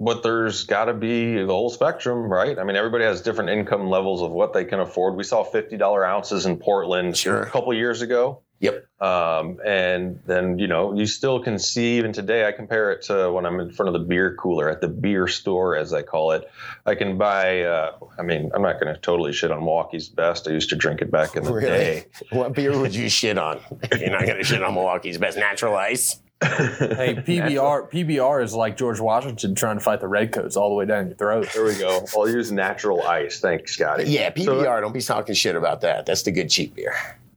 But 0.00 0.22
there's 0.22 0.64
got 0.64 0.86
to 0.86 0.94
be 0.94 1.36
the 1.36 1.46
whole 1.46 1.68
spectrum, 1.70 2.32
right? 2.32 2.58
I 2.58 2.64
mean, 2.64 2.74
everybody 2.74 3.04
has 3.04 3.20
different 3.20 3.50
income 3.50 3.88
levels 3.88 4.22
of 4.22 4.30
what 4.30 4.54
they 4.54 4.64
can 4.64 4.80
afford. 4.80 5.14
We 5.14 5.24
saw 5.24 5.44
$50 5.44 6.08
ounces 6.08 6.46
in 6.46 6.56
Portland 6.56 7.16
Sure. 7.16 7.42
a 7.42 7.50
couple 7.50 7.72
years 7.74 8.00
ago. 8.00 8.40
Yep. 8.60 8.86
Um, 9.00 9.58
and 9.64 10.20
then, 10.26 10.58
you 10.58 10.66
know, 10.68 10.94
you 10.94 11.06
still 11.06 11.40
can 11.42 11.58
see 11.58 11.96
even 11.96 12.12
today, 12.12 12.46
I 12.46 12.52
compare 12.52 12.92
it 12.92 13.02
to 13.04 13.30
when 13.32 13.46
I'm 13.46 13.58
in 13.58 13.70
front 13.72 13.88
of 13.88 13.94
the 13.94 14.06
beer 14.06 14.36
cooler 14.38 14.68
at 14.68 14.82
the 14.82 14.88
beer 14.88 15.28
store, 15.28 15.76
as 15.76 15.94
I 15.94 16.02
call 16.02 16.32
it. 16.32 16.50
I 16.84 16.94
can 16.94 17.16
buy, 17.16 17.62
uh, 17.62 17.92
I 18.18 18.22
mean, 18.22 18.50
I'm 18.54 18.60
not 18.60 18.78
going 18.80 18.94
to 18.94 19.00
totally 19.00 19.32
shit 19.32 19.50
on 19.50 19.60
Milwaukee's 19.60 20.10
best. 20.10 20.46
I 20.46 20.50
used 20.52 20.68
to 20.70 20.76
drink 20.76 21.00
it 21.00 21.10
back 21.10 21.36
in 21.36 21.44
the 21.44 21.52
day. 21.60 22.06
What 22.32 22.54
beer 22.54 22.78
would 22.78 22.94
you 22.94 23.08
shit 23.08 23.38
on? 23.38 23.60
You're 23.98 24.10
not 24.10 24.26
going 24.26 24.36
to 24.38 24.44
shit 24.44 24.62
on 24.62 24.74
Milwaukee's 24.74 25.16
best 25.16 25.38
natural 25.38 25.74
ice. 25.74 26.20
Hey, 26.42 27.14
PBR 27.26 27.90
PBR 27.90 28.42
is 28.42 28.54
like 28.54 28.76
George 28.76 28.98
Washington 29.00 29.54
trying 29.54 29.76
to 29.78 29.84
fight 29.84 30.00
the 30.00 30.08
redcoats 30.08 30.56
all 30.56 30.70
the 30.70 30.74
way 30.74 30.86
down 30.86 31.06
your 31.08 31.16
throat. 31.16 31.48
There 31.54 31.64
we 31.64 31.76
go. 31.78 32.04
I'll 32.16 32.28
use 32.28 32.50
natural 32.50 33.02
ice. 33.02 33.40
Thanks, 33.40 33.72
Scotty. 33.74 34.04
Yeah, 34.04 34.32
So- 34.36 34.62
PBR. 34.62 34.80
don't 34.80 34.92
be 34.94 35.02
talking 35.02 35.34
shit 35.34 35.56
about 35.56 35.82
that. 35.82 36.06
That's 36.06 36.22
the 36.22 36.32
good 36.32 36.48
cheap 36.48 36.74
beer. 36.74 36.94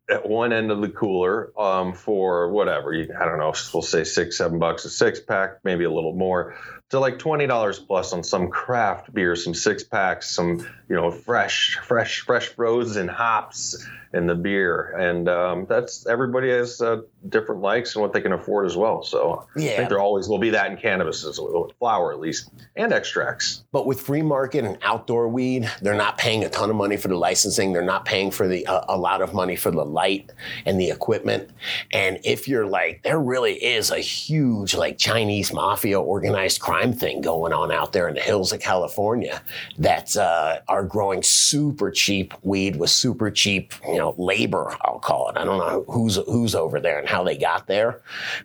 at 0.10 0.28
one 0.28 0.52
end 0.54 0.70
of 0.72 0.82
the 0.82 0.90
cooler 0.90 1.52
um, 1.60 1.94
for 1.94 2.50
whatever 2.52 2.94
you, 2.94 3.08
I 3.20 3.26
don't 3.26 3.40
know, 3.40 3.54
we'll 3.74 3.82
say 3.82 4.04
six, 4.04 4.38
seven 4.38 4.60
bucks 4.60 4.84
a 4.86 4.90
six 4.90 5.20
pack, 5.20 5.60
maybe 5.64 5.86
a 5.86 5.92
little 5.92 6.14
more, 6.14 6.56
to 6.94 7.00
like 7.00 7.18
twenty 7.18 7.48
dollars 7.48 7.80
plus 7.80 8.14
on 8.14 8.24
some 8.24 8.50
craft 8.50 9.12
beer, 9.12 9.36
some 9.36 9.56
six 9.56 9.84
packs, 9.84 10.30
some 10.30 10.60
you 10.88 10.96
know 10.96 11.10
fresh, 11.10 11.80
fresh, 11.88 12.20
fresh 12.20 12.50
frozen 12.50 13.08
hops 13.08 13.84
in 14.14 14.28
the 14.28 14.36
beer, 14.36 14.96
and 14.96 15.28
um, 15.28 15.66
that's 15.68 16.06
everybody 16.06 16.52
has 16.52 16.80
uh, 16.82 17.02
different 17.30 17.62
likes 17.62 17.96
and 17.96 18.04
what 18.04 18.14
they 18.14 18.22
can 18.22 18.32
afford 18.32 18.68
as 18.68 18.78
well. 18.78 19.02
So 19.02 19.48
I 19.56 19.60
think 19.78 19.90
there 19.90 20.00
always 20.00 20.28
will 20.28 20.38
be 20.38 20.52
that 20.52 20.70
in 20.70 20.78
cannabis 20.78 21.26
as 21.26 21.40
well, 21.40 21.72
flower 21.80 22.14
at 22.14 22.20
least, 22.20 22.52
and 22.76 22.94
extracts. 22.94 23.64
But 23.72 23.88
with 23.88 24.00
free 24.00 24.22
market 24.22 24.64
and 24.64 24.78
outdoor 24.84 25.30
weed, 25.30 25.68
they're 25.82 25.96
not 25.96 26.20
paying 26.20 26.44
a 26.44 26.50
ton 26.50 26.70
of 26.70 26.76
money 26.76 26.98
for 26.98 27.08
the 27.08 27.18
licensing. 27.18 27.74
They're 27.74 27.82
not 27.82 28.06
paying 28.06 28.30
for 28.30 28.48
the 28.48 28.68
uh, 28.68 28.86
a 28.88 28.98
lot 29.00 29.24
of 29.24 29.34
money 29.34 29.56
for 29.56 29.72
the 29.72 29.84
light 29.84 30.32
and 30.68 30.80
the 30.80 30.92
equipment. 30.92 31.50
And 31.92 32.20
if 32.24 32.48
you're 32.48 32.68
like, 32.68 33.02
there 33.02 33.20
really 33.20 33.54
is 33.54 33.90
a 33.90 33.98
huge 33.98 34.76
like 34.76 35.00
Chinese 35.00 35.52
mafia 35.52 36.00
organized 36.00 36.62
crime 36.62 36.73
thing 36.94 37.22
going 37.22 37.54
on 37.54 37.72
out 37.72 37.94
there 37.94 38.08
in 38.08 38.16
the 38.16 38.22
hills 38.22 38.52
of 38.52 38.60
California 38.60 39.42
that 39.78 40.16
uh, 40.18 40.60
are 40.68 40.84
growing 40.84 41.22
super 41.22 41.92
cheap 41.92 42.34
weed 42.44 42.76
with 42.78 42.90
super 42.90 43.30
cheap, 43.30 43.74
you 43.88 43.98
know, 43.98 44.16
labor. 44.18 44.76
I'll 44.82 45.00
call 45.00 45.30
it. 45.30 45.38
I 45.38 45.46
don't 45.46 45.60
know 45.60 45.86
who's 45.88 46.16
who's 46.16 46.56
over 46.56 46.80
there 46.80 47.00
and 47.00 47.08
how 47.08 47.24
they 47.24 47.38
got 47.38 47.68
there, 47.68 48.02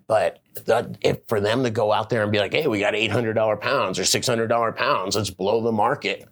but 0.06 0.40
that, 0.66 0.96
if 1.00 1.18
for 1.26 1.40
them 1.40 1.62
to 1.64 1.70
go 1.70 1.92
out 1.92 2.10
there 2.10 2.22
and 2.22 2.32
be 2.32 2.38
like, 2.38 2.52
"Hey, 2.52 2.66
we 2.66 2.80
got 2.80 2.94
eight 2.94 3.10
hundred 3.10 3.34
dollar 3.34 3.56
pounds 3.56 3.98
or 3.98 4.04
six 4.04 4.26
hundred 4.26 4.48
dollar 4.48 4.72
pounds, 4.72 5.16
let's 5.16 5.30
blow 5.30 5.62
the 5.62 5.72
market," 5.72 6.26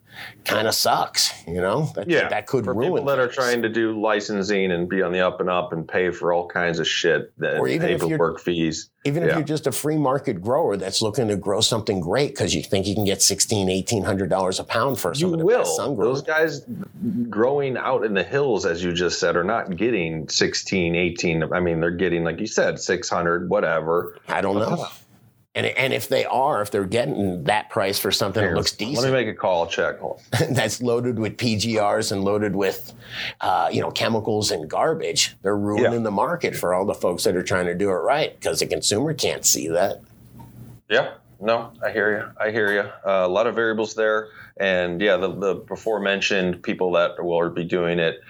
kind 0.45 0.67
of 0.67 0.73
sucks. 0.73 1.31
You 1.47 1.61
know, 1.61 1.89
that, 1.95 2.09
Yeah, 2.09 2.27
that 2.29 2.47
could 2.47 2.65
for 2.65 2.73
ruin 2.73 2.93
people 2.93 3.05
that 3.05 3.19
are 3.19 3.27
trying 3.27 3.61
to 3.61 3.69
do 3.69 3.99
licensing 3.99 4.71
and 4.71 4.89
be 4.89 5.01
on 5.01 5.11
the 5.11 5.21
up 5.21 5.39
and 5.39 5.49
up 5.49 5.73
and 5.73 5.87
pay 5.87 6.11
for 6.11 6.33
all 6.33 6.47
kinds 6.47 6.79
of 6.79 6.87
shit 6.87 7.31
that 7.39 7.57
Or 7.59 7.67
even 7.67 7.87
paperwork 7.99 8.39
fees. 8.39 8.89
Even 9.05 9.23
if 9.23 9.35
you're 9.35 9.43
just 9.43 9.67
a 9.67 9.71
free 9.71 9.95
market 9.97 10.41
grower 10.41 10.75
that's 10.75 11.01
looking 11.01 11.29
to 11.29 11.37
grow 11.37 11.61
something 11.61 12.01
great 12.01 12.31
because 12.31 12.53
you 12.53 12.61
think 12.61 12.85
you 12.87 12.93
can 12.95 13.05
get 13.05 13.21
sixteen, 13.21 13.69
eighteen 13.69 14.03
hundred 14.03 14.29
dollars 14.29 14.59
$1,800 14.59 14.59
a 14.59 14.63
pound 14.65 14.99
for 14.99 15.13
some 15.13 15.29
You 15.29 15.33
of 15.33 15.39
the 15.39 15.45
will. 15.45 15.59
best 15.59 15.75
sun 15.77 15.95
growers. 15.95 16.23
Those 16.23 16.27
guys 16.27 16.65
growing 17.29 17.77
out 17.77 18.03
in 18.03 18.13
the 18.13 18.23
hills, 18.23 18.65
as 18.65 18.83
you 18.83 18.91
just 18.93 19.19
said, 19.19 19.35
are 19.35 19.43
not 19.43 19.75
getting 19.77 20.27
16, 20.27 20.95
18. 20.95 21.53
I 21.53 21.59
mean, 21.59 21.79
they're 21.79 21.91
getting, 21.91 22.23
like 22.23 22.39
you 22.39 22.47
said, 22.47 22.79
600, 22.79 23.49
whatever. 23.49 24.16
I 24.27 24.41
don't 24.41 24.55
know. 24.55 24.87
And, 25.55 25.65
and 25.65 25.91
if 25.91 26.07
they 26.07 26.23
are, 26.25 26.61
if 26.61 26.69
they're 26.69 26.85
getting 26.85 27.43
that 27.45 27.71
price 27.71 27.97
for 27.97 28.11
something 28.11 28.43
that 28.43 28.53
looks 28.53 28.73
decent, 28.73 29.03
Let 29.03 29.11
me 29.11 29.25
make 29.25 29.27
a 29.27 29.33
call. 29.37 29.65
Check. 29.65 29.95
That's 30.51 30.83
loaded 30.83 31.17
with 31.17 31.37
PGRs 31.37 32.11
and 32.11 32.23
loaded 32.23 32.55
with, 32.55 32.93
uh, 33.41 33.67
you 33.71 33.81
know, 33.81 33.89
chemicals 33.89 34.51
and 34.51 34.69
garbage, 34.69 35.35
they're 35.41 35.57
ruining 35.57 35.93
Yeah. 35.93 35.99
the 35.99 36.11
market 36.11 36.55
for 36.55 36.75
all 36.75 36.85
the 36.85 36.93
folks 36.93 37.23
that 37.23 37.35
are 37.35 37.41
trying 37.41 37.65
to 37.65 37.73
do 37.73 37.89
it 37.89 37.93
right 37.93 38.39
because 38.39 38.59
the 38.59 38.67
consumer 38.67 39.15
can't 39.15 39.43
see 39.45 39.67
that. 39.69 40.01
Yeah. 40.89 41.13
No, 41.39 41.71
I 41.83 41.91
hear 41.91 42.17
you. 42.17 42.43
I 42.43 42.51
hear 42.51 42.73
you. 42.73 42.79
Uh, 42.81 43.25
a 43.25 43.27
lot 43.27 43.45
of 43.47 43.53
variables 43.53 43.93
there, 43.93 44.29
and 44.59 44.99
yeah, 44.99 45.17
the, 45.17 45.31
the 45.31 45.53
before 45.55 45.99
mentioned 45.99 46.63
people 46.63 46.91
that 46.93 47.23
will 47.23 47.47
be 47.51 47.63
doing 47.63 47.99
it 47.99 48.21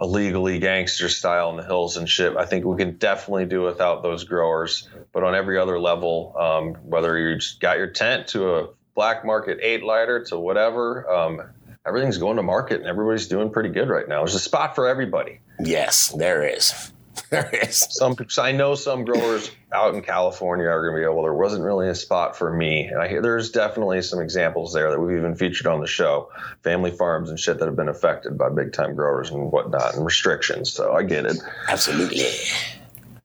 illegally, 0.00 0.58
gangster 0.58 1.08
style 1.08 1.50
in 1.50 1.56
the 1.56 1.64
hills 1.64 1.96
and 1.96 2.08
shit. 2.08 2.36
I 2.36 2.44
think 2.44 2.64
we 2.64 2.76
can 2.76 2.96
definitely 2.96 3.46
do 3.46 3.62
without 3.62 4.02
those 4.02 4.24
growers. 4.24 4.88
But 5.12 5.24
on 5.24 5.34
every 5.34 5.58
other 5.58 5.78
level, 5.78 6.34
um, 6.38 6.74
whether 6.84 7.18
you 7.18 7.38
got 7.60 7.78
your 7.78 7.88
tent 7.88 8.28
to 8.28 8.56
a 8.56 8.68
black 8.94 9.24
market 9.24 9.58
eight 9.62 9.82
lighter 9.82 10.24
to 10.24 10.38
whatever, 10.38 11.10
um, 11.10 11.42
everything's 11.86 12.18
going 12.18 12.36
to 12.36 12.42
market, 12.42 12.80
and 12.80 12.86
everybody's 12.86 13.28
doing 13.28 13.50
pretty 13.50 13.70
good 13.70 13.88
right 13.88 14.08
now. 14.08 14.18
There's 14.18 14.34
a 14.34 14.40
spot 14.40 14.74
for 14.74 14.88
everybody. 14.88 15.40
Yes, 15.60 16.08
there 16.08 16.42
is. 16.42 16.92
There 17.32 17.48
is. 17.62 17.86
Some 17.90 18.14
I 18.38 18.52
know 18.52 18.74
some 18.74 19.06
growers 19.06 19.50
out 19.72 19.94
in 19.94 20.02
California 20.02 20.66
are 20.66 20.86
going 20.86 21.02
to 21.02 21.08
be 21.08 21.14
well. 21.14 21.22
There 21.22 21.32
wasn't 21.32 21.64
really 21.64 21.88
a 21.88 21.94
spot 21.94 22.36
for 22.36 22.52
me, 22.52 22.84
and 22.84 23.00
I 23.00 23.08
hear 23.08 23.22
there's 23.22 23.50
definitely 23.50 24.02
some 24.02 24.20
examples 24.20 24.74
there 24.74 24.90
that 24.90 25.00
we've 25.00 25.16
even 25.16 25.34
featured 25.34 25.66
on 25.66 25.80
the 25.80 25.86
show, 25.86 26.30
family 26.62 26.90
farms 26.90 27.30
and 27.30 27.40
shit 27.40 27.58
that 27.58 27.64
have 27.64 27.74
been 27.74 27.88
affected 27.88 28.36
by 28.36 28.50
big 28.50 28.74
time 28.74 28.94
growers 28.94 29.30
and 29.30 29.50
whatnot 29.50 29.94
and 29.94 30.04
restrictions. 30.04 30.70
So 30.70 30.92
I 30.92 31.04
get 31.04 31.24
it. 31.24 31.38
Absolutely. 31.68 32.26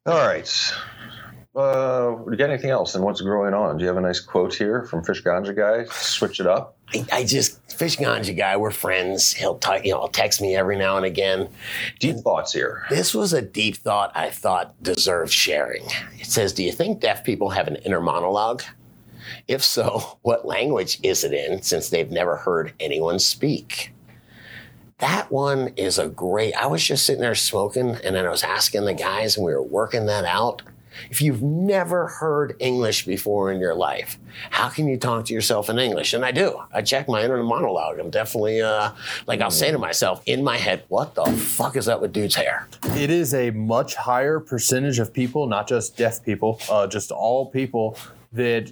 All 0.06 0.26
right, 0.26 0.74
Uh, 1.54 2.12
do 2.12 2.32
you 2.32 2.38
got 2.38 2.50
anything 2.50 2.70
else? 2.70 2.96
And 2.96 3.04
what's 3.04 3.20
growing 3.20 3.54
on? 3.54 3.78
Do 3.78 3.82
you 3.84 3.90
have 3.90 3.98
a 3.98 4.02
nice 4.02 4.22
quote 4.22 4.54
here 4.56 4.84
from 4.84 5.04
Fish 5.04 5.22
Ganja 5.22 5.54
guy? 5.54 5.84
Switch 5.92 6.40
it 6.40 6.48
up. 6.48 6.77
I, 6.94 7.06
I 7.12 7.24
just 7.24 7.60
fish 7.72 7.98
ganja 7.98 8.36
guy. 8.36 8.56
We're 8.56 8.72
friends. 8.72 9.34
He'll 9.34 9.58
t- 9.58 9.82
you 9.84 9.94
know 9.94 10.08
text 10.12 10.42
me 10.42 10.56
every 10.56 10.78
now 10.78 10.98
and 10.98 11.06
again. 11.06 11.50
Deep 12.00 12.18
thoughts 12.18 12.54
here. 12.54 12.86
This 12.90 13.14
was 13.14 13.34
a 13.34 13.42
deep 13.42 13.78
thought 13.78 14.12
I 14.16 14.30
thought 14.30 14.82
deserved 14.82 15.32
sharing. 15.32 15.86
It 16.20 16.28
says, 16.28 16.54
"Do 16.54 16.64
you 16.64 16.72
think 16.72 17.00
deaf 17.00 17.24
people 17.24 17.50
have 17.50 17.68
an 17.68 17.78
inner 17.78 18.02
monologue? 18.02 18.64
If 19.48 19.64
so, 19.64 20.18
what 20.22 20.46
language 20.46 21.00
is 21.04 21.24
it 21.24 21.34
in? 21.34 21.62
Since 21.62 21.90
they've 21.90 22.12
never 22.12 22.38
heard 22.38 22.74
anyone 22.80 23.20
speak." 23.20 23.94
That 25.00 25.32
one 25.32 25.74
is 25.76 26.00
a 26.00 26.08
great. 26.08 26.56
I 26.56 26.66
was 26.66 26.84
just 26.84 27.06
sitting 27.06 27.22
there 27.22 27.36
smoking, 27.36 27.98
and 28.04 28.16
then 28.16 28.26
I 28.26 28.30
was 28.30 28.44
asking 28.44 28.86
the 28.86 28.96
guys, 28.96 29.38
and 29.38 29.46
we 29.46 29.54
were 29.54 29.62
working 29.62 30.08
that 30.08 30.26
out. 30.26 30.64
If 31.10 31.22
you've 31.22 31.42
never 31.42 32.08
heard 32.08 32.56
English 32.60 33.06
before 33.06 33.52
in 33.52 33.60
your 33.60 33.76
life, 33.76 34.18
how 34.50 34.70
can 34.70 34.88
you 34.88 34.98
talk 34.98 35.26
to 35.26 35.34
yourself 35.34 35.70
in 35.70 35.80
English? 35.80 36.14
And 36.14 36.24
I 36.26 36.32
do. 36.32 36.62
I 36.74 36.82
check 36.82 37.08
my 37.08 37.24
inner 37.24 37.42
monologue. 37.44 38.00
I'm 38.00 38.10
definitely 38.10 38.62
uh, 38.62 38.92
like 39.28 39.42
I'll 39.42 39.52
say 39.52 39.72
to 39.72 39.78
myself 39.78 40.22
in 40.26 40.44
my 40.44 40.58
head, 40.58 40.84
"What 40.90 41.16
the 41.16 41.26
fuck 41.26 41.76
is 41.76 41.88
up 41.88 42.02
with 42.02 42.14
dude's 42.14 42.36
hair?" 42.36 42.68
It 42.96 43.10
is 43.10 43.34
a 43.34 43.52
much 43.52 43.96
higher 43.96 44.40
percentage 44.40 45.00
of 45.00 45.14
people, 45.14 45.48
not 45.48 45.68
just 45.68 45.98
deaf 45.98 46.24
people, 46.24 46.60
uh, 46.70 46.88
just 46.88 47.12
all 47.12 47.46
people 47.48 47.98
that 48.34 48.72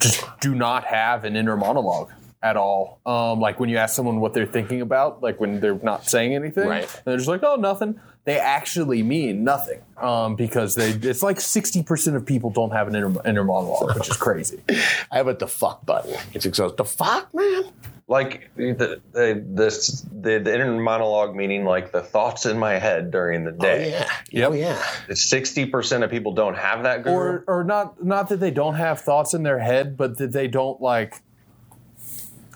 just 0.00 0.24
do 0.40 0.54
not 0.54 0.84
have 0.84 1.24
an 1.24 1.36
inner 1.36 1.56
monologue 1.56 2.10
at 2.42 2.56
all. 2.56 2.98
Um, 3.06 3.38
like 3.40 3.60
when 3.60 3.68
you 3.68 3.76
ask 3.76 3.94
someone 3.94 4.18
what 4.20 4.34
they're 4.34 4.46
thinking 4.46 4.80
about, 4.80 5.22
like 5.22 5.38
when 5.40 5.60
they're 5.60 5.76
not 5.82 6.06
saying 6.08 6.34
anything, 6.34 6.66
Right. 6.68 6.82
and 6.82 7.02
they're 7.04 7.16
just 7.16 7.28
like, 7.28 7.42
"Oh, 7.44 7.54
nothing." 7.56 8.00
They 8.24 8.38
actually 8.38 9.02
mean 9.02 9.42
nothing 9.42 9.80
um, 9.96 10.36
because 10.36 10.76
they. 10.76 10.90
It's 10.90 11.24
like 11.24 11.40
sixty 11.40 11.82
percent 11.82 12.16
of 12.16 12.24
people 12.24 12.50
don't 12.50 12.70
have 12.70 12.86
an 12.86 12.94
inner, 12.94 13.12
inner 13.26 13.42
monologue, 13.42 13.96
which 13.96 14.08
is 14.08 14.16
crazy. 14.16 14.60
I 15.10 15.16
have 15.16 15.26
a 15.26 15.34
the 15.34 15.48
fuck 15.48 15.84
button. 15.84 16.16
it's 16.32 16.44
just 16.44 16.76
"The 16.76 16.84
fuck, 16.84 17.34
man." 17.34 17.64
Like 18.06 18.50
the 18.56 19.00
the 19.12 19.42
this 19.44 20.02
the, 20.02 20.38
the 20.38 20.54
inner 20.54 20.80
monologue 20.80 21.34
meaning 21.34 21.64
like 21.64 21.90
the 21.90 22.02
thoughts 22.02 22.46
in 22.46 22.58
my 22.58 22.74
head 22.78 23.10
during 23.10 23.44
the 23.44 23.52
day. 23.52 23.56
Oh 23.56 23.78
day. 23.78 23.90
yeah. 23.90 24.10
Yep. 24.30 24.50
Oh 24.50 24.54
yeah. 24.54 25.14
Sixty 25.14 25.66
percent 25.66 26.04
of 26.04 26.10
people 26.10 26.32
don't 26.32 26.56
have 26.56 26.84
that. 26.84 27.02
Guru. 27.02 27.14
or 27.16 27.44
or 27.48 27.64
not 27.64 28.04
not 28.04 28.28
that 28.28 28.38
they 28.38 28.50
don't 28.52 28.74
have 28.74 29.00
thoughts 29.00 29.34
in 29.34 29.42
their 29.42 29.58
head, 29.58 29.96
but 29.96 30.18
that 30.18 30.30
they 30.30 30.46
don't 30.46 30.80
like. 30.80 31.22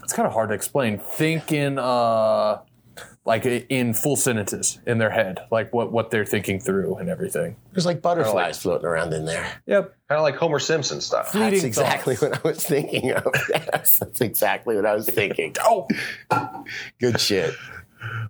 It's 0.05 0.13
kind 0.13 0.29
of 0.29 0.33
hard 0.33 0.51
to 0.51 0.55
explain. 0.55 0.99
Think 0.99 1.51
in 1.51 1.79
uh, 1.79 2.59
like 3.27 3.45
in 3.45 3.93
full 3.93 4.17
sentences 4.17 4.79
in 4.87 4.99
their 4.99 5.11
head, 5.11 5.41
like 5.51 5.75
what 5.75 5.93
what 5.93 6.11
they're 6.11 6.25
thinking 6.25 6.61
through 6.61 6.97
and 6.97 7.09
everything. 7.09 7.57
There's 7.73 7.85
like 7.85 8.01
butterflies 8.01 8.59
floating 8.63 8.87
around 8.87 9.13
in 9.13 9.25
there. 9.25 9.61
Yep. 9.67 9.95
kind 10.09 10.19
of 10.19 10.23
like 10.23 10.37
Homer 10.37 10.61
Simpson 10.61 11.01
stuff. 11.01 11.33
Fleeting 11.33 11.51
That's 11.51 11.65
exactly 11.65 12.15
thoughts. 12.17 12.43
what 12.45 12.47
I 12.47 12.49
was 12.49 12.65
thinking 12.65 13.11
of. 13.13 13.27
That's 13.51 14.21
exactly 14.21 14.77
what 14.77 14.87
I 14.87 14.95
was 14.95 15.09
thinking. 15.09 15.55
Oh, 15.69 15.89
Good 17.01 17.21
shit. 17.21 17.55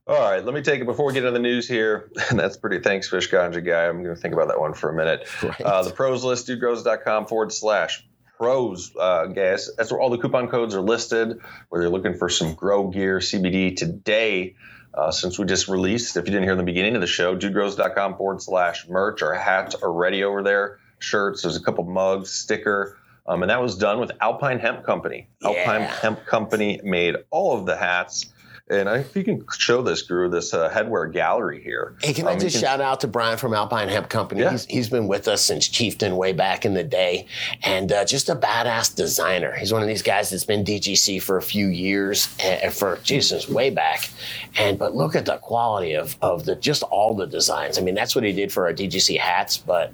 All 0.07 0.19
right, 0.19 0.43
let 0.45 0.55
me 0.55 0.63
take 0.63 0.81
it 0.81 0.87
before 0.87 1.07
we 1.07 1.13
get 1.13 1.21
into 1.25 1.33
the 1.33 1.39
news 1.39 1.69
here. 1.69 2.11
And 2.31 2.39
that's 2.39 2.57
pretty. 2.57 2.81
Thanks, 2.81 3.09
Fish 3.09 3.31
Ganja 3.31 3.65
guy. 3.65 3.87
I'm 3.87 4.03
going 4.03 4.15
to 4.15 4.21
think 4.21 4.33
about 4.33 4.49
that 4.49 4.59
one 4.61 4.73
for 4.73 4.89
a 4.91 4.95
minute. 4.95 5.29
Right. 5.43 5.61
Uh, 5.61 5.83
the 5.83 5.91
pros 5.91 6.25
list, 6.25 6.49
dudegrows.com 6.49 7.27
forward 7.27 7.53
slash 7.53 8.07
pros, 8.39 8.93
uh, 8.99 9.27
guys. 9.27 9.71
That's 9.77 9.91
where 9.91 10.01
all 10.01 10.09
the 10.11 10.19
coupon 10.19 10.49
codes 10.49 10.75
are 10.75 10.81
listed. 10.81 11.39
Where 11.69 11.83
you're 11.83 11.91
looking 11.91 12.15
for 12.15 12.29
some 12.29 12.55
grow 12.55 12.89
gear 12.89 13.19
CBD 13.19 13.77
today. 13.77 14.55
Uh, 14.97 15.11
since 15.11 15.39
we 15.39 15.45
just 15.45 15.69
released, 15.69 16.17
if 16.17 16.25
you 16.25 16.33
didn't 16.33 16.45
hear 16.45 16.53
in 16.53 16.59
the 16.59 16.65
beginning 16.65 16.95
of 16.95 17.03
the 17.03 17.07
show, 17.07 17.37
dudegrows.com 17.37 18.17
forward 18.17 18.41
slash 18.41 18.89
merch. 18.89 19.23
Our 19.23 19.35
hats 19.35 19.75
are 19.75 19.93
ready 19.93 20.25
over 20.25 20.43
there. 20.43 20.79
Shirts, 20.99 21.43
there's 21.43 21.57
a 21.57 21.63
couple 21.63 21.85
mugs, 21.85 22.31
sticker. 22.31 22.97
Um, 23.27 23.43
and 23.43 23.51
that 23.51 23.61
was 23.61 23.77
done 23.77 24.01
with 24.01 24.13
Alpine 24.21 24.59
Hemp 24.59 24.85
Company. 24.85 25.29
Yeah. 25.43 25.51
Alpine 25.51 25.83
Hemp 25.83 26.25
Company 26.25 26.81
made 26.83 27.17
all 27.31 27.59
of 27.59 27.67
the 27.67 27.77
hats. 27.77 28.33
And 28.69 28.89
I, 28.89 28.99
if 28.99 29.15
you 29.15 29.23
can 29.23 29.45
show 29.57 29.81
this, 29.81 30.03
Guru, 30.03 30.29
this 30.29 30.53
uh, 30.53 30.69
headwear 30.69 31.13
gallery 31.13 31.63
here. 31.63 31.95
Hey, 32.03 32.13
can 32.13 32.27
Um, 32.27 32.35
I 32.35 32.37
just 32.37 32.57
can- 32.57 32.63
shout 32.65 32.81
out 32.81 33.01
to 33.03 33.07
Brian 33.07 33.39
from 33.39 33.55
Alpine 33.55 33.89
Hemp 33.89 34.09
Company? 34.09 34.41
Yeah. 34.41 34.51
He's, 34.51 34.65
he's 34.67 34.89
been 34.91 35.07
with 35.07 35.29
us 35.29 35.41
since 35.43 35.69
Chieftain 35.69 36.17
way 36.17 36.33
back 36.33 36.65
in 36.65 36.75
the 36.75 36.83
day, 36.83 37.29
and 37.63 37.93
uh, 37.93 38.05
just 38.05 38.29
a 38.29 38.35
badass 38.35 38.93
designer. 38.97 39.53
He's 39.53 39.73
one 39.73 39.83
of 39.83 39.89
these 39.89 40.03
guys 40.03 40.31
that's 40.31 40.45
been 40.45 40.65
DGC 40.65 41.23
for 41.23 41.37
a 41.37 41.43
few 41.43 41.69
years, 41.69 42.29
uh, 42.45 42.71
for 42.71 42.99
Jesus, 43.05 43.49
way 43.49 43.71
back. 43.71 44.11
And 44.59 44.81
but 44.81 44.97
look 44.97 45.15
at 45.15 45.27
the 45.27 45.37
quality 45.37 45.95
of 45.95 46.17
of 46.21 46.45
the 46.45 46.57
just 46.57 46.83
all 46.83 47.15
the 47.15 47.27
designs. 47.29 47.79
I 47.79 47.83
mean, 47.83 47.95
that's 47.95 48.17
what 48.17 48.25
he 48.25 48.33
did 48.33 48.51
for 48.51 48.67
our 48.67 48.73
DGC 48.73 49.19
hats, 49.19 49.57
but. 49.59 49.93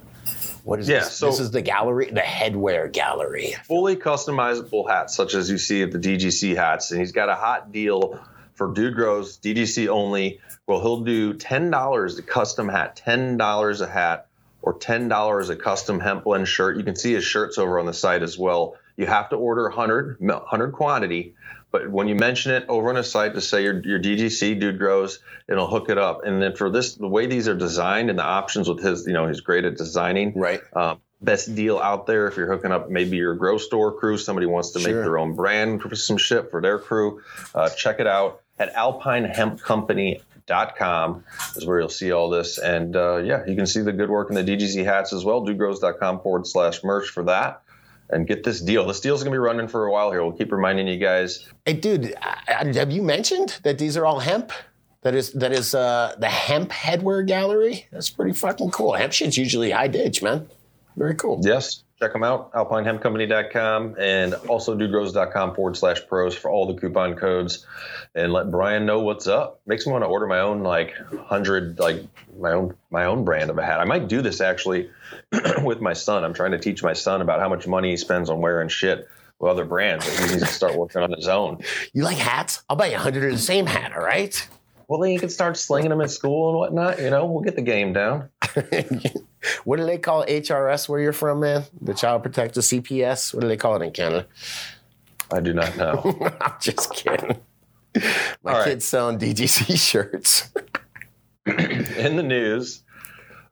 What 0.63 0.79
is 0.79 0.87
Yeah, 0.87 0.99
this? 0.99 1.11
so- 1.17 1.25
this 1.25 1.41
is 1.41 1.51
the 1.51 1.61
gallery, 1.61 2.09
the 2.09 2.21
headwear 2.21 2.89
gallery. 2.89 3.53
fully 3.65 3.97
customizable 3.97 4.89
hats, 4.89 5.13
such 5.13 5.33
as 5.33 5.49
you 5.51 5.57
see 5.57 5.83
at 5.83 5.91
the 5.91 5.99
DGC 5.99 6.55
hats. 6.55 6.89
And 6.91 7.01
he's 7.01 7.11
got 7.11 7.27
a 7.27 7.35
hot 7.35 7.73
deal 7.73 8.17
for 8.55 8.73
Dude 8.73 8.95
Grows, 8.95 9.37
DGC 9.37 9.87
only. 9.87 10.39
Well, 10.67 10.81
he'll 10.81 11.01
do 11.01 11.33
$10 11.33 12.19
a 12.19 12.21
custom 12.21 12.69
hat, 12.69 13.01
$10 13.05 13.81
a 13.81 13.87
hat, 13.87 14.27
or 14.61 14.79
$10 14.79 15.49
a 15.49 15.55
custom 15.55 15.99
hemp 15.99 16.23
blend 16.23 16.47
shirt. 16.47 16.77
You 16.77 16.83
can 16.83 16.95
see 16.95 17.13
his 17.13 17.23
shirts 17.23 17.57
over 17.57 17.79
on 17.79 17.85
the 17.85 17.93
site 17.93 18.23
as 18.23 18.37
well. 18.37 18.75
You 18.95 19.05
have 19.05 19.29
to 19.29 19.35
order 19.35 19.63
100, 19.63 20.17
100 20.19 20.71
quantity. 20.71 21.35
But 21.71 21.89
when 21.89 22.07
you 22.07 22.15
mention 22.15 22.51
it 22.51 22.65
over 22.69 22.89
on 22.89 22.95
the 22.95 23.03
site 23.03 23.33
to 23.33 23.41
say 23.41 23.63
your, 23.63 23.81
your 23.83 23.99
DGC 23.99 24.59
dude 24.59 24.77
grows, 24.77 25.19
it'll 25.49 25.67
hook 25.67 25.89
it 25.89 25.97
up. 25.97 26.23
And 26.23 26.41
then 26.41 26.55
for 26.55 26.69
this, 26.69 26.95
the 26.95 27.07
way 27.07 27.25
these 27.25 27.47
are 27.47 27.55
designed 27.55 28.11
and 28.11 28.19
the 28.19 28.23
options 28.23 28.69
with 28.69 28.81
his, 28.81 29.07
you 29.07 29.13
know, 29.13 29.27
he's 29.27 29.41
great 29.41 29.65
at 29.65 29.75
designing. 29.75 30.33
Right. 30.35 30.61
Um, 30.73 30.99
best 31.19 31.55
deal 31.55 31.79
out 31.79 32.05
there 32.05 32.27
if 32.27 32.37
you're 32.37 32.51
hooking 32.51 32.71
up 32.71 32.89
maybe 32.89 33.17
your 33.17 33.33
grow 33.33 33.57
store 33.57 33.97
crew, 33.97 34.17
somebody 34.17 34.45
wants 34.45 34.71
to 34.71 34.79
make 34.79 34.93
their 34.93 35.17
own 35.17 35.35
brand 35.35 35.81
for 35.81 35.95
some 35.95 36.17
shit 36.17 36.51
for 36.51 36.61
their 36.61 36.77
crew. 36.77 37.21
Uh, 37.55 37.69
check 37.69 37.99
it 37.99 38.07
out 38.07 38.42
at 38.59 38.73
alpinehempcompany.com 38.75 41.23
is 41.55 41.65
where 41.65 41.79
you'll 41.79 41.89
see 41.89 42.11
all 42.11 42.29
this. 42.29 42.57
And 42.57 42.95
uh, 42.95 43.17
yeah, 43.17 43.43
you 43.47 43.55
can 43.55 43.65
see 43.65 43.81
the 43.81 43.93
good 43.93 44.09
work 44.09 44.29
in 44.29 44.35
the 44.35 44.43
DGC 44.43 44.83
hats 44.85 45.13
as 45.13 45.23
well. 45.25 45.41
Dudegrows.com 45.45 46.21
forward 46.21 46.47
slash 46.47 46.83
merch 46.83 47.09
for 47.09 47.23
that. 47.23 47.61
And 48.09 48.27
get 48.27 48.43
this 48.43 48.61
deal. 48.61 48.85
This 48.85 48.99
deal's 48.99 49.23
gonna 49.23 49.31
be 49.33 49.37
running 49.39 49.67
for 49.67 49.85
a 49.85 49.91
while 49.91 50.11
here. 50.11 50.21
We'll 50.23 50.33
keep 50.37 50.51
reminding 50.51 50.87
you 50.87 50.97
guys. 50.97 51.47
Hey, 51.65 51.73
dude, 51.73 52.13
I- 52.21 52.37
I- 52.59 52.73
have 52.77 52.91
you 52.91 53.01
mentioned 53.01 53.59
that 53.63 53.77
these 53.79 53.97
are 53.97 54.05
all 54.05 54.19
hemp? 54.19 54.51
That 55.01 55.15
is 55.15 55.31
that 55.33 55.51
is 55.51 55.73
uh, 55.73 56.13
the 56.19 56.29
hemp 56.29 56.69
headwear 56.71 57.25
gallery. 57.25 57.87
That's 57.91 58.09
pretty 58.09 58.33
fucking 58.33 58.71
cool. 58.71 58.93
Hemp 58.93 59.13
shit's 59.13 59.37
usually 59.37 59.71
high 59.71 59.87
ditch, 59.87 60.21
man. 60.21 60.47
Very 60.95 61.15
cool. 61.15 61.41
Yes, 61.43 61.83
check 62.03 62.13
them 62.13 62.23
out. 62.23 62.51
Alpinehempcompany.com 62.53 63.95
and 63.97 64.33
also 64.33 64.77
dudegrows.com 64.77 65.55
forward 65.55 65.77
slash 65.77 66.05
pros 66.07 66.35
for 66.35 66.51
all 66.51 66.67
the 66.67 66.79
coupon 66.79 67.15
codes. 67.15 67.65
And 68.13 68.33
let 68.33 68.51
Brian 68.51 68.85
know 68.85 68.99
what's 68.99 69.27
up. 69.27 69.61
Makes 69.65 69.85
me 69.85 69.93
want 69.93 70.03
to 70.03 70.07
order 70.07 70.27
my 70.27 70.39
own 70.39 70.63
like 70.63 70.93
hundred 71.27 71.79
like 71.79 72.03
my 72.37 72.51
own 72.51 72.75
my 72.91 73.05
own 73.05 73.23
brand 73.23 73.49
of 73.49 73.57
a 73.57 73.65
hat. 73.65 73.79
I 73.79 73.85
might 73.85 74.07
do 74.07 74.21
this 74.21 74.41
actually 74.41 74.89
with 75.63 75.81
my 75.81 75.93
son. 75.93 76.23
I'm 76.23 76.33
trying 76.33 76.51
to 76.51 76.59
teach 76.59 76.83
my 76.83 76.93
son 76.93 77.21
about 77.21 77.39
how 77.39 77.49
much 77.49 77.67
money 77.67 77.91
he 77.91 77.97
spends 77.97 78.29
on 78.29 78.41
wearing 78.41 78.69
shit 78.69 79.07
with 79.39 79.51
other 79.51 79.65
brands. 79.65 80.05
He 80.19 80.27
needs 80.27 80.43
to 80.43 80.45
start 80.45 80.75
working 80.75 81.01
on 81.01 81.11
his 81.11 81.27
own. 81.27 81.59
You 81.93 82.03
like 82.03 82.17
hats? 82.17 82.63
I'll 82.69 82.75
buy 82.75 82.87
you 82.87 82.95
a 82.95 82.99
hundred 82.99 83.25
of 83.25 83.31
the 83.31 83.37
same 83.37 83.65
hat. 83.65 83.93
All 83.93 84.03
right. 84.03 84.47
Well, 84.87 84.99
then 84.99 85.11
you 85.11 85.19
can 85.19 85.29
start 85.29 85.57
slinging 85.57 85.89
them 85.89 86.01
at 86.01 86.11
school 86.11 86.49
and 86.49 86.57
whatnot. 86.57 86.99
You 86.99 87.09
know, 87.09 87.25
we'll 87.25 87.43
get 87.43 87.55
the 87.55 87.61
game 87.61 87.93
down. 87.93 88.29
what 89.63 89.77
do 89.77 89.85
they 89.85 89.97
call 89.97 90.25
HRS 90.25 90.89
where 90.89 90.99
you're 90.99 91.13
from, 91.13 91.39
man? 91.39 91.63
The 91.81 91.93
Child 91.93 92.23
Protective 92.23 92.63
CPS. 92.63 93.33
What 93.33 93.41
do 93.41 93.47
they 93.47 93.57
call 93.57 93.75
it 93.75 93.81
in 93.81 93.91
Canada? 93.91 94.27
I 95.31 95.39
do 95.39 95.53
not 95.53 95.75
know. 95.77 96.31
I'm 96.41 96.53
just 96.59 96.93
kidding. 96.93 97.39
My 98.43 98.51
All 98.51 98.57
right. 98.59 98.65
kid's 98.65 98.85
selling 98.85 99.19
DGC 99.19 99.77
shirts. 99.79 100.51
in 101.45 102.15
the 102.15 102.23
news, 102.23 102.83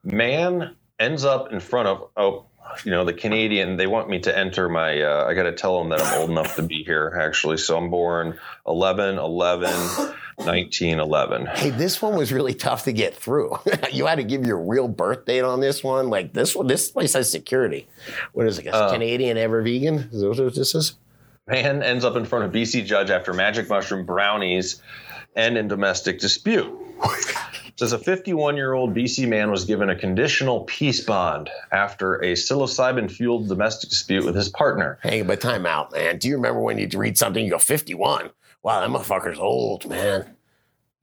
man 0.04 0.76
ends 0.98 1.24
up 1.24 1.52
in 1.52 1.60
front 1.60 1.88
of 1.88 2.08
oh, 2.16 2.46
you 2.84 2.90
know, 2.90 3.04
the 3.04 3.12
Canadian. 3.12 3.76
They 3.76 3.86
want 3.86 4.08
me 4.08 4.20
to 4.20 4.36
enter 4.36 4.68
my. 4.68 5.02
Uh, 5.02 5.26
I 5.26 5.34
got 5.34 5.44
to 5.44 5.52
tell 5.52 5.78
them 5.78 5.90
that 5.90 6.00
I'm 6.00 6.20
old 6.20 6.30
enough 6.30 6.56
to 6.56 6.62
be 6.62 6.82
here. 6.84 7.16
Actually, 7.20 7.58
so 7.58 7.76
I'm 7.76 7.90
born 7.90 8.38
11 8.66 9.18
11 9.18 10.14
19 10.44 10.98
11. 10.98 11.46
Hey, 11.46 11.70
this 11.70 12.00
one 12.00 12.16
was 12.16 12.32
really 12.32 12.54
tough 12.54 12.84
to 12.84 12.92
get 12.92 13.14
through. 13.14 13.56
you 13.92 14.06
had 14.06 14.16
to 14.16 14.24
give 14.24 14.46
your 14.46 14.60
real 14.60 14.88
birth 14.88 15.24
date 15.24 15.44
on 15.44 15.60
this 15.60 15.84
one. 15.84 16.10
Like 16.10 16.32
this 16.32 16.54
one, 16.56 16.66
this 16.66 16.90
place 16.90 17.12
has 17.14 17.30
security. 17.30 17.86
What 18.32 18.46
is 18.46 18.58
it? 18.58 18.68
Uh, 18.68 18.92
Canadian 18.92 19.36
ever 19.36 19.62
vegan? 19.62 20.08
Is 20.12 20.20
that 20.22 20.28
what 20.28 20.54
this 20.54 20.74
is? 20.74 20.94
Man 21.46 21.82
ends 21.82 22.04
up 22.04 22.16
in 22.16 22.24
front 22.24 22.44
of 22.44 22.52
BC 22.52 22.86
judge 22.86 23.10
after 23.10 23.32
magic 23.32 23.68
mushroom 23.68 24.06
brownies 24.06 24.80
and 25.34 25.56
in 25.56 25.68
domestic 25.68 26.20
dispute. 26.20 26.72
Says 27.76 27.92
a 27.92 27.98
51 27.98 28.56
year 28.56 28.72
old 28.72 28.94
BC 28.94 29.28
man 29.28 29.50
was 29.50 29.64
given 29.64 29.88
a 29.88 29.96
conditional 29.96 30.60
peace 30.64 31.00
bond 31.00 31.50
after 31.70 32.16
a 32.16 32.32
psilocybin 32.32 33.10
fueled 33.10 33.48
domestic 33.48 33.90
dispute 33.90 34.24
with 34.24 34.34
his 34.34 34.48
partner. 34.48 34.98
Hey, 35.02 35.22
but 35.22 35.40
time 35.40 35.66
out, 35.66 35.92
man. 35.92 36.18
Do 36.18 36.28
you 36.28 36.36
remember 36.36 36.60
when 36.60 36.78
you 36.78 36.88
read 36.94 37.16
something, 37.16 37.44
you 37.44 37.50
go 37.50 37.58
51? 37.58 38.30
Wow, 38.62 38.80
that 38.80 38.90
motherfucker's 38.90 39.38
old, 39.38 39.88
man. 39.88 40.36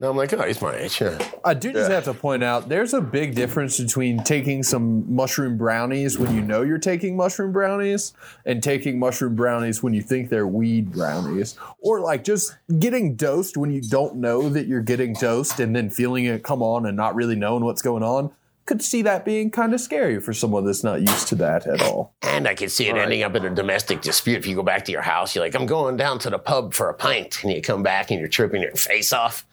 No, 0.00 0.08
I'm 0.10 0.16
like, 0.16 0.32
oh, 0.32 0.42
he's 0.42 0.62
my 0.62 0.74
age. 0.74 0.98
Yeah. 0.98 1.18
I 1.44 1.52
do 1.52 1.72
just 1.74 1.90
Yeah. 1.90 1.96
have 1.96 2.04
to 2.04 2.14
point 2.14 2.42
out 2.42 2.70
there's 2.70 2.94
a 2.94 3.02
big 3.02 3.34
difference 3.34 3.78
between 3.78 4.22
taking 4.24 4.62
some 4.62 5.04
mushroom 5.14 5.58
brownies 5.58 6.18
when 6.18 6.34
you 6.34 6.40
know 6.40 6.62
you're 6.62 6.78
taking 6.78 7.18
mushroom 7.18 7.52
brownies 7.52 8.14
and 8.46 8.62
taking 8.62 8.98
mushroom 8.98 9.34
brownies 9.36 9.82
when 9.82 9.92
you 9.92 10.00
think 10.00 10.30
they're 10.30 10.46
weed 10.46 10.90
brownies. 10.92 11.56
Or 11.80 12.00
like 12.00 12.24
just 12.24 12.56
getting 12.78 13.14
dosed 13.14 13.58
when 13.58 13.70
you 13.70 13.82
don't 13.82 14.16
know 14.16 14.48
that 14.48 14.66
you're 14.66 14.80
getting 14.80 15.12
dosed 15.12 15.60
and 15.60 15.76
then 15.76 15.90
feeling 15.90 16.24
it 16.24 16.42
come 16.42 16.62
on 16.62 16.86
and 16.86 16.96
not 16.96 17.14
really 17.14 17.36
knowing 17.36 17.62
what's 17.62 17.82
going 17.82 18.02
on. 18.02 18.30
Could 18.70 18.82
see 18.82 19.02
that 19.02 19.24
being 19.24 19.50
kind 19.50 19.74
of 19.74 19.80
scary 19.80 20.20
for 20.20 20.32
someone 20.32 20.64
that's 20.64 20.84
not 20.84 21.00
used 21.00 21.26
to 21.26 21.34
that 21.34 21.66
at 21.66 21.82
all. 21.82 22.14
And 22.22 22.46
I 22.46 22.54
could 22.54 22.70
see 22.70 22.86
it 22.86 22.90
All 22.90 22.98
right. 22.98 23.02
ending 23.02 23.24
up 23.24 23.34
in 23.34 23.44
a 23.44 23.50
domestic 23.52 24.00
dispute. 24.00 24.36
If 24.38 24.46
you 24.46 24.54
go 24.54 24.62
back 24.62 24.84
to 24.84 24.92
your 24.92 25.02
house, 25.02 25.34
you're 25.34 25.44
like, 25.44 25.56
I'm 25.56 25.66
going 25.66 25.96
down 25.96 26.20
to 26.20 26.30
the 26.30 26.38
pub 26.38 26.72
for 26.72 26.88
a 26.88 26.94
pint. 26.94 27.42
And 27.42 27.52
you 27.52 27.60
come 27.62 27.82
back 27.82 28.12
and 28.12 28.20
you're 28.20 28.28
tripping 28.28 28.62
your 28.62 28.70
face 28.76 29.12
off. 29.12 29.44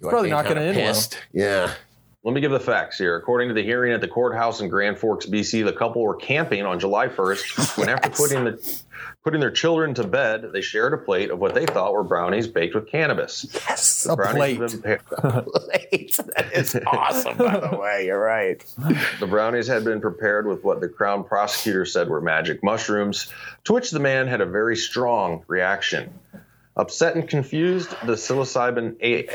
You're 0.00 0.10
Probably 0.10 0.30
not 0.30 0.44
gonna 0.44 0.60
kinda 0.72 0.80
end 0.80 0.96
well. 0.96 1.20
Yeah. 1.32 1.74
Let 2.24 2.34
me 2.34 2.40
give 2.40 2.52
the 2.52 2.60
facts 2.60 2.98
here. 2.98 3.16
According 3.16 3.48
to 3.48 3.54
the 3.54 3.64
hearing 3.64 3.92
at 3.92 4.00
the 4.00 4.06
courthouse 4.06 4.60
in 4.60 4.68
Grand 4.68 4.96
Forks, 4.96 5.26
BC, 5.26 5.64
the 5.64 5.72
couple 5.72 6.02
were 6.02 6.14
camping 6.14 6.64
on 6.64 6.78
July 6.78 7.08
1st 7.08 7.76
when, 7.78 7.88
after 7.88 8.10
putting 8.16 8.44
the 8.44 8.82
putting 9.24 9.40
their 9.40 9.50
children 9.50 9.92
to 9.94 10.04
bed, 10.06 10.50
they 10.52 10.60
shared 10.60 10.92
a 10.92 10.98
plate 10.98 11.30
of 11.30 11.40
what 11.40 11.52
they 11.54 11.66
thought 11.66 11.92
were 11.92 12.04
brownies 12.04 12.46
baked 12.46 12.76
with 12.76 12.86
cannabis. 12.88 13.46
Yes. 13.68 14.06
A 14.08 14.14
Brownies 14.14 14.76
plate. 14.76 15.00
pa- 15.08 15.40
Plate. 15.40 16.16
That 16.36 16.50
is 16.52 16.78
awesome, 16.86 17.36
by 17.38 17.58
the 17.58 17.76
way. 17.76 18.06
You're 18.06 18.20
right. 18.22 18.64
the 19.18 19.26
brownies 19.26 19.66
had 19.66 19.84
been 19.84 20.00
prepared 20.00 20.46
with 20.46 20.62
what 20.62 20.80
the 20.80 20.88
crown 20.88 21.24
prosecutor 21.24 21.84
said 21.84 22.08
were 22.08 22.20
magic 22.20 22.62
mushrooms, 22.62 23.32
to 23.64 23.72
which 23.72 23.90
the 23.90 24.00
man 24.00 24.28
had 24.28 24.40
a 24.40 24.46
very 24.46 24.76
strong 24.76 25.42
reaction. 25.48 26.12
Upset 26.76 27.16
and 27.16 27.28
confused, 27.28 27.90
the 28.06 28.12
psilocybin 28.14 28.96
a- 29.02 29.28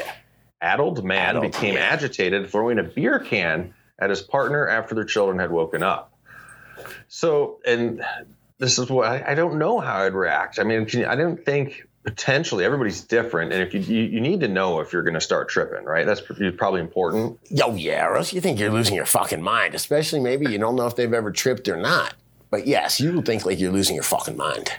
addled 0.61 1.03
man 1.03 1.37
Addled, 1.37 1.51
became 1.51 1.77
agitated, 1.77 2.49
throwing 2.49 2.79
a 2.79 2.83
beer 2.83 3.19
can 3.19 3.73
at 3.99 4.09
his 4.09 4.21
partner 4.21 4.67
after 4.67 4.95
their 4.95 5.05
children 5.05 5.39
had 5.39 5.51
woken 5.51 5.83
up. 5.83 6.13
So, 7.07 7.59
and 7.65 8.03
this 8.57 8.79
is 8.79 8.89
what 8.89 9.07
I, 9.07 9.31
I 9.31 9.35
don't 9.35 9.57
know 9.57 9.79
how 9.79 10.03
I'd 10.03 10.13
react. 10.13 10.59
I 10.59 10.63
mean, 10.63 10.85
can, 10.85 11.05
I 11.05 11.15
don't 11.15 11.43
think 11.43 11.87
potentially 12.03 12.63
everybody's 12.63 13.01
different, 13.01 13.51
and 13.51 13.61
if 13.61 13.73
you 13.73 13.81
you, 13.81 14.03
you 14.03 14.21
need 14.21 14.39
to 14.41 14.47
know 14.47 14.79
if 14.79 14.93
you're 14.93 15.03
going 15.03 15.13
to 15.13 15.21
start 15.21 15.49
tripping, 15.49 15.83
right? 15.83 16.05
That's 16.05 16.21
pr- 16.21 16.51
probably 16.51 16.81
important. 16.81 17.39
Yo, 17.49 17.75
yeah, 17.75 18.07
or 18.07 18.17
else 18.17 18.33
you 18.33 18.41
think 18.41 18.59
you're 18.59 18.71
losing 18.71 18.95
your 18.95 19.05
fucking 19.05 19.41
mind, 19.41 19.75
especially 19.75 20.19
maybe 20.19 20.49
you 20.51 20.57
don't 20.57 20.75
know 20.75 20.87
if 20.87 20.95
they've 20.95 21.13
ever 21.13 21.31
tripped 21.31 21.67
or 21.67 21.77
not. 21.77 22.13
But 22.49 22.65
yes, 22.65 22.99
you 22.99 23.21
think 23.21 23.45
like 23.45 23.59
you're 23.59 23.71
losing 23.71 23.95
your 23.95 24.03
fucking 24.03 24.37
mind. 24.37 24.71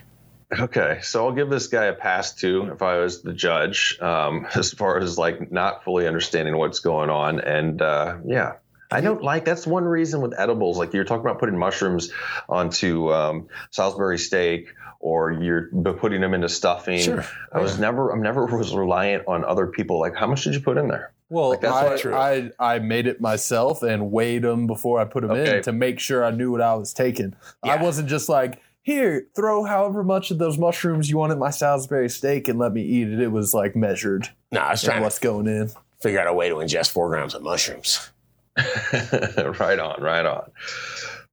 Okay, 0.57 1.01
so 1.03 1.26
I'll 1.26 1.32
give 1.34 1.51
this 1.51 1.66
guy 1.66 1.84
a 1.86 1.92
pass 1.92 2.34
too 2.34 2.70
if 2.72 2.80
I 2.80 2.99
was 2.99 3.22
the 3.22 3.34
judge, 3.34 3.99
um, 4.01 4.46
as 4.55 4.72
far 4.72 4.99
as 4.99 5.18
like 5.18 5.53
not 5.53 5.84
fully 5.84 6.07
understanding 6.07 6.57
what's 6.57 6.80
going 6.80 7.11
on. 7.11 7.40
And 7.40 7.82
uh, 7.82 8.16
yeah, 8.24 8.55
I 8.90 9.03
don't 9.03 9.22
like 9.22 9.44
that's 9.44 9.66
one 9.66 9.84
reason 9.84 10.22
with 10.22 10.32
edibles. 10.38 10.78
Like 10.78 10.94
you're 10.94 11.05
talking 11.05 11.20
about 11.26 11.38
putting 11.38 11.59
mushrooms 11.59 12.11
onto 12.49 13.12
um, 13.12 13.49
Salisbury 13.70 14.16
steak, 14.18 14.68
or 15.01 15.32
you're 15.32 15.66
putting 15.99 16.22
them 16.22 16.32
into 16.32 16.49
stuffing. 16.49 16.99
Sure. 17.01 17.24
I 17.53 17.61
was 17.61 17.78
never, 17.78 18.11
I'm 18.11 18.22
never 18.22 18.46
was 18.57 18.74
reliant 18.74 19.24
on 19.28 19.44
other 19.44 19.66
people. 19.66 20.01
Like, 20.01 20.16
how 20.16 20.26
much 20.26 20.44
did 20.44 20.55
you 20.55 20.61
put 20.61 20.78
in 20.78 20.88
there? 20.88 21.12
Well, 21.30 21.51
Like, 21.51 21.61
that's 21.61 21.76
I, 21.76 21.96
true. 21.99 22.14
I 22.14 22.51
I 22.59 22.78
made 22.78 23.07
it 23.07 23.20
myself 23.20 23.82
and 23.82 24.11
weighed 24.11 24.42
them 24.44 24.66
before 24.66 24.99
I 24.99 25.05
put 25.05 25.20
them 25.20 25.32
Okay. 25.32 25.59
in 25.59 25.62
to 25.64 25.72
make 25.72 26.01
sure 26.01 26.24
I 26.24 26.30
knew 26.30 26.51
what 26.51 26.62
I 26.62 26.74
was 26.74 26.94
taking. 26.94 27.34
I 27.62 27.76
wasn't 27.82 28.09
just 28.09 28.30
like, 28.30 28.62
here, 28.89 29.26
throw 29.36 29.64
however 29.64 30.03
much 30.03 30.30
of 30.30 30.39
those 30.39 30.57
mushrooms 30.59 31.11
you 31.11 31.18
want 31.18 31.32
in 31.32 31.39
my 31.39 31.51
Salisbury 31.51 32.09
steak 32.09 32.49
and 32.49 32.59
let 32.59 32.72
me 32.72 32.82
eat 32.82 33.09
it. 33.09 33.20
It 33.20 33.30
was 33.30 33.53
like 33.53 33.76
measured 33.76 34.28
No, 34.51 34.61
I 34.61 34.70
was 34.70 34.82
and 34.82 34.89
trying 34.89 35.01
to 35.01 35.05
what's 35.05 35.18
going 35.18 35.47
in. 35.47 35.70
figure 36.01 36.18
out 36.20 36.26
a 36.26 36.32
way 36.32 36.49
to 36.49 36.57
ingest 36.57 36.91
four 36.91 37.09
grams 37.11 37.34
of 37.34 37.43
mushrooms. 37.43 38.11
right 38.57 39.78
on, 39.78 40.03
right 40.03 40.24
on. 40.26 40.51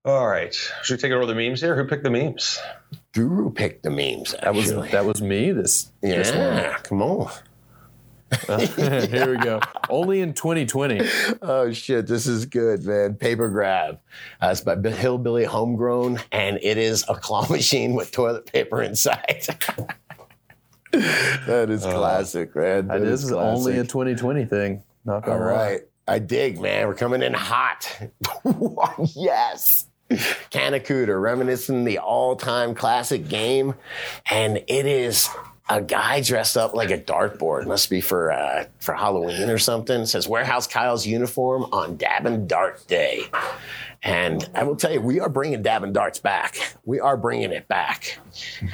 All 0.03 0.27
right, 0.27 0.53
should 0.83 0.93
we 0.97 1.01
take 1.01 1.11
over 1.13 1.25
the 1.25 1.33
memes 1.33 1.61
here? 1.61 1.75
Who 1.75 1.85
picked 1.85 2.03
the 2.03 2.11
memes? 2.11 2.59
Guru 3.13 3.49
picked 3.51 3.81
the 3.83 3.89
memes. 3.89 4.35
That 4.43 4.53
was 4.53 4.69
actually. 4.69 4.89
that 4.89 5.05
was 5.05 5.21
me. 5.21 5.51
This 5.51 5.91
this 6.01 6.29
one. 6.31 6.39
yeah. 6.39 6.77
Come 6.83 7.01
on. 7.01 7.31
Here 8.47 9.31
we 9.31 9.37
go. 9.37 9.59
Only 9.89 10.21
in 10.21 10.33
2020. 10.33 11.01
Oh 11.41 11.71
shit, 11.71 12.07
this 12.07 12.25
is 12.27 12.45
good, 12.45 12.83
man. 12.83 13.15
Paper 13.15 13.49
grab. 13.49 13.99
Uh, 14.41 14.49
it's 14.51 14.61
by 14.61 14.75
Hillbilly 14.75 15.45
Homegrown, 15.45 16.19
and 16.31 16.59
it 16.61 16.77
is 16.77 17.05
a 17.07 17.15
claw 17.15 17.47
machine 17.49 17.93
with 17.93 18.11
toilet 18.11 18.45
paper 18.51 18.81
inside. 18.81 19.45
that 20.91 21.69
is 21.69 21.83
classic, 21.83 22.55
man. 22.55 22.87
That 22.87 23.01
is 23.01 23.31
only 23.31 23.77
a 23.77 23.83
2020 23.83 24.45
thing. 24.45 24.83
Not 25.05 25.27
All 25.27 25.37
gonna 25.37 25.53
lie. 25.53 25.79
I 26.07 26.19
dig, 26.19 26.59
man. 26.61 26.87
We're 26.87 26.95
coming 26.95 27.21
in 27.23 27.33
hot. 27.33 28.09
yes. 29.15 29.87
Canacuda, 30.51 31.17
reminiscing 31.17 31.83
the 31.83 31.97
all-time 31.97 32.75
classic 32.75 33.27
game. 33.27 33.73
And 34.29 34.57
it 34.67 34.85
is 34.85 35.29
a 35.67 35.81
guy 35.81 36.21
dressed 36.21 36.57
up 36.57 36.73
like 36.73 36.91
a 36.91 36.97
dartboard. 36.97 37.65
Must 37.65 37.89
be 37.89 38.01
for 38.01 38.31
uh, 38.31 38.65
for 38.79 38.93
Halloween 38.93 39.49
or 39.49 39.57
something. 39.57 40.01
It 40.01 40.07
says 40.07 40.27
Warehouse 40.27 40.67
Kyle's 40.67 41.05
uniform 41.05 41.63
on 41.71 41.97
Dab 41.97 42.25
and 42.25 42.47
Dart 42.47 42.85
Day. 42.87 43.23
And 44.03 44.47
I 44.53 44.63
will 44.63 44.75
tell 44.75 44.91
you, 44.91 45.01
we 45.01 45.19
are 45.19 45.29
bringing 45.29 45.63
Dab 45.63 45.81
and 45.83 45.91
Darts 45.91 46.19
back. 46.19 46.57
We 46.85 46.99
are 46.99 47.17
bringing 47.17 47.51
it 47.51 47.67
back. 47.67 48.19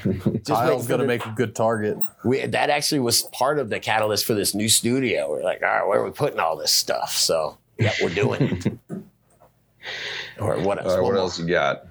Kyle's 0.45 0.87
gonna 0.87 1.05
make 1.05 1.25
a 1.25 1.33
good 1.37 1.55
target. 1.55 1.97
we, 2.25 2.45
that 2.45 2.69
actually 2.69 2.99
was 2.99 3.21
part 3.31 3.57
of 3.57 3.69
the 3.69 3.79
catalyst 3.79 4.25
for 4.25 4.33
this 4.33 4.53
new 4.53 4.67
studio. 4.67 5.29
We're 5.29 5.43
like, 5.43 5.63
all 5.63 5.69
right, 5.69 5.87
where 5.87 5.99
are 6.01 6.03
we 6.05 6.11
putting 6.11 6.39
all 6.39 6.57
this 6.57 6.73
stuff? 6.73 7.11
So, 7.15 7.57
yeah, 7.79 7.93
we're 8.01 8.13
doing 8.13 8.41
it. 8.57 8.67
or 10.39 10.59
what 10.59 10.79
else? 10.79 10.87
All 10.87 10.95
right, 10.97 11.01
One 11.01 11.03
what 11.03 11.13
more. 11.13 11.15
else 11.17 11.39
you 11.39 11.47
got? 11.47 11.85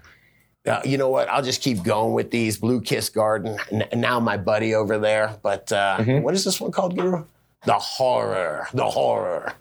Uh, 0.66 0.80
you 0.84 0.98
know 0.98 1.08
what? 1.08 1.28
I'll 1.30 1.42
just 1.42 1.62
keep 1.62 1.82
going 1.82 2.12
with 2.12 2.30
these. 2.30 2.58
Blue 2.58 2.80
Kiss 2.82 3.08
Garden. 3.08 3.58
N- 3.72 3.88
now 3.98 4.20
my 4.20 4.36
buddy 4.36 4.74
over 4.74 4.98
there. 4.98 5.38
But 5.42 5.72
uh, 5.72 5.96
Mm-hmm. 6.00 6.22
what 6.22 6.34
is 6.34 6.44
this 6.44 6.60
one 6.60 6.70
called, 6.70 6.96
Guru? 6.96 7.24
The 7.66 7.74
horror, 7.74 8.68
the 8.72 8.88
horror, 8.88 9.52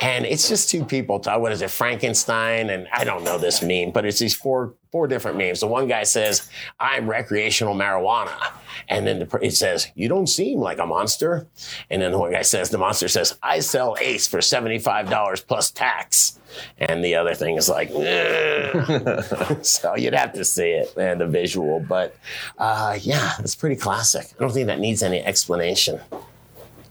and 0.00 0.24
it's 0.24 0.48
just 0.48 0.70
two 0.70 0.84
people. 0.84 1.18
What 1.18 1.50
is 1.50 1.60
it, 1.60 1.70
Frankenstein? 1.72 2.70
And 2.70 2.86
I 2.92 3.02
don't 3.02 3.24
know 3.24 3.36
this 3.36 3.62
meme, 3.62 3.90
but 3.90 4.04
it's 4.04 4.20
these 4.20 4.36
four 4.36 4.74
four 4.92 5.08
different 5.08 5.36
memes. 5.38 5.58
The 5.58 5.66
one 5.66 5.88
guy 5.88 6.04
says, 6.04 6.48
"I'm 6.78 7.10
recreational 7.10 7.74
marijuana," 7.74 8.52
and 8.88 9.04
then 9.04 9.18
the, 9.18 9.38
it 9.42 9.56
says, 9.56 9.88
"You 9.96 10.08
don't 10.08 10.28
seem 10.28 10.60
like 10.60 10.78
a 10.78 10.86
monster," 10.86 11.48
and 11.90 12.00
then 12.00 12.12
the 12.12 12.18
one 12.18 12.30
guy 12.30 12.42
says, 12.42 12.70
"The 12.70 12.78
monster 12.78 13.08
says, 13.08 13.36
I 13.42 13.58
sell 13.58 13.96
Ace 14.00 14.28
for 14.28 14.40
seventy 14.40 14.78
five 14.78 15.10
dollars 15.10 15.40
plus 15.40 15.72
tax," 15.72 16.38
and 16.78 17.04
the 17.04 17.16
other 17.16 17.34
thing 17.34 17.56
is 17.56 17.68
like, 17.68 17.88
so 19.64 19.96
you'd 19.96 20.14
have 20.14 20.32
to 20.34 20.44
see 20.44 20.70
it, 20.70 20.94
and 20.96 21.20
the 21.20 21.26
visual. 21.26 21.80
But 21.80 22.16
uh, 22.56 22.98
yeah, 23.02 23.32
it's 23.40 23.56
pretty 23.56 23.76
classic. 23.76 24.26
I 24.38 24.40
don't 24.40 24.52
think 24.52 24.68
that 24.68 24.78
needs 24.78 25.02
any 25.02 25.20
explanation. 25.20 26.00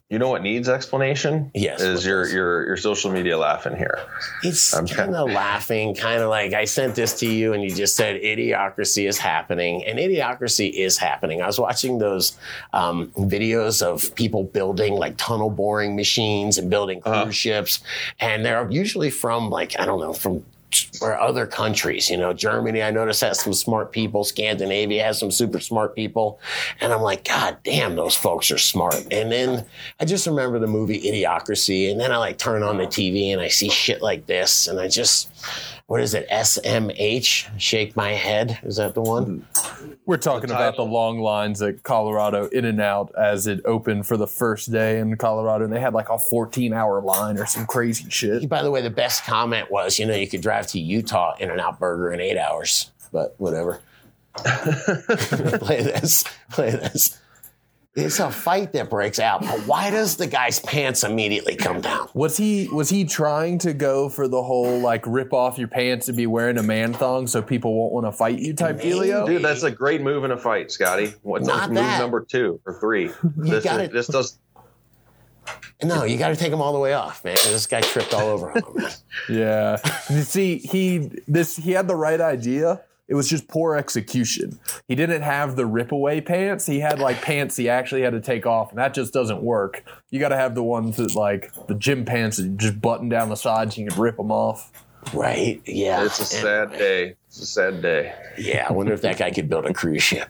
You 0.09 0.19
know 0.19 0.29
what 0.29 0.41
needs 0.41 0.69
explanation? 0.69 1.51
Yes, 1.53 1.81
Is 1.81 2.05
your 2.05 2.25
your 2.29 2.65
your 2.65 2.77
social 2.77 3.11
media 3.11 3.37
laughing 3.37 3.75
here? 3.75 3.99
It's 4.41 4.73
I'm 4.73 4.87
kind 4.87 5.13
of 5.13 5.29
laughing, 5.29 5.95
kind 5.95 6.21
of 6.21 6.29
like 6.29 6.53
I 6.53 6.63
sent 6.63 6.95
this 6.95 7.19
to 7.19 7.27
you 7.27 7.51
and 7.51 7.61
you 7.61 7.69
just 7.69 7.97
said 7.97 8.21
idiocracy 8.21 9.05
is 9.05 9.17
happening. 9.17 9.83
And 9.83 9.99
idiocracy 9.99 10.71
is 10.71 10.97
happening. 10.97 11.41
I 11.41 11.47
was 11.47 11.59
watching 11.59 11.97
those 11.99 12.37
um, 12.71 13.07
videos 13.17 13.81
of 13.85 14.15
people 14.15 14.45
building 14.45 14.93
like 14.93 15.17
tunnel 15.17 15.49
boring 15.49 15.97
machines 15.97 16.57
and 16.57 16.69
building 16.69 17.01
cruise 17.01 17.13
Uh-huh. 17.13 17.31
ships. 17.31 17.81
And 18.21 18.45
they're 18.45 18.71
usually 18.71 19.09
from 19.09 19.49
like, 19.49 19.77
I 19.77 19.85
don't 19.85 19.99
know, 19.99 20.13
from 20.13 20.45
or 21.01 21.17
other 21.19 21.47
countries, 21.47 22.09
you 22.09 22.17
know, 22.17 22.33
Germany, 22.33 22.83
I 22.83 22.91
noticed 22.91 23.21
has 23.21 23.39
some 23.39 23.53
smart 23.53 23.91
people. 23.91 24.23
Scandinavia 24.23 25.03
has 25.03 25.19
some 25.19 25.31
super 25.31 25.59
smart 25.59 25.95
people. 25.95 26.39
And 26.81 26.91
I'm 26.91 27.01
like, 27.01 27.23
God 27.23 27.57
damn, 27.63 27.95
those 27.95 28.15
folks 28.15 28.51
are 28.51 28.57
smart. 28.57 29.07
And 29.11 29.31
then 29.31 29.65
I 29.99 30.05
just 30.05 30.27
remember 30.27 30.59
the 30.59 30.67
movie 30.67 31.01
Idiocracy. 31.01 31.89
And 31.89 31.99
then 31.99 32.11
I 32.11 32.17
like 32.17 32.37
turn 32.37 32.63
on 32.63 32.77
the 32.77 32.85
TV 32.85 33.31
and 33.31 33.41
I 33.41 33.47
see 33.47 33.69
shit 33.69 34.01
like 34.01 34.25
this. 34.25 34.67
And 34.67 34.79
I 34.79 34.87
just, 34.87 35.29
what 35.87 36.01
is 36.01 36.13
it? 36.13 36.27
SMH? 36.29 37.59
Shake 37.59 37.95
my 37.95 38.11
head. 38.11 38.59
Is 38.63 38.75
that 38.75 38.93
the 38.93 39.01
one? 39.01 39.47
We're 40.05 40.17
talking 40.17 40.49
The 40.49 40.55
about 40.55 40.75
the 40.75 40.83
long 40.83 41.19
lines 41.19 41.61
at 41.61 41.81
Colorado 41.83 42.47
In-N-Out 42.47 43.13
as 43.17 43.47
it 43.47 43.61
opened 43.63 44.05
for 44.05 44.17
the 44.17 44.27
first 44.27 44.69
day 44.69 44.99
in 44.99 45.15
Colorado, 45.15 45.63
and 45.63 45.73
they 45.73 45.79
had 45.79 45.93
like 45.93 46.09
a 46.09 46.19
14 46.19 46.73
hour 46.73 47.01
line 47.01 47.37
or 47.37 47.45
some 47.45 47.65
crazy 47.65 48.09
shit. 48.09 48.49
By 48.49 48.63
the 48.63 48.71
way, 48.71 48.81
the 48.81 48.89
best 48.89 49.23
comment 49.23 49.71
was, 49.71 49.97
you 49.97 50.05
know, 50.05 50.13
you 50.13 50.27
could 50.27 50.41
drive 50.41 50.67
to 50.67 50.79
Utah 50.79 51.35
In-N-Out 51.39 51.79
Burger 51.79 52.11
in 52.11 52.19
eight 52.19 52.37
hours, 52.37 52.91
but 53.13 53.35
whatever. 53.37 53.79
play 54.35 55.81
this. 55.81 56.25
Play 56.51 56.71
this. 56.71 57.17
It's 57.99 58.19
a 58.19 58.29
fight 58.29 58.73
that 58.73 58.91
breaks 58.91 59.17
out, 59.19 59.41
but 59.41 59.59
why 59.65 59.89
does 59.89 60.17
the 60.17 60.27
guy's 60.27 60.59
pants 60.59 61.03
immediately 61.03 61.55
come 61.55 61.81
down? 61.81 62.07
Was 62.13 62.37
he 62.37 62.67
was 62.67 62.89
he 62.89 63.05
trying 63.05 63.57
to 63.59 63.73
go 63.73 64.07
for 64.07 64.27
the 64.27 64.43
whole 64.43 64.79
like 64.79 65.03
rip 65.07 65.33
off 65.33 65.57
your 65.57 65.67
pants 65.67 66.07
and 66.07 66.15
be 66.15 66.27
wearing 66.27 66.57
a 66.59 66.63
man 66.63 66.93
thong 66.93 67.25
so 67.25 67.41
people 67.41 67.73
won't 67.73 67.91
want 67.93 68.05
to 68.05 68.11
fight 68.11 68.37
you 68.37 68.53
type 68.53 68.77
dealio? 68.79 69.25
Dude, 69.25 69.41
that's 69.41 69.63
a 69.63 69.71
great 69.71 70.01
move 70.01 70.23
in 70.25 70.31
a 70.31 70.37
fight, 70.37 70.71
Scotty. 70.71 71.13
What's 71.23 71.47
Not 71.47 71.69
move 71.69 71.77
that. 71.77 71.99
number 71.99 72.23
two 72.23 72.61
or 72.67 72.79
three? 72.79 73.11
This, 73.35 73.63
got 73.63 73.81
is- 73.81 73.87
it. 73.89 73.93
this 73.93 74.07
does 74.07 74.37
No, 75.83 76.03
you 76.03 76.17
got 76.19 76.29
to 76.29 76.35
take 76.35 76.53
him 76.53 76.61
all 76.61 76.73
the 76.73 76.79
way 76.79 76.93
off, 76.93 77.23
man. 77.25 77.35
This 77.45 77.65
guy 77.65 77.81
tripped 77.81 78.13
all 78.13 78.27
over 78.29 78.51
him. 78.51 78.63
Yeah. 79.29 79.77
You 80.09 80.21
see, 80.21 80.57
he 80.59 81.09
this 81.27 81.55
he 81.55 81.71
had 81.71 81.87
the 81.87 81.95
right 81.95 82.21
idea. 82.21 82.81
It 83.07 83.15
was 83.15 83.29
just 83.29 83.47
poor 83.47 83.75
execution. 83.75 84.59
He 84.87 84.95
didn't 84.95 85.21
have 85.21 85.55
the 85.55 85.65
rip 85.65 85.91
away 85.91 86.19
pants. 86.21 86.65
He 86.65 86.79
had 86.79 86.99
like 86.99 87.21
pants 87.21 87.55
he 87.55 87.69
actually 87.69 88.01
had 88.01 88.11
to 88.13 88.19
take 88.21 88.45
off, 88.45 88.69
and 88.71 88.79
that 88.79 88.93
just 88.93 89.13
doesn't 89.13 89.41
work. 89.41 89.83
You 90.11 90.19
got 90.19 90.29
to 90.29 90.37
have 90.37 90.55
the 90.55 90.63
ones 90.63 90.97
that 90.97 91.15
like 91.15 91.51
the 91.67 91.75
gym 91.75 92.03
pants 92.05 92.37
that 92.37 92.43
you 92.43 92.49
just 92.51 92.81
button 92.81 93.07
down 93.09 93.29
the 93.29 93.35
sides 93.35 93.77
and 93.77 93.85
you 93.85 93.91
can 93.91 94.01
rip 94.01 94.17
them 94.17 94.31
off. 94.31 94.71
Right? 95.13 95.61
Yeah. 95.65 96.03
It's 96.05 96.19
a 96.19 96.37
And- 96.37 96.71
sad 96.71 96.79
day. 96.79 97.15
It's 97.27 97.39
a 97.39 97.45
sad 97.45 97.81
day. 97.81 98.13
Yeah, 98.37 98.65
I 98.69 98.73
wonder 98.73 98.93
if 98.93 99.01
that 99.01 99.17
guy 99.17 99.31
could 99.31 99.47
build 99.47 99.65
a 99.65 99.73
cruise 99.73 100.03
ship. 100.03 100.29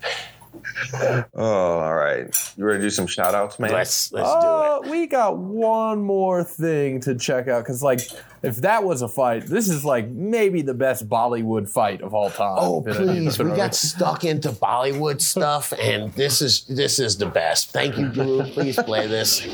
Oh, 1.33 1.79
all 1.79 1.95
right. 1.95 2.53
You 2.57 2.65
ready 2.65 2.79
to 2.79 2.85
do 2.85 2.89
some 2.89 3.07
shout 3.07 3.35
outs, 3.35 3.59
man? 3.59 3.71
Let's 3.71 4.11
let's 4.11 4.27
Uh, 4.27 4.79
we 4.89 5.07
got 5.07 5.37
one 5.37 6.01
more 6.01 6.43
thing 6.43 6.99
to 7.01 7.15
check 7.15 7.47
out 7.47 7.63
because, 7.63 7.83
like, 7.83 8.01
if 8.43 8.57
that 8.57 8.83
was 8.83 9.01
a 9.01 9.07
fight, 9.07 9.45
this 9.45 9.69
is 9.69 9.83
like 9.83 10.07
maybe 10.09 10.61
the 10.61 10.73
best 10.73 11.07
Bollywood 11.09 11.69
fight 11.69 12.01
of 12.01 12.13
all 12.13 12.29
time. 12.29 12.57
Oh 12.59 12.81
please, 12.87 13.39
we 13.39 13.51
got 13.51 13.75
stuck 13.75 14.23
into 14.23 14.49
Bollywood 14.49 15.21
stuff, 15.21 15.73
and 15.79 16.13
this 16.13 16.41
is 16.41 16.63
this 16.65 16.99
is 16.99 17.17
the 17.17 17.25
best. 17.25 17.71
Thank 17.71 17.97
you, 17.97 18.09
Drew. 18.09 18.43
Please 18.43 18.77
play 18.77 19.07
this. 19.07 19.45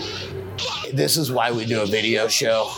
This 0.94 1.18
is 1.18 1.32
why 1.32 1.52
we 1.52 1.66
do 1.66 1.82
a 1.82 1.86
video 1.86 2.28
show. 2.28 2.72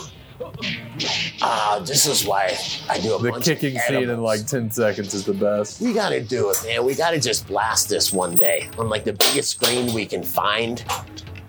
Ah, 1.42 1.82
this 1.84 2.06
is 2.06 2.26
why 2.26 2.56
I 2.88 2.98
do 2.98 3.14
a 3.14 3.22
the 3.22 3.30
bunch 3.30 3.44
kicking 3.44 3.76
of 3.76 3.82
scene 3.82 4.08
in 4.08 4.22
like 4.22 4.46
ten 4.46 4.70
seconds 4.70 5.14
is 5.14 5.24
the 5.24 5.34
best. 5.34 5.80
We 5.80 5.92
gotta 5.92 6.20
do 6.22 6.50
it, 6.50 6.56
man. 6.64 6.84
We 6.84 6.94
gotta 6.94 7.20
just 7.20 7.46
blast 7.46 7.88
this 7.88 8.12
one 8.12 8.34
day 8.34 8.68
on 8.78 8.88
like 8.88 9.04
the 9.04 9.12
biggest 9.12 9.50
screen 9.50 9.92
we 9.94 10.06
can 10.06 10.22
find, 10.22 10.84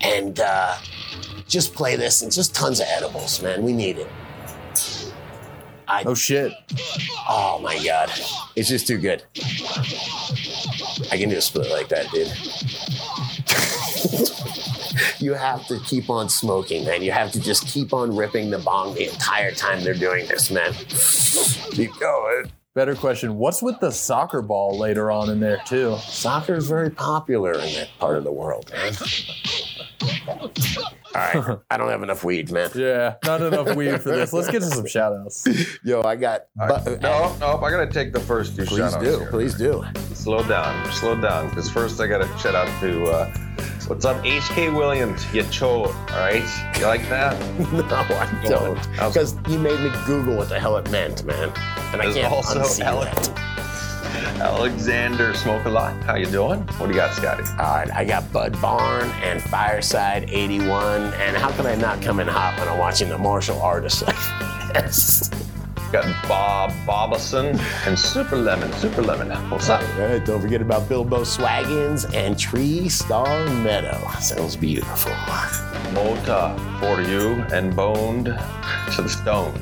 and 0.02 0.40
uh, 0.40 0.78
just 1.48 1.74
play 1.74 1.96
this 1.96 2.22
and 2.22 2.32
just 2.32 2.54
tons 2.54 2.80
of 2.80 2.88
edibles, 2.90 3.42
man. 3.42 3.64
We 3.64 3.74
need 3.74 3.98
it. 3.98 4.08
I 5.88 6.04
Oh 6.06 6.14
shit! 6.14 6.52
Oh 7.30 7.60
my 7.64 7.82
god. 7.84 8.12
It's 8.56 8.70
just 8.70 8.88
too 8.88 8.98
good. 8.98 9.24
I 11.12 11.18
can 11.18 11.30
do 11.30 11.38
a 11.38 11.42
split 11.42 11.70
like 11.70 11.88
that, 11.90 12.12
dude. 12.12 12.28
you 15.20 15.34
have 15.34 15.66
to 15.68 15.80
keep 15.82 16.10
on 16.10 16.30
smoking, 16.30 16.86
man. 16.86 17.02
You 17.02 17.12
have 17.12 17.32
to 17.34 17.40
just 17.40 17.68
keep 17.68 17.94
on 17.94 18.16
ripping 18.16 18.50
the 18.50 18.60
bong 18.60 18.94
the 18.96 19.10
entire 19.12 19.52
time 19.52 19.84
they're 19.84 19.94
doing 19.94 20.28
this, 20.28 20.52
man. 20.52 20.74
Keep 21.72 21.98
going. 22.00 22.52
Better 22.74 22.94
question: 22.96 23.38
What's 23.38 23.64
with 23.64 23.80
the 23.80 23.92
soccer 23.92 24.44
ball 24.44 24.78
later 24.78 25.10
on 25.10 25.32
in 25.32 25.40
there 25.40 25.60
too? 25.66 25.98
Soccer 25.98 26.54
is 26.54 26.68
very 26.68 26.92
popular 26.92 27.54
in 27.54 27.74
that 27.74 27.90
part 27.98 28.18
of 28.18 28.24
the 28.24 28.32
world, 28.32 28.72
man. 28.72 28.94
All 30.28 30.52
right. 31.16 31.60
I 31.72 31.78
don't 31.78 31.90
have 31.90 32.04
enough 32.04 32.24
weed, 32.24 32.52
man. 32.52 32.70
Yeah, 32.76 33.16
not 33.26 33.42
enough 33.42 33.76
weed 33.76 34.00
for 34.02 34.10
this. 34.10 34.32
Let's 34.32 34.50
get 34.52 34.60
to 34.60 34.68
some 34.68 34.86
shout 34.86 35.14
outs. 35.14 35.48
Yo, 35.84 36.04
I 36.04 36.16
got. 36.16 36.46
All 36.60 36.68
right. 36.68 37.02
no, 37.02 37.36
no, 37.40 37.58
I 37.62 37.72
gotta 37.72 37.88
take 37.88 38.14
the 38.14 38.20
first 38.20 38.56
two 38.56 38.66
Please 38.66 38.78
shout 38.78 38.94
outs. 38.94 39.04
do. 39.04 39.26
Please 39.32 39.56
do. 39.56 39.84
Slow 40.14 40.48
down, 40.48 40.92
slow 40.92 41.20
down. 41.20 41.50
Because 41.50 41.72
first 41.72 42.00
I 42.00 42.06
gotta 42.06 42.28
shout 42.38 42.54
out 42.54 42.68
to 42.82 43.06
uh, 43.06 43.34
what's 43.88 44.06
up, 44.06 44.24
HK 44.24 44.76
Williams, 44.76 45.26
you 45.34 45.44
cho. 45.44 45.84
All 45.86 45.94
right, 46.12 46.44
you 46.80 46.86
like 46.86 47.08
that? 47.10 47.36
No, 47.72 47.84
I 47.86 48.44
don't. 48.48 48.92
Because 48.92 49.36
you 49.50 49.58
made 49.60 49.80
me 49.80 49.92
Google 50.06 50.36
what 50.38 50.50
the 50.50 50.60
hell 50.60 50.78
it 50.78 50.90
meant, 50.92 51.24
man. 51.26 51.50
And 51.94 52.02
I 52.02 52.06
There's 52.06 52.16
can't 52.16 52.34
also 52.34 52.60
unsee 52.62 52.82
Alec- 52.82 53.14
that. 53.14 53.44
Alexander 54.42 55.34
Smoke 55.34 55.66
a 55.66 55.70
lot. 55.70 55.94
How 56.04 56.16
you 56.16 56.26
doing? 56.26 56.60
What 56.62 56.88
do 56.88 56.94
you 56.94 56.96
got, 57.00 57.14
Scotty? 57.14 57.44
All 57.52 57.58
right, 57.76 57.90
I 57.94 58.04
got 58.06 58.32
Bud 58.32 58.60
Barn 58.62 59.10
and 59.24 59.42
Fireside 59.42 60.30
81. 60.30 61.14
And 61.16 61.36
how 61.38 61.52
can 61.52 61.66
I 61.66 61.76
not 61.76 62.02
come 62.02 62.20
in 62.20 62.28
hot 62.28 62.58
when 62.60 62.68
I'm 62.68 62.78
watching 62.78 63.10
the 63.10 63.18
martial 63.18 63.60
artists 63.62 64.02
like 64.08 64.74
this? 64.74 65.30
Got 65.92 66.28
Bob 66.28 66.72
Bobason 66.86 67.58
and 67.88 67.98
Super 67.98 68.36
Lemon. 68.36 68.74
Super 68.74 69.02
Lemon. 69.02 69.30
What's 69.50 69.70
up? 69.70 69.82
All 69.82 70.08
right, 70.08 70.26
don't 70.26 70.42
forget 70.42 70.62
about 70.62 70.90
Bilbo 70.90 71.22
Swaggins 71.22 72.14
and 72.14 72.38
Tree 72.38 72.90
Star 72.90 73.46
Meadow. 73.46 73.98
Sounds 74.20 74.58
beautiful. 74.58 75.14
Mota 75.94 76.54
for 76.82 77.02
you 77.02 77.42
and 77.54 77.74
boned 77.74 78.26
to 78.26 79.02
the 79.02 79.08
stones. 79.08 79.58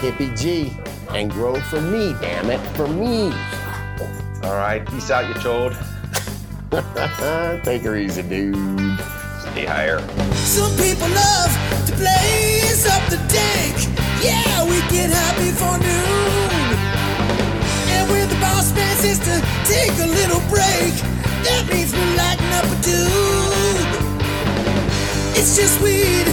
Hippie 0.00 0.38
G. 0.38 0.72
And 1.10 1.30
grow 1.30 1.60
for 1.60 1.82
me, 1.82 2.14
damn 2.22 2.48
it, 2.48 2.60
for 2.74 2.88
me. 2.88 3.24
All 4.44 4.56
right, 4.56 4.82
peace 4.88 5.10
out, 5.10 5.28
you 5.28 5.34
chode. 5.34 5.76
Take 7.64 7.82
her 7.82 7.96
easy, 7.96 8.22
dude. 8.22 8.56
Stay 9.40 9.66
higher. 9.66 9.98
Some 10.36 10.74
people 10.78 11.08
love 11.08 11.86
to 11.86 11.96
blaze 11.96 12.86
up 12.86 13.10
the 13.10 13.18
dank. 13.28 14.01
Yeah, 14.22 14.62
we 14.70 14.78
get 14.86 15.10
high 15.10 15.34
before 15.34 15.78
noon. 15.82 16.78
And 17.90 18.08
when 18.08 18.28
the 18.28 18.38
boss 18.38 18.70
man 18.70 18.94
to 19.02 19.34
take 19.66 19.98
a 19.98 20.06
little 20.06 20.38
break, 20.46 20.94
that 21.42 21.66
means 21.66 21.90
we're 21.90 22.14
lighting 22.14 22.52
up 22.54 22.70
a 22.70 22.78
tube. 22.86 23.90
It's 25.34 25.58
just 25.58 25.82
weed. 25.82 26.30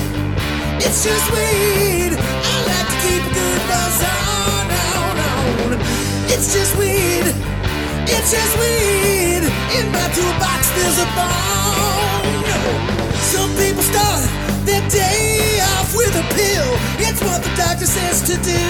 It's 0.85 1.01
just 1.01 1.25
weed. 1.33 2.13
I 2.13 2.53
like 2.69 2.87
to 2.93 2.97
keep 3.01 3.25
a 3.25 3.33
good 3.33 3.61
buzz 3.65 3.97
on, 4.05 4.65
on, 4.69 5.15
on. 5.25 5.81
It's 6.29 6.53
just 6.53 6.77
weed. 6.77 7.25
It's 8.05 8.29
just 8.29 8.53
weed. 8.61 9.49
In 9.81 9.89
my 9.89 10.05
toolbox, 10.13 10.61
there's 10.77 10.99
a 11.01 11.09
bone. 11.17 12.45
Some 13.33 13.49
people 13.57 13.81
start 13.81 14.29
their 14.69 14.85
day 14.93 15.58
pill. 16.39 16.71
It's 17.03 17.21
what 17.27 17.39
the 17.43 17.53
doctor 17.59 17.87
says 17.87 18.23
to 18.29 18.35
do. 18.39 18.63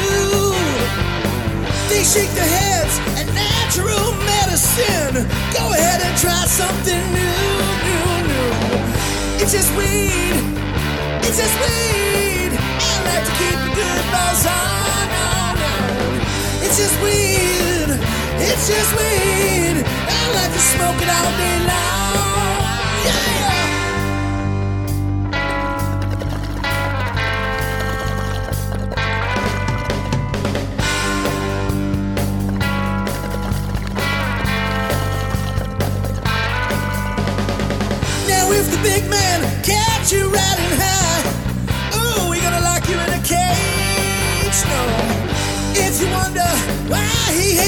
They 1.90 2.04
shake 2.04 2.32
their 2.40 2.52
heads 2.60 2.96
at 3.20 3.28
natural 3.34 4.08
medicine. 4.34 5.16
Go 5.58 5.64
ahead 5.78 6.00
and 6.06 6.16
try 6.18 6.42
something 6.62 7.02
new, 7.18 7.46
new, 7.88 8.08
new. 8.30 8.50
It's 9.42 9.54
just 9.58 9.72
weed. 9.78 10.38
It's 11.26 11.38
just 11.42 11.56
weed. 11.64 12.52
I 12.90 12.94
like 13.10 13.24
to 13.30 13.34
keep 13.42 13.60
a 13.70 13.72
good 13.80 14.04
buzz 14.14 14.42
on, 14.62 15.08
on, 15.30 15.56
on. 15.74 16.10
It's 16.66 16.78
just 16.82 16.96
weed. 17.06 17.90
It's 18.50 18.66
just 18.74 18.92
weed. 19.00 19.78
I 20.18 20.22
like 20.38 20.52
to 20.58 20.64
smoke 20.74 21.00
it 21.06 21.10
all 21.18 21.32
day 21.44 21.58
long. 21.72 22.59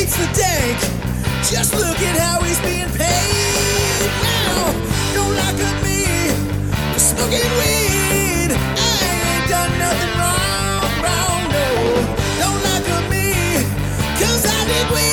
beats 0.02 0.18
the 0.18 0.26
dank. 0.34 0.80
Just 1.52 1.76
look 1.76 2.00
at 2.00 2.18
how 2.18 2.42
he's 2.42 2.60
being 2.62 2.90
paid 2.98 4.10
now. 4.24 4.74
Don't 5.14 5.36
knock 5.36 5.60
at 5.70 5.78
me 5.86 6.00
for 6.94 7.00
smoking 7.00 7.52
weed. 7.60 8.52
I 8.52 8.94
ain't 9.12 9.46
done 9.54 9.74
nothing 9.86 10.14
wrong, 10.22 10.90
wrong, 11.06 11.42
no. 11.56 11.68
Don't 12.42 12.60
knock 12.66 12.86
at 12.98 13.06
me, 13.14 13.26
cause 14.20 14.44
I 14.46 14.60
did 14.70 14.88
weed. 14.96 15.11